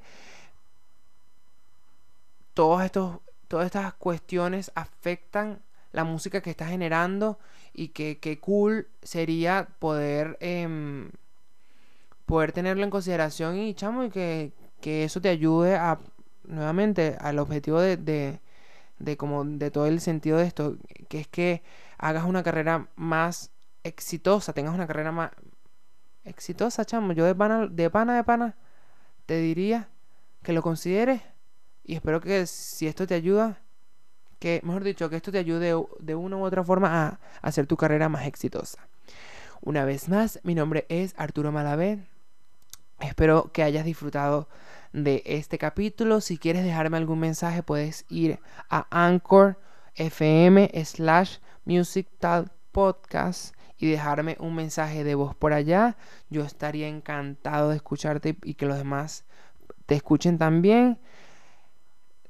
todos 2.55 2.85
estos, 2.85 3.19
todas 3.49 3.67
estas 3.67 3.95
cuestiones 3.95 4.71
afectan 4.77 5.61
la 5.91 6.05
música 6.05 6.41
que 6.41 6.51
estás 6.51 6.69
generando 6.69 7.41
y 7.75 7.89
que, 7.89 8.39
cool 8.41 8.87
sería 9.03 9.67
poder, 9.81 10.39
em, 10.39 11.11
poder 12.27 12.53
tenerlo 12.53 12.85
en 12.85 12.91
consideración 12.91 13.59
y 13.59 13.75
chamo 13.75 14.05
y 14.05 14.11
que, 14.11 14.53
eso 14.83 15.21
te 15.21 15.31
ayude 15.31 15.75
a 15.75 15.99
nuevamente 16.45 17.17
al 17.19 17.41
objetivo 17.41 17.81
de, 17.81 17.97
de 17.97 19.17
como 19.17 19.45
de 19.45 19.73
todo 19.73 19.87
el 19.87 20.01
sentido 20.01 20.39
de 20.39 20.45
esto, 20.45 20.77
que 21.09 21.19
es 21.19 21.27
que 21.27 21.63
hagas 21.99 22.25
una 22.25 22.43
carrera 22.43 22.89
más 22.97 23.51
exitosa, 23.85 24.53
tengas 24.53 24.75
una 24.75 24.87
carrera 24.87 25.13
más 25.13 25.31
exitosa, 26.25 26.85
chamo. 26.85 27.13
Yo 27.13 27.25
de 27.25 27.35
pana, 27.35 27.67
de 27.67 27.91
pana, 27.91 28.17
de 28.17 28.25
pana, 28.25 28.57
te 29.27 29.39
diría 29.39 29.89
que 30.43 30.53
lo 30.53 30.63
consideres 30.63 31.23
y 31.85 31.95
espero 31.95 32.21
que 32.21 32.47
si 32.47 32.87
esto 32.87 33.07
te 33.07 33.15
ayuda, 33.15 33.61
que 34.39 34.61
mejor 34.65 34.85
dicho, 34.85 35.09
que 35.09 35.17
esto 35.17 35.33
te 35.33 35.39
ayude 35.39 35.75
de 36.01 36.15
una 36.15 36.37
u 36.37 36.45
otra 36.45 36.65
forma 36.65 37.07
a 37.07 37.21
hacer 37.43 37.67
tu 37.67 37.77
carrera 37.77 38.09
más 38.09 38.27
exitosa. 38.27 38.89
Una 39.63 39.85
vez 39.85 40.09
más, 40.09 40.41
mi 40.43 40.55
nombre 40.55 40.87
es 40.89 41.15
Arturo 41.17 41.53
Malavé. 41.53 42.05
Espero 43.01 43.51
que 43.53 43.63
hayas 43.63 43.85
disfrutado 43.85 44.49
de 44.93 45.23
este 45.27 45.59
capítulo. 45.59 46.21
Si 46.21 46.39
quieres 46.39 46.65
dejarme 46.65 46.97
algún 46.97 47.21
mensaje, 47.21 47.63
puedes 47.63 48.05
ir 48.09 48.41
a 48.69 48.87
Anchor 48.91 49.59
FM 49.95 50.71
slash 50.85 51.39
Music 51.67 52.09
Talk 52.19 52.51
Podcast 52.73 53.55
y 53.79 53.91
dejarme 53.91 54.37
un 54.41 54.55
mensaje 54.55 55.05
de 55.05 55.15
voz 55.15 55.35
por 55.35 55.53
allá. 55.53 55.97
Yo 56.31 56.43
estaría 56.43 56.89
encantado 56.89 57.71
de 57.71 57.77
escucharte 57.77 58.39
y 58.43 58.55
que 58.55 58.67
los 58.67 58.79
demás 58.79 59.25
te 59.85 59.95
escuchen 59.95 60.39
también. 60.39 60.99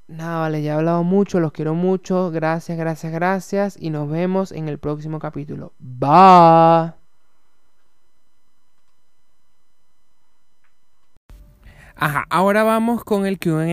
Nada, 0.08 0.40
vale, 0.40 0.62
ya 0.62 0.72
he 0.72 0.76
hablado 0.76 1.02
mucho, 1.02 1.40
los 1.40 1.52
quiero 1.52 1.74
mucho. 1.74 2.30
Gracias, 2.30 2.78
gracias, 2.78 3.12
gracias. 3.12 3.76
Y 3.80 3.90
nos 3.90 4.08
vemos 4.08 4.52
en 4.52 4.68
el 4.68 4.78
próximo 4.78 5.18
capítulo. 5.18 5.72
Bye. 5.78 7.05
Ajá, 11.98 12.26
ahora 12.28 12.62
vamos 12.62 13.04
con 13.04 13.24
el 13.24 13.38
QA, 13.38 13.64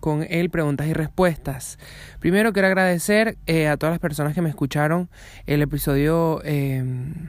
con 0.00 0.26
el 0.30 0.48
preguntas 0.48 0.86
y 0.86 0.94
respuestas. 0.94 1.78
Primero 2.18 2.54
quiero 2.54 2.68
agradecer 2.68 3.36
eh, 3.46 3.68
a 3.68 3.76
todas 3.76 3.92
las 3.92 4.00
personas 4.00 4.32
que 4.34 4.40
me 4.40 4.48
escucharon 4.48 5.10
el 5.44 5.60
episodio 5.60 6.42
em, 6.44 7.28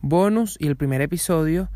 bonus 0.00 0.56
y 0.58 0.66
el 0.66 0.74
primer 0.74 1.00
episodio. 1.00 1.70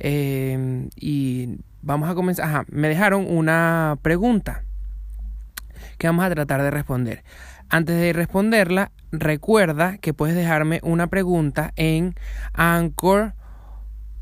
Em, 0.00 0.90
y 0.96 1.60
vamos 1.80 2.10
a 2.10 2.16
comenzar. 2.16 2.44
Ajá, 2.44 2.64
me 2.72 2.88
dejaron 2.88 3.24
una 3.28 3.96
pregunta 4.02 4.64
que 5.96 6.08
vamos 6.08 6.24
a 6.24 6.30
tratar 6.30 6.60
de 6.60 6.72
responder. 6.72 7.22
Antes 7.68 8.00
de 8.00 8.12
responderla, 8.12 8.90
recuerda 9.12 9.98
que 9.98 10.12
puedes 10.12 10.34
dejarme 10.34 10.80
una 10.82 11.06
pregunta 11.06 11.72
en 11.76 12.16
Anchor 12.52 13.34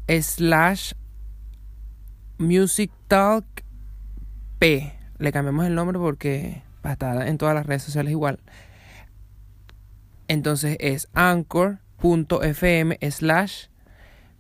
slash 0.07 0.93
Music 2.39 2.91
Talk 3.09 3.45
P. 4.59 4.93
Le 5.19 5.33
cambiamos 5.33 5.67
el 5.67 5.75
nombre 5.75 5.99
porque 5.99 6.63
está 6.85 7.27
en 7.27 7.39
todas 7.39 7.55
las 7.55 7.67
redes 7.67 7.83
sociales 7.83 8.11
igual. 8.11 8.39
Entonces 10.29 10.77
es 10.81 11.09
anchor.fm 11.15 12.99
slash 13.11 13.67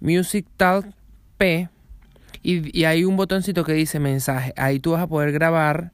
Music 0.01 0.47
Talk 0.57 0.87
P. 1.39 1.69
Y, 2.43 2.85
hay 2.85 3.05
un 3.05 3.17
botoncito 3.17 3.65
que 3.65 3.73
dice 3.73 3.99
mensaje. 3.99 4.53
Ahí 4.57 4.79
tú 4.79 4.93
vas 4.93 5.03
a 5.03 5.07
poder 5.07 5.33
grabar 5.33 5.93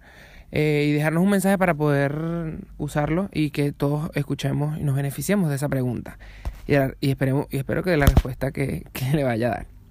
eh, 0.50 0.86
y 0.88 0.92
dejarnos 0.92 1.22
un 1.22 1.30
mensaje 1.30 1.57
para 1.57 1.72
poder 1.72 2.59
usarlo 2.76 3.30
y 3.32 3.50
que 3.50 3.72
todos 3.72 4.11
escuchemos 4.14 4.78
y 4.78 4.82
nos 4.82 4.96
beneficiemos 4.96 5.48
de 5.48 5.57
esa 5.57 5.68
pregunta. 5.68 6.18
Y, 6.66 6.74
esperemos, 7.09 7.46
y 7.50 7.57
espero 7.57 7.82
que 7.82 7.96
la 7.96 8.07
respuesta 8.07 8.50
que, 8.50 8.84
que 8.92 9.12
le 9.14 9.24
vaya 9.24 9.46
a 9.46 9.50
dar. 9.50 9.81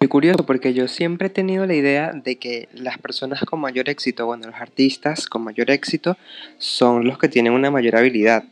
Muy 0.00 0.08
curioso 0.08 0.46
porque 0.46 0.72
yo 0.72 0.88
siempre 0.88 1.26
he 1.26 1.30
tenido 1.30 1.66
la 1.66 1.74
idea 1.74 2.12
de 2.14 2.36
que 2.36 2.70
las 2.72 2.96
personas 2.96 3.40
con 3.44 3.60
mayor 3.60 3.90
éxito, 3.90 4.24
bueno, 4.24 4.46
los 4.46 4.56
artistas 4.56 5.26
con 5.26 5.44
mayor 5.44 5.70
éxito 5.70 6.16
son 6.56 7.04
los 7.04 7.18
que 7.18 7.28
tienen 7.28 7.52
una 7.52 7.70
mayor 7.70 7.96
habilidad. 7.96 8.44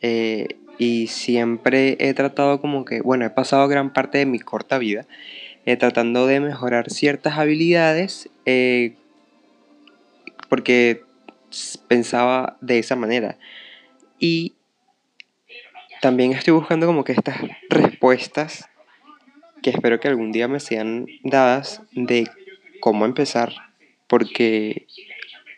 Eh, 0.00 0.46
y 0.78 1.08
siempre 1.08 1.96
he 1.98 2.14
tratado 2.14 2.60
como 2.60 2.84
que, 2.84 3.00
bueno, 3.00 3.24
he 3.24 3.30
pasado 3.30 3.66
gran 3.66 3.92
parte 3.92 4.18
de 4.18 4.26
mi 4.26 4.38
corta 4.38 4.78
vida 4.78 5.06
eh, 5.66 5.76
tratando 5.76 6.28
de 6.28 6.38
mejorar 6.38 6.88
ciertas 6.88 7.36
habilidades 7.36 8.30
eh, 8.46 8.94
porque 10.48 11.02
pensaba 11.88 12.56
de 12.60 12.78
esa 12.78 12.94
manera. 12.94 13.38
Y 14.20 14.54
también 16.00 16.30
estoy 16.30 16.54
buscando 16.54 16.86
como 16.86 17.02
que 17.02 17.10
estas 17.10 17.38
respuestas 17.70 18.68
que 19.62 19.70
espero 19.70 20.00
que 20.00 20.08
algún 20.08 20.32
día 20.32 20.48
me 20.48 20.60
sean 20.60 21.06
dadas 21.24 21.82
de 21.92 22.28
cómo 22.80 23.04
empezar, 23.04 23.52
porque, 24.06 24.86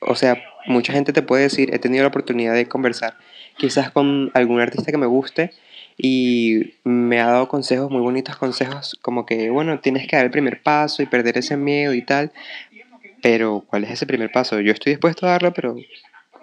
o 0.00 0.14
sea, 0.14 0.42
mucha 0.66 0.92
gente 0.92 1.12
te 1.12 1.22
puede 1.22 1.44
decir, 1.44 1.74
he 1.74 1.78
tenido 1.78 2.02
la 2.02 2.08
oportunidad 2.08 2.54
de 2.54 2.66
conversar 2.66 3.16
quizás 3.56 3.90
con 3.90 4.30
algún 4.34 4.60
artista 4.60 4.90
que 4.90 4.98
me 4.98 5.06
guste 5.06 5.50
y 5.98 6.74
me 6.82 7.20
ha 7.20 7.26
dado 7.26 7.48
consejos, 7.48 7.90
muy 7.90 8.00
bonitos 8.00 8.36
consejos, 8.36 8.98
como 9.02 9.26
que, 9.26 9.50
bueno, 9.50 9.80
tienes 9.80 10.08
que 10.08 10.16
dar 10.16 10.24
el 10.24 10.30
primer 10.30 10.62
paso 10.62 11.02
y 11.02 11.06
perder 11.06 11.36
ese 11.36 11.58
miedo 11.58 11.92
y 11.92 12.02
tal, 12.02 12.32
pero 13.22 13.64
¿cuál 13.66 13.84
es 13.84 13.90
ese 13.90 14.06
primer 14.06 14.32
paso? 14.32 14.60
Yo 14.60 14.72
estoy 14.72 14.92
dispuesto 14.92 15.26
a 15.26 15.32
darlo, 15.32 15.52
pero, 15.52 15.76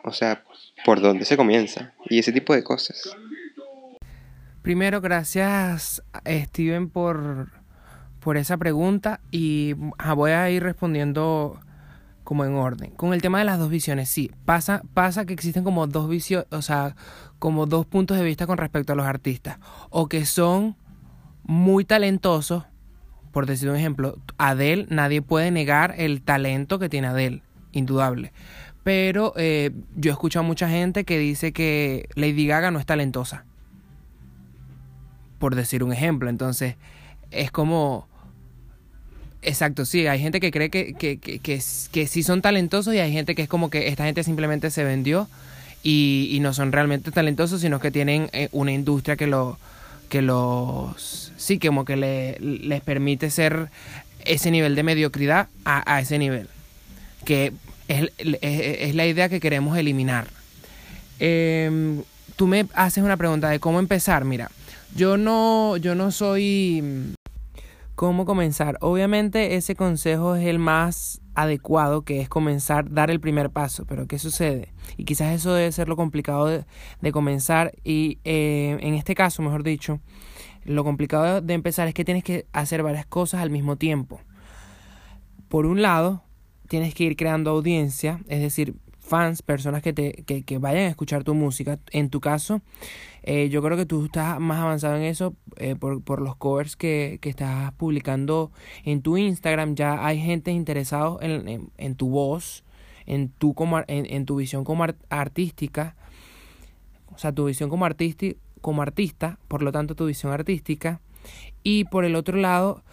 o 0.03 0.11
sea, 0.11 0.43
¿por 0.85 1.01
dónde 1.01 1.25
se 1.25 1.37
comienza? 1.37 1.93
Y 2.07 2.19
ese 2.19 2.31
tipo 2.31 2.53
de 2.53 2.63
cosas. 2.63 3.15
Primero, 4.61 4.99
gracias 5.01 6.03
Steven 6.25 6.89
por, 6.89 7.49
por 8.19 8.37
esa 8.37 8.57
pregunta 8.57 9.21
y 9.31 9.73
voy 10.15 10.31
a 10.31 10.49
ir 10.49 10.63
respondiendo 10.63 11.59
como 12.27 12.43
en 12.43 12.55
orden. 12.55 12.91
Con 12.91 13.13
el 13.13 13.21
tema 13.21 13.39
de 13.39 13.45
las 13.45 13.57
dos 13.57 13.69
visiones, 13.69 14.09
sí, 14.09 14.29
pasa, 14.43 14.81
pasa 14.93 15.23
que 15.23 15.33
existen 15.33 15.63
como 15.63 15.87
dos 15.87 16.09
visiones, 16.09 16.45
o 16.51 16.61
sea, 16.61 16.97
como 17.39 17.67
dos 17.67 17.85
puntos 17.85 18.17
de 18.17 18.25
vista 18.25 18.45
con 18.45 18.57
respecto 18.57 18.91
a 18.91 18.97
los 18.97 19.05
artistas. 19.05 19.59
O 19.89 20.09
que 20.09 20.25
son 20.25 20.75
muy 21.43 21.85
talentosos, 21.85 22.65
por 23.31 23.45
decir 23.45 23.69
un 23.69 23.77
ejemplo, 23.77 24.17
Adele, 24.37 24.87
nadie 24.89 25.21
puede 25.21 25.51
negar 25.51 25.95
el 25.97 26.21
talento 26.21 26.79
que 26.79 26.89
tiene 26.89 27.07
Adele, 27.07 27.43
indudable. 27.71 28.33
Pero 28.83 29.31
eh, 29.37 29.71
yo 29.95 30.11
he 30.11 30.13
escuchado 30.13 30.43
a 30.43 30.47
mucha 30.47 30.67
gente 30.67 31.05
que 31.05 31.17
dice 31.17 31.53
que 31.53 32.09
Lady 32.15 32.45
Gaga 32.45 32.71
no 32.71 32.79
es 32.79 32.85
talentosa 32.85 33.45
por 35.39 35.55
decir 35.55 35.83
un 35.83 35.93
ejemplo. 35.93 36.29
Entonces, 36.29 36.75
es 37.31 37.51
como... 37.51 38.07
Exacto, 39.41 39.85
sí, 39.85 40.07
hay 40.07 40.19
gente 40.19 40.39
que 40.39 40.51
cree 40.51 40.69
que, 40.69 40.93
que, 40.93 41.19
que, 41.19 41.39
que, 41.39 42.07
sí 42.07 42.23
son 42.23 42.41
talentosos 42.41 42.93
y 42.93 42.99
hay 42.99 43.13
gente 43.13 43.35
que 43.35 43.43
es 43.43 43.47
como 43.47 43.69
que 43.69 43.87
esta 43.87 44.03
gente 44.03 44.23
simplemente 44.23 44.71
se 44.71 44.83
vendió 44.83 45.29
y, 45.83 46.27
y 46.31 46.39
no 46.39 46.53
son 46.53 46.71
realmente 46.71 47.11
talentosos, 47.11 47.61
sino 47.61 47.79
que 47.79 47.91
tienen 47.91 48.29
eh, 48.33 48.49
una 48.51 48.71
industria 48.71 49.15
que 49.15 49.27
lo 49.27 49.57
que 50.09 50.21
los 50.21 51.33
sí 51.37 51.59
como 51.59 51.85
que 51.85 51.97
le, 51.97 52.37
les 52.39 52.81
permite 52.81 53.29
ser 53.29 53.69
ese 54.25 54.51
nivel 54.51 54.75
de 54.75 54.83
mediocridad 54.83 55.47
a, 55.65 55.99
ese 55.99 56.17
nivel 56.17 56.47
que 57.25 57.53
es, 57.87 58.11
es, 58.17 58.95
la 58.95 59.05
idea 59.05 59.29
que 59.29 59.39
queremos 59.39 59.77
eliminar 59.77 60.27
eh, 61.19 62.01
tú 62.35 62.47
me 62.47 62.67
haces 62.73 63.03
una 63.03 63.17
pregunta 63.17 63.49
de 63.49 63.59
cómo 63.59 63.79
empezar 63.79 64.25
mira 64.25 64.49
yo 64.97 65.15
no, 65.15 65.77
yo 65.77 65.95
no 65.95 66.11
soy... 66.11 66.81
Mm, 66.81 67.13
¿Cómo 67.93 68.25
comenzar? 68.25 68.77
Obviamente 68.81 69.55
ese 69.55 69.75
consejo 69.75 70.35
es 70.35 70.45
el 70.45 70.59
más 70.59 71.19
adecuado, 71.33 72.03
que 72.03 72.21
es 72.21 72.29
comenzar, 72.29 72.91
dar 72.91 73.09
el 73.09 73.19
primer 73.19 73.49
paso. 73.49 73.85
Pero 73.85 74.05
¿qué 74.07 74.19
sucede? 74.19 74.71
Y 74.97 75.05
quizás 75.05 75.33
eso 75.33 75.53
debe 75.53 75.71
ser 75.71 75.89
lo 75.89 75.95
complicado 75.95 76.45
de, 76.45 77.11
comenzar. 77.11 77.73
Y 77.83 78.19
eh, 78.23 78.77
en 78.81 78.93
este 78.93 79.15
caso, 79.15 79.41
mejor 79.41 79.63
dicho, 79.63 79.99
lo 80.63 80.83
complicado 80.83 81.41
de 81.41 81.53
empezar 81.55 81.87
es 81.87 81.95
que 81.95 82.05
tienes 82.05 82.23
que 82.23 82.45
hacer 82.53 82.83
varias 82.83 83.07
cosas 83.07 83.41
al 83.41 83.49
mismo 83.49 83.77
tiempo. 83.77 84.21
Por 85.47 85.65
un 85.65 85.81
lado, 85.81 86.23
tienes 86.67 86.93
que 86.93 87.05
ir 87.05 87.15
creando 87.15 87.49
audiencia, 87.49 88.19
es 88.27 88.41
decir, 88.41 88.75
fans, 89.07 89.41
personas 89.41 89.81
que, 89.81 89.93
te, 89.93 90.11
que, 90.25 90.43
que 90.43 90.57
vayan 90.57 90.83
a 90.83 90.89
escuchar 90.89 91.23
tu 91.23 91.33
música. 91.33 91.79
En 91.91 92.09
tu 92.09 92.19
caso, 92.19 92.61
eh, 93.23 93.49
yo 93.49 93.61
creo 93.63 93.77
que 93.77 93.85
tú 93.85 94.05
estás 94.05 94.39
más 94.39 94.59
avanzado 94.59 94.97
en 94.97 95.03
eso 95.03 95.35
eh, 95.55 95.75
por, 95.75 96.03
por, 96.03 96.21
los 96.21 96.35
covers 96.35 96.75
que, 96.75 97.17
que, 97.21 97.29
estás 97.29 97.71
publicando 97.73 98.51
en 98.83 99.01
tu 99.01 99.17
Instagram. 99.17 99.75
Ya 99.75 100.05
hay 100.05 100.19
gente 100.19 100.51
interesada 100.51 101.17
en, 101.21 101.71
en, 101.77 101.95
tu 101.95 102.09
voz, 102.09 102.63
en 103.05 103.29
tu, 103.29 103.53
como, 103.53 103.81
en, 103.87 104.25
tu 104.25 104.35
visión 104.35 104.63
como 104.63 104.85
artística. 105.09 105.95
O 107.13 107.17
sea, 107.17 107.31
tu 107.31 107.45
visión 107.45 107.69
como, 107.69 107.85
artisti 107.85 108.37
como 108.61 108.81
artista, 108.81 109.39
por 109.47 109.63
lo 109.63 109.71
tanto 109.71 109.95
tu 109.95 110.05
visión 110.05 110.33
artística. 110.33 110.99
Y 111.63 111.85
por 111.85 112.05
el 112.05 112.15
otro 112.15 112.37
lado, 112.37 112.83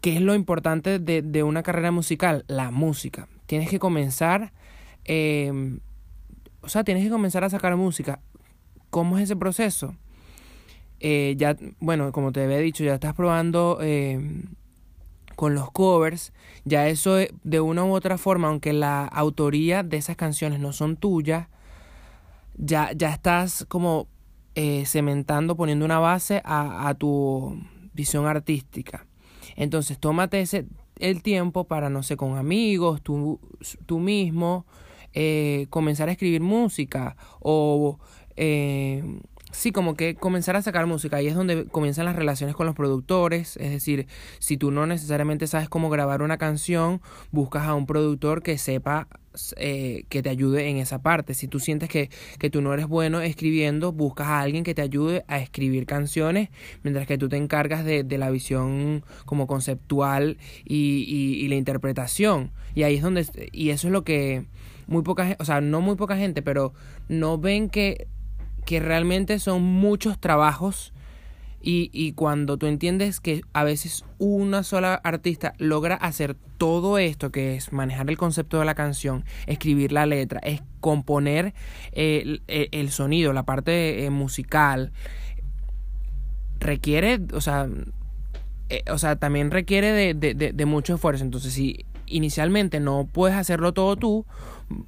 ¿qué 0.00 0.14
es 0.14 0.20
lo 0.20 0.34
importante 0.34 0.98
de, 0.98 1.22
de 1.22 1.42
una 1.42 1.62
carrera 1.62 1.90
musical? 1.90 2.44
La 2.46 2.70
música. 2.70 3.28
Tienes 3.46 3.68
que 3.68 3.78
comenzar 3.78 4.52
Em, 5.04 5.80
o 6.60 6.68
sea, 6.68 6.84
tienes 6.84 7.04
que 7.04 7.10
comenzar 7.10 7.44
a 7.44 7.50
sacar 7.50 7.76
música. 7.76 8.20
¿Cómo 8.90 9.18
es 9.18 9.24
ese 9.24 9.36
proceso? 9.36 9.96
Eh, 11.00 11.34
ya, 11.36 11.56
bueno, 11.80 12.12
como 12.12 12.30
te 12.30 12.44
había 12.44 12.58
dicho, 12.58 12.84
ya 12.84 12.94
estás 12.94 13.14
probando 13.14 13.78
em, 13.80 14.44
con 15.34 15.54
los 15.54 15.70
covers. 15.72 16.32
Ya 16.64 16.88
eso 16.88 17.16
de 17.16 17.60
una 17.60 17.84
u 17.84 17.92
otra 17.92 18.18
forma, 18.18 18.48
aunque 18.48 18.72
la 18.72 19.04
autoría 19.04 19.82
de 19.82 19.96
esas 19.96 20.16
canciones 20.16 20.60
no 20.60 20.72
son 20.72 20.96
tuyas, 20.96 21.48
ya, 22.56 22.92
ya 22.92 23.10
estás 23.10 23.66
como 23.68 24.06
eh, 24.54 24.84
cementando, 24.86 25.56
poniendo 25.56 25.84
una 25.84 25.98
base 25.98 26.42
a, 26.44 26.88
a 26.88 26.94
tu 26.94 27.58
visión 27.92 28.26
artística. 28.26 29.06
Entonces, 29.56 29.98
tómate 29.98 30.40
ese, 30.40 30.66
el 30.98 31.22
tiempo 31.22 31.64
para, 31.64 31.90
no 31.90 32.02
sé, 32.02 32.16
con 32.16 32.36
amigos, 32.36 33.02
tú, 33.02 33.40
tú 33.86 33.98
mismo, 33.98 34.66
eh, 35.14 35.66
comenzar 35.70 36.08
a 36.08 36.12
escribir 36.12 36.40
música 36.40 37.16
o... 37.40 37.98
Eh, 38.36 39.02
Sí, 39.52 39.70
como 39.70 39.96
que 39.96 40.14
comenzar 40.14 40.56
a 40.56 40.62
sacar 40.62 40.86
música. 40.86 41.18
Ahí 41.18 41.26
es 41.26 41.34
donde 41.34 41.66
comienzan 41.66 42.06
las 42.06 42.16
relaciones 42.16 42.56
con 42.56 42.64
los 42.64 42.74
productores. 42.74 43.58
Es 43.58 43.70
decir, 43.70 44.06
si 44.38 44.56
tú 44.56 44.70
no 44.70 44.86
necesariamente 44.86 45.46
sabes 45.46 45.68
cómo 45.68 45.90
grabar 45.90 46.22
una 46.22 46.38
canción, 46.38 47.02
buscas 47.32 47.66
a 47.66 47.74
un 47.74 47.84
productor 47.84 48.42
que 48.42 48.56
sepa 48.56 49.08
eh, 49.58 50.04
que 50.08 50.22
te 50.22 50.30
ayude 50.30 50.68
en 50.68 50.78
esa 50.78 51.02
parte. 51.02 51.34
Si 51.34 51.48
tú 51.48 51.60
sientes 51.60 51.90
que, 51.90 52.08
que 52.38 52.48
tú 52.48 52.62
no 52.62 52.72
eres 52.72 52.86
bueno 52.86 53.20
escribiendo, 53.20 53.92
buscas 53.92 54.28
a 54.28 54.40
alguien 54.40 54.64
que 54.64 54.74
te 54.74 54.80
ayude 54.80 55.22
a 55.28 55.38
escribir 55.38 55.84
canciones, 55.84 56.48
mientras 56.82 57.06
que 57.06 57.18
tú 57.18 57.28
te 57.28 57.36
encargas 57.36 57.84
de, 57.84 58.04
de 58.04 58.16
la 58.16 58.30
visión 58.30 59.04
como 59.26 59.46
conceptual 59.46 60.38
y, 60.64 61.04
y, 61.06 61.44
y 61.44 61.48
la 61.48 61.56
interpretación. 61.56 62.52
Y 62.74 62.84
ahí 62.84 62.96
es 62.96 63.02
donde, 63.02 63.26
y 63.52 63.68
eso 63.68 63.88
es 63.88 63.92
lo 63.92 64.02
que 64.02 64.46
muy 64.92 65.02
poca 65.02 65.36
o 65.40 65.44
sea, 65.44 65.60
no 65.60 65.80
muy 65.80 65.96
poca 65.96 66.16
gente, 66.16 66.42
pero 66.42 66.72
no 67.08 67.38
ven 67.38 67.68
que 67.68 68.06
que 68.64 68.80
realmente 68.80 69.38
son 69.38 69.62
muchos 69.62 70.20
trabajos 70.20 70.92
y, 71.64 71.90
y, 71.92 72.12
cuando 72.12 72.56
tú 72.56 72.66
entiendes 72.66 73.20
que 73.20 73.42
a 73.52 73.62
veces 73.62 74.04
una 74.18 74.64
sola 74.64 74.94
artista 74.94 75.54
logra 75.58 75.94
hacer 75.94 76.34
todo 76.58 76.98
esto, 76.98 77.30
que 77.30 77.54
es 77.54 77.72
manejar 77.72 78.10
el 78.10 78.18
concepto 78.18 78.58
de 78.58 78.64
la 78.64 78.74
canción, 78.74 79.24
escribir 79.46 79.92
la 79.92 80.04
letra, 80.04 80.40
es 80.40 80.60
componer 80.80 81.54
el, 81.92 82.42
el, 82.48 82.68
el 82.72 82.90
sonido, 82.90 83.32
la 83.32 83.44
parte 83.44 84.04
eh, 84.04 84.10
musical, 84.10 84.90
requiere, 86.58 87.20
o 87.32 87.40
sea, 87.40 87.68
eh, 88.68 88.82
o 88.90 88.98
sea 88.98 89.14
también 89.14 89.52
requiere 89.52 89.92
de, 89.92 90.14
de, 90.14 90.34
de, 90.34 90.52
de 90.52 90.66
mucho 90.66 90.96
esfuerzo. 90.96 91.22
Entonces, 91.22 91.52
si 91.52 91.86
inicialmente 92.06 92.80
no 92.80 93.08
puedes 93.10 93.36
hacerlo 93.36 93.72
todo 93.72 93.96
tú, 93.96 94.26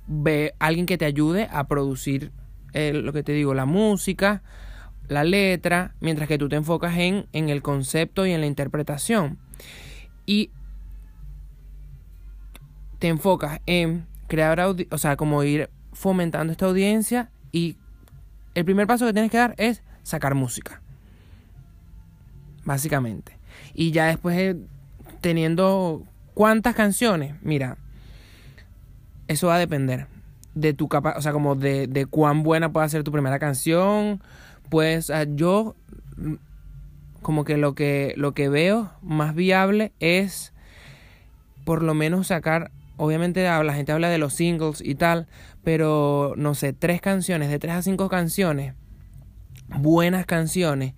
ve 0.07 0.55
a 0.59 0.67
alguien 0.67 0.87
que 0.87 0.99
te 0.99 1.05
ayude 1.05 1.49
a 1.51 1.67
producir 1.67 2.33
eh, 2.73 2.93
lo 2.93 3.13
que 3.13 3.23
te 3.23 3.33
digo, 3.33 3.55
la 3.55 3.67
música, 3.67 4.43
la 5.09 5.25
letra, 5.25 5.95
mientras 6.01 6.29
que 6.29 6.39
tú 6.39 6.49
te 6.49 6.57
enfocas 6.57 6.97
en, 6.97 7.27
en 7.33 7.49
el 7.49 7.63
concepto 7.63 8.27
y 8.27 8.33
en 8.33 8.41
la 8.41 8.47
interpretación. 8.47 9.39
Y 10.27 10.51
te 12.99 13.09
enfocas 13.09 13.61
en 13.67 14.07
crear, 14.27 14.61
o 14.61 14.99
sea, 14.99 15.17
como 15.17 15.43
ir 15.43 15.71
fomentando 15.93 16.53
esta 16.53 16.67
audiencia 16.67 17.31
y 17.53 17.77
el 18.55 18.65
primer 18.65 18.87
paso 18.87 19.07
que 19.07 19.13
tienes 19.13 19.31
que 19.31 19.39
dar 19.39 19.55
es 19.59 19.83
sacar 20.03 20.35
música. 20.35 20.81
Básicamente. 22.65 23.39
Y 23.75 23.91
ya 23.91 24.07
después 24.07 24.57
teniendo 25.21 26.05
cuántas 26.35 26.75
canciones, 26.75 27.35
mira, 27.43 27.79
eso 29.29 29.49
va 29.49 29.57
a 29.57 29.59
depender 29.59 30.07
de 30.55 30.73
tu 30.73 30.89
capa 30.89 31.15
o 31.17 31.23
sea, 31.23 31.33
como 31.33 31.55
de, 31.55 31.87
de 31.87 32.07
cuán 32.07 32.43
buena 32.43 32.73
puede 32.73 32.89
ser 32.89 33.05
tu 33.05 33.13
primera 33.13 33.39
canción. 33.39 34.23
Pues 34.69 35.13
yo 35.35 35.77
como 37.23 37.45
que 37.45 37.57
lo 37.57 37.75
que 37.75 38.15
lo 38.17 38.33
que 38.33 38.49
veo 38.49 38.93
más 39.03 39.35
viable 39.35 39.93
es 40.01 40.53
por 41.65 41.83
lo 41.83 41.95
menos 41.95 42.29
sacar 42.29 42.71
obviamente 42.97 43.43
la 43.43 43.75
gente 43.75 43.93
habla 43.93 44.09
de 44.09 44.19
los 44.19 44.35
singles 44.35 44.81
y 44.85 44.95
tal, 44.95 45.27
pero 45.63 46.35
no 46.37 46.55
sé, 46.55 46.73
tres 46.73 47.01
canciones, 47.01 47.51
de 47.51 47.59
tres 47.59 47.75
a 47.75 47.83
cinco 47.83 48.09
canciones, 48.09 48.75
buenas 49.69 50.27
canciones, 50.27 50.95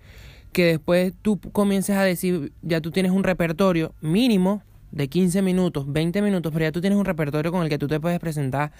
que 0.51 0.65
después 0.65 1.13
tú 1.21 1.39
comiences 1.39 1.95
a 1.95 2.03
decir, 2.03 2.53
ya 2.61 2.81
tú 2.81 2.91
tienes 2.91 3.11
un 3.11 3.23
repertorio 3.23 3.93
mínimo 4.01 4.61
de 4.91 5.07
15 5.07 5.41
minutos, 5.41 5.91
20 5.91 6.21
minutos, 6.21 6.51
pero 6.51 6.65
ya 6.65 6.71
tú 6.71 6.81
tienes 6.81 6.97
un 6.97 7.05
repertorio 7.05 7.51
con 7.51 7.63
el 7.63 7.69
que 7.69 7.77
tú 7.77 7.87
te 7.87 7.99
puedes 7.99 8.19
presentar 8.19 8.71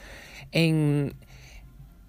en 0.51 1.13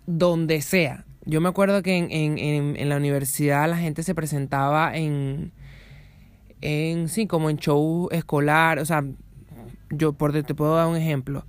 donde 0.07 0.63
sea. 0.63 1.05
Yo 1.25 1.41
me 1.41 1.49
acuerdo 1.49 1.83
que 1.83 1.97
en, 1.97 2.11
en, 2.11 2.39
en, 2.39 2.77
en 2.77 2.89
la 2.89 2.97
universidad 2.97 3.69
la 3.69 3.77
gente 3.77 4.03
se 4.03 4.15
presentaba 4.15 4.97
en, 4.97 5.53
en, 6.61 7.09
sí, 7.09 7.27
como 7.27 7.51
en 7.51 7.59
show 7.59 8.09
escolar, 8.11 8.79
o 8.79 8.85
sea, 8.85 9.05
yo 9.91 10.13
por 10.13 10.33
te 10.43 10.55
puedo 10.55 10.77
dar 10.77 10.87
un 10.87 10.97
ejemplo. 10.97 11.45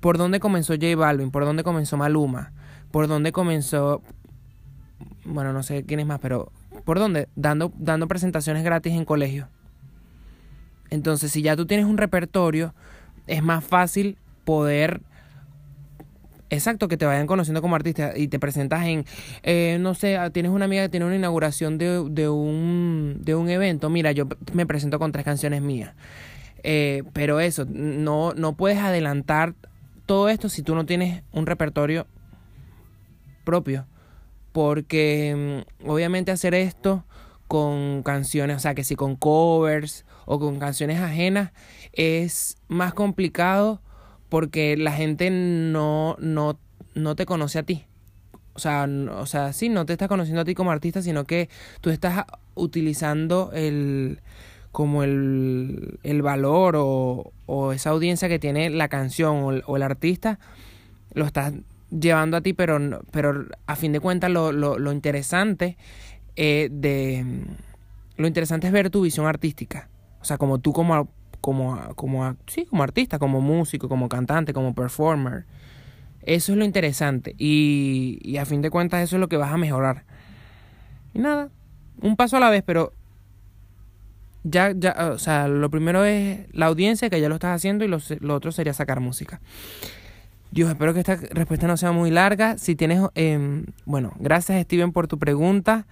¿Por 0.00 0.18
dónde 0.18 0.40
comenzó 0.40 0.74
J 0.74 0.94
Balvin? 0.96 1.30
¿Por 1.30 1.44
dónde 1.44 1.64
comenzó 1.64 1.96
Maluma? 1.96 2.52
¿Por 2.90 3.08
dónde 3.08 3.32
comenzó, 3.32 4.02
bueno, 5.24 5.52
no 5.52 5.62
sé 5.62 5.84
quién 5.84 6.00
es 6.00 6.06
más, 6.06 6.20
pero 6.20 6.52
¿por 6.84 6.98
dónde? 6.98 7.28
Dando, 7.34 7.72
dando 7.76 8.06
presentaciones 8.06 8.62
gratis 8.62 8.92
en 8.92 9.04
colegio. 9.04 9.48
Entonces, 10.90 11.32
si 11.32 11.42
ya 11.42 11.56
tú 11.56 11.66
tienes 11.66 11.86
un 11.86 11.98
repertorio, 11.98 12.74
es 13.26 13.42
más 13.42 13.64
fácil 13.64 14.18
poder 14.44 15.00
Exacto, 16.50 16.86
que 16.88 16.96
te 16.96 17.04
vayan 17.04 17.26
conociendo 17.26 17.60
como 17.62 17.74
artista 17.74 18.12
y 18.16 18.28
te 18.28 18.38
presentas 18.38 18.86
en, 18.86 19.04
eh, 19.42 19.78
no 19.80 19.94
sé, 19.94 20.18
tienes 20.32 20.52
una 20.52 20.66
amiga 20.66 20.82
que 20.82 20.88
tiene 20.88 21.06
una 21.06 21.16
inauguración 21.16 21.78
de, 21.78 22.04
de, 22.10 22.28
un, 22.28 23.18
de 23.22 23.34
un 23.34 23.48
evento, 23.48 23.90
mira, 23.90 24.12
yo 24.12 24.28
me 24.52 24.64
presento 24.64 24.98
con 25.00 25.10
tres 25.10 25.24
canciones 25.24 25.62
mías. 25.62 25.94
Eh, 26.62 27.02
pero 27.12 27.40
eso, 27.40 27.66
no, 27.68 28.34
no 28.34 28.54
puedes 28.54 28.78
adelantar 28.78 29.54
todo 30.06 30.28
esto 30.28 30.48
si 30.48 30.62
tú 30.62 30.74
no 30.74 30.86
tienes 30.86 31.22
un 31.32 31.46
repertorio 31.46 32.06
propio. 33.44 33.86
Porque 34.52 35.64
mm, 35.82 35.88
obviamente 35.90 36.30
hacer 36.30 36.54
esto 36.54 37.04
con 37.48 38.02
canciones, 38.02 38.56
o 38.56 38.60
sea, 38.60 38.74
que 38.74 38.84
si 38.84 38.96
con 38.96 39.16
covers 39.16 40.04
o 40.26 40.38
con 40.38 40.58
canciones 40.58 41.00
ajenas 41.00 41.52
es 41.92 42.56
más 42.68 42.94
complicado 42.94 43.80
porque 44.28 44.76
la 44.76 44.92
gente 44.92 45.30
no, 45.30 46.16
no, 46.18 46.58
no 46.94 47.16
te 47.16 47.26
conoce 47.26 47.58
a 47.58 47.62
ti. 47.62 47.84
O 48.54 48.58
sea, 48.58 48.88
o 49.18 49.26
sea, 49.26 49.52
sí, 49.52 49.68
no 49.68 49.84
te 49.84 49.92
está 49.92 50.08
conociendo 50.08 50.42
a 50.42 50.44
ti 50.44 50.54
como 50.54 50.70
artista, 50.70 51.02
sino 51.02 51.24
que 51.24 51.48
tú 51.80 51.90
estás 51.90 52.24
utilizando 52.54 53.50
el 53.52 54.20
como 54.70 55.04
el, 55.04 56.00
el 56.02 56.22
valor 56.22 56.74
o, 56.76 57.32
o, 57.46 57.72
esa 57.72 57.90
audiencia 57.90 58.28
que 58.28 58.40
tiene 58.40 58.70
la 58.70 58.88
canción 58.88 59.36
o 59.36 59.52
el, 59.52 59.62
o 59.66 59.76
el, 59.76 59.84
artista, 59.84 60.40
lo 61.12 61.26
estás 61.26 61.52
llevando 61.90 62.36
a 62.36 62.40
ti, 62.40 62.54
pero, 62.54 63.00
pero 63.12 63.46
a 63.66 63.76
fin 63.76 63.92
de 63.92 64.00
cuentas 64.00 64.32
lo, 64.32 64.50
lo, 64.50 64.76
lo 64.80 64.90
interesante 64.90 65.76
eh, 66.34 66.68
de 66.72 67.24
lo 68.16 68.26
interesante 68.26 68.66
es 68.66 68.72
ver 68.72 68.90
tu 68.90 69.02
visión 69.02 69.26
artística. 69.26 69.88
O 70.24 70.26
sea, 70.26 70.38
como 70.38 70.58
tú 70.58 70.72
como 70.72 71.10
como, 71.42 71.78
como, 71.94 72.36
sí, 72.46 72.64
como 72.64 72.82
artista, 72.82 73.18
como 73.18 73.42
músico, 73.42 73.86
como 73.86 74.08
cantante, 74.08 74.54
como 74.54 74.74
performer. 74.74 75.44
Eso 76.22 76.52
es 76.52 76.58
lo 76.58 76.64
interesante. 76.64 77.34
Y, 77.36 78.18
y 78.22 78.38
a 78.38 78.46
fin 78.46 78.62
de 78.62 78.70
cuentas 78.70 79.02
eso 79.02 79.16
es 79.16 79.20
lo 79.20 79.28
que 79.28 79.36
vas 79.36 79.52
a 79.52 79.58
mejorar. 79.58 80.04
Y 81.12 81.18
nada, 81.18 81.50
un 82.00 82.16
paso 82.16 82.38
a 82.38 82.40
la 82.40 82.48
vez, 82.48 82.62
pero 82.64 82.94
ya, 84.42 84.72
ya, 84.74 85.10
o 85.12 85.18
sea, 85.18 85.46
lo 85.46 85.68
primero 85.68 86.06
es 86.06 86.46
la 86.54 86.64
audiencia, 86.64 87.10
que 87.10 87.20
ya 87.20 87.28
lo 87.28 87.34
estás 87.34 87.54
haciendo, 87.54 87.84
y 87.84 87.88
lo, 87.88 87.98
otro 88.34 88.50
sería 88.50 88.72
sacar 88.72 89.00
música. 89.00 89.42
Dios, 90.50 90.70
espero 90.70 90.94
que 90.94 91.00
esta 91.00 91.16
respuesta 91.16 91.66
no 91.66 91.76
sea 91.76 91.92
muy 91.92 92.10
larga. 92.10 92.56
Si 92.56 92.74
tienes, 92.74 93.02
eh, 93.16 93.66
bueno, 93.84 94.14
gracias 94.18 94.62
Steven 94.62 94.92
por 94.92 95.08
tu 95.08 95.18
pregunta. 95.18 95.86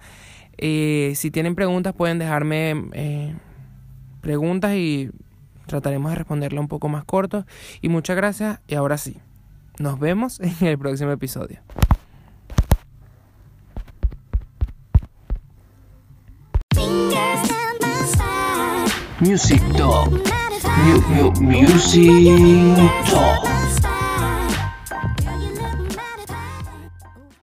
Eh, 0.57 1.13
si 1.15 1.29
tienen 1.29 1.53
preguntas 1.53 1.93
pueden 1.93 2.17
dejarme 2.17 2.89
eh, 2.93 3.35
preguntas 4.23 4.73
y 4.75 5.11
Trataremos 5.65 6.11
de 6.11 6.17
responderla 6.17 6.59
un 6.59 6.67
poco 6.67 6.89
más 6.89 7.05
corto. 7.05 7.45
Y 7.81 7.89
muchas 7.89 8.15
gracias. 8.15 8.59
Y 8.67 8.75
ahora 8.75 8.97
sí, 8.97 9.17
nos 9.79 9.99
vemos 9.99 10.39
en 10.39 10.67
el 10.67 10.77
próximo 10.77 11.11
episodio. 11.11 11.59
Music 19.19 19.61
Talk. 19.77 20.11
Music 21.39 22.11
Talk. 23.09 23.62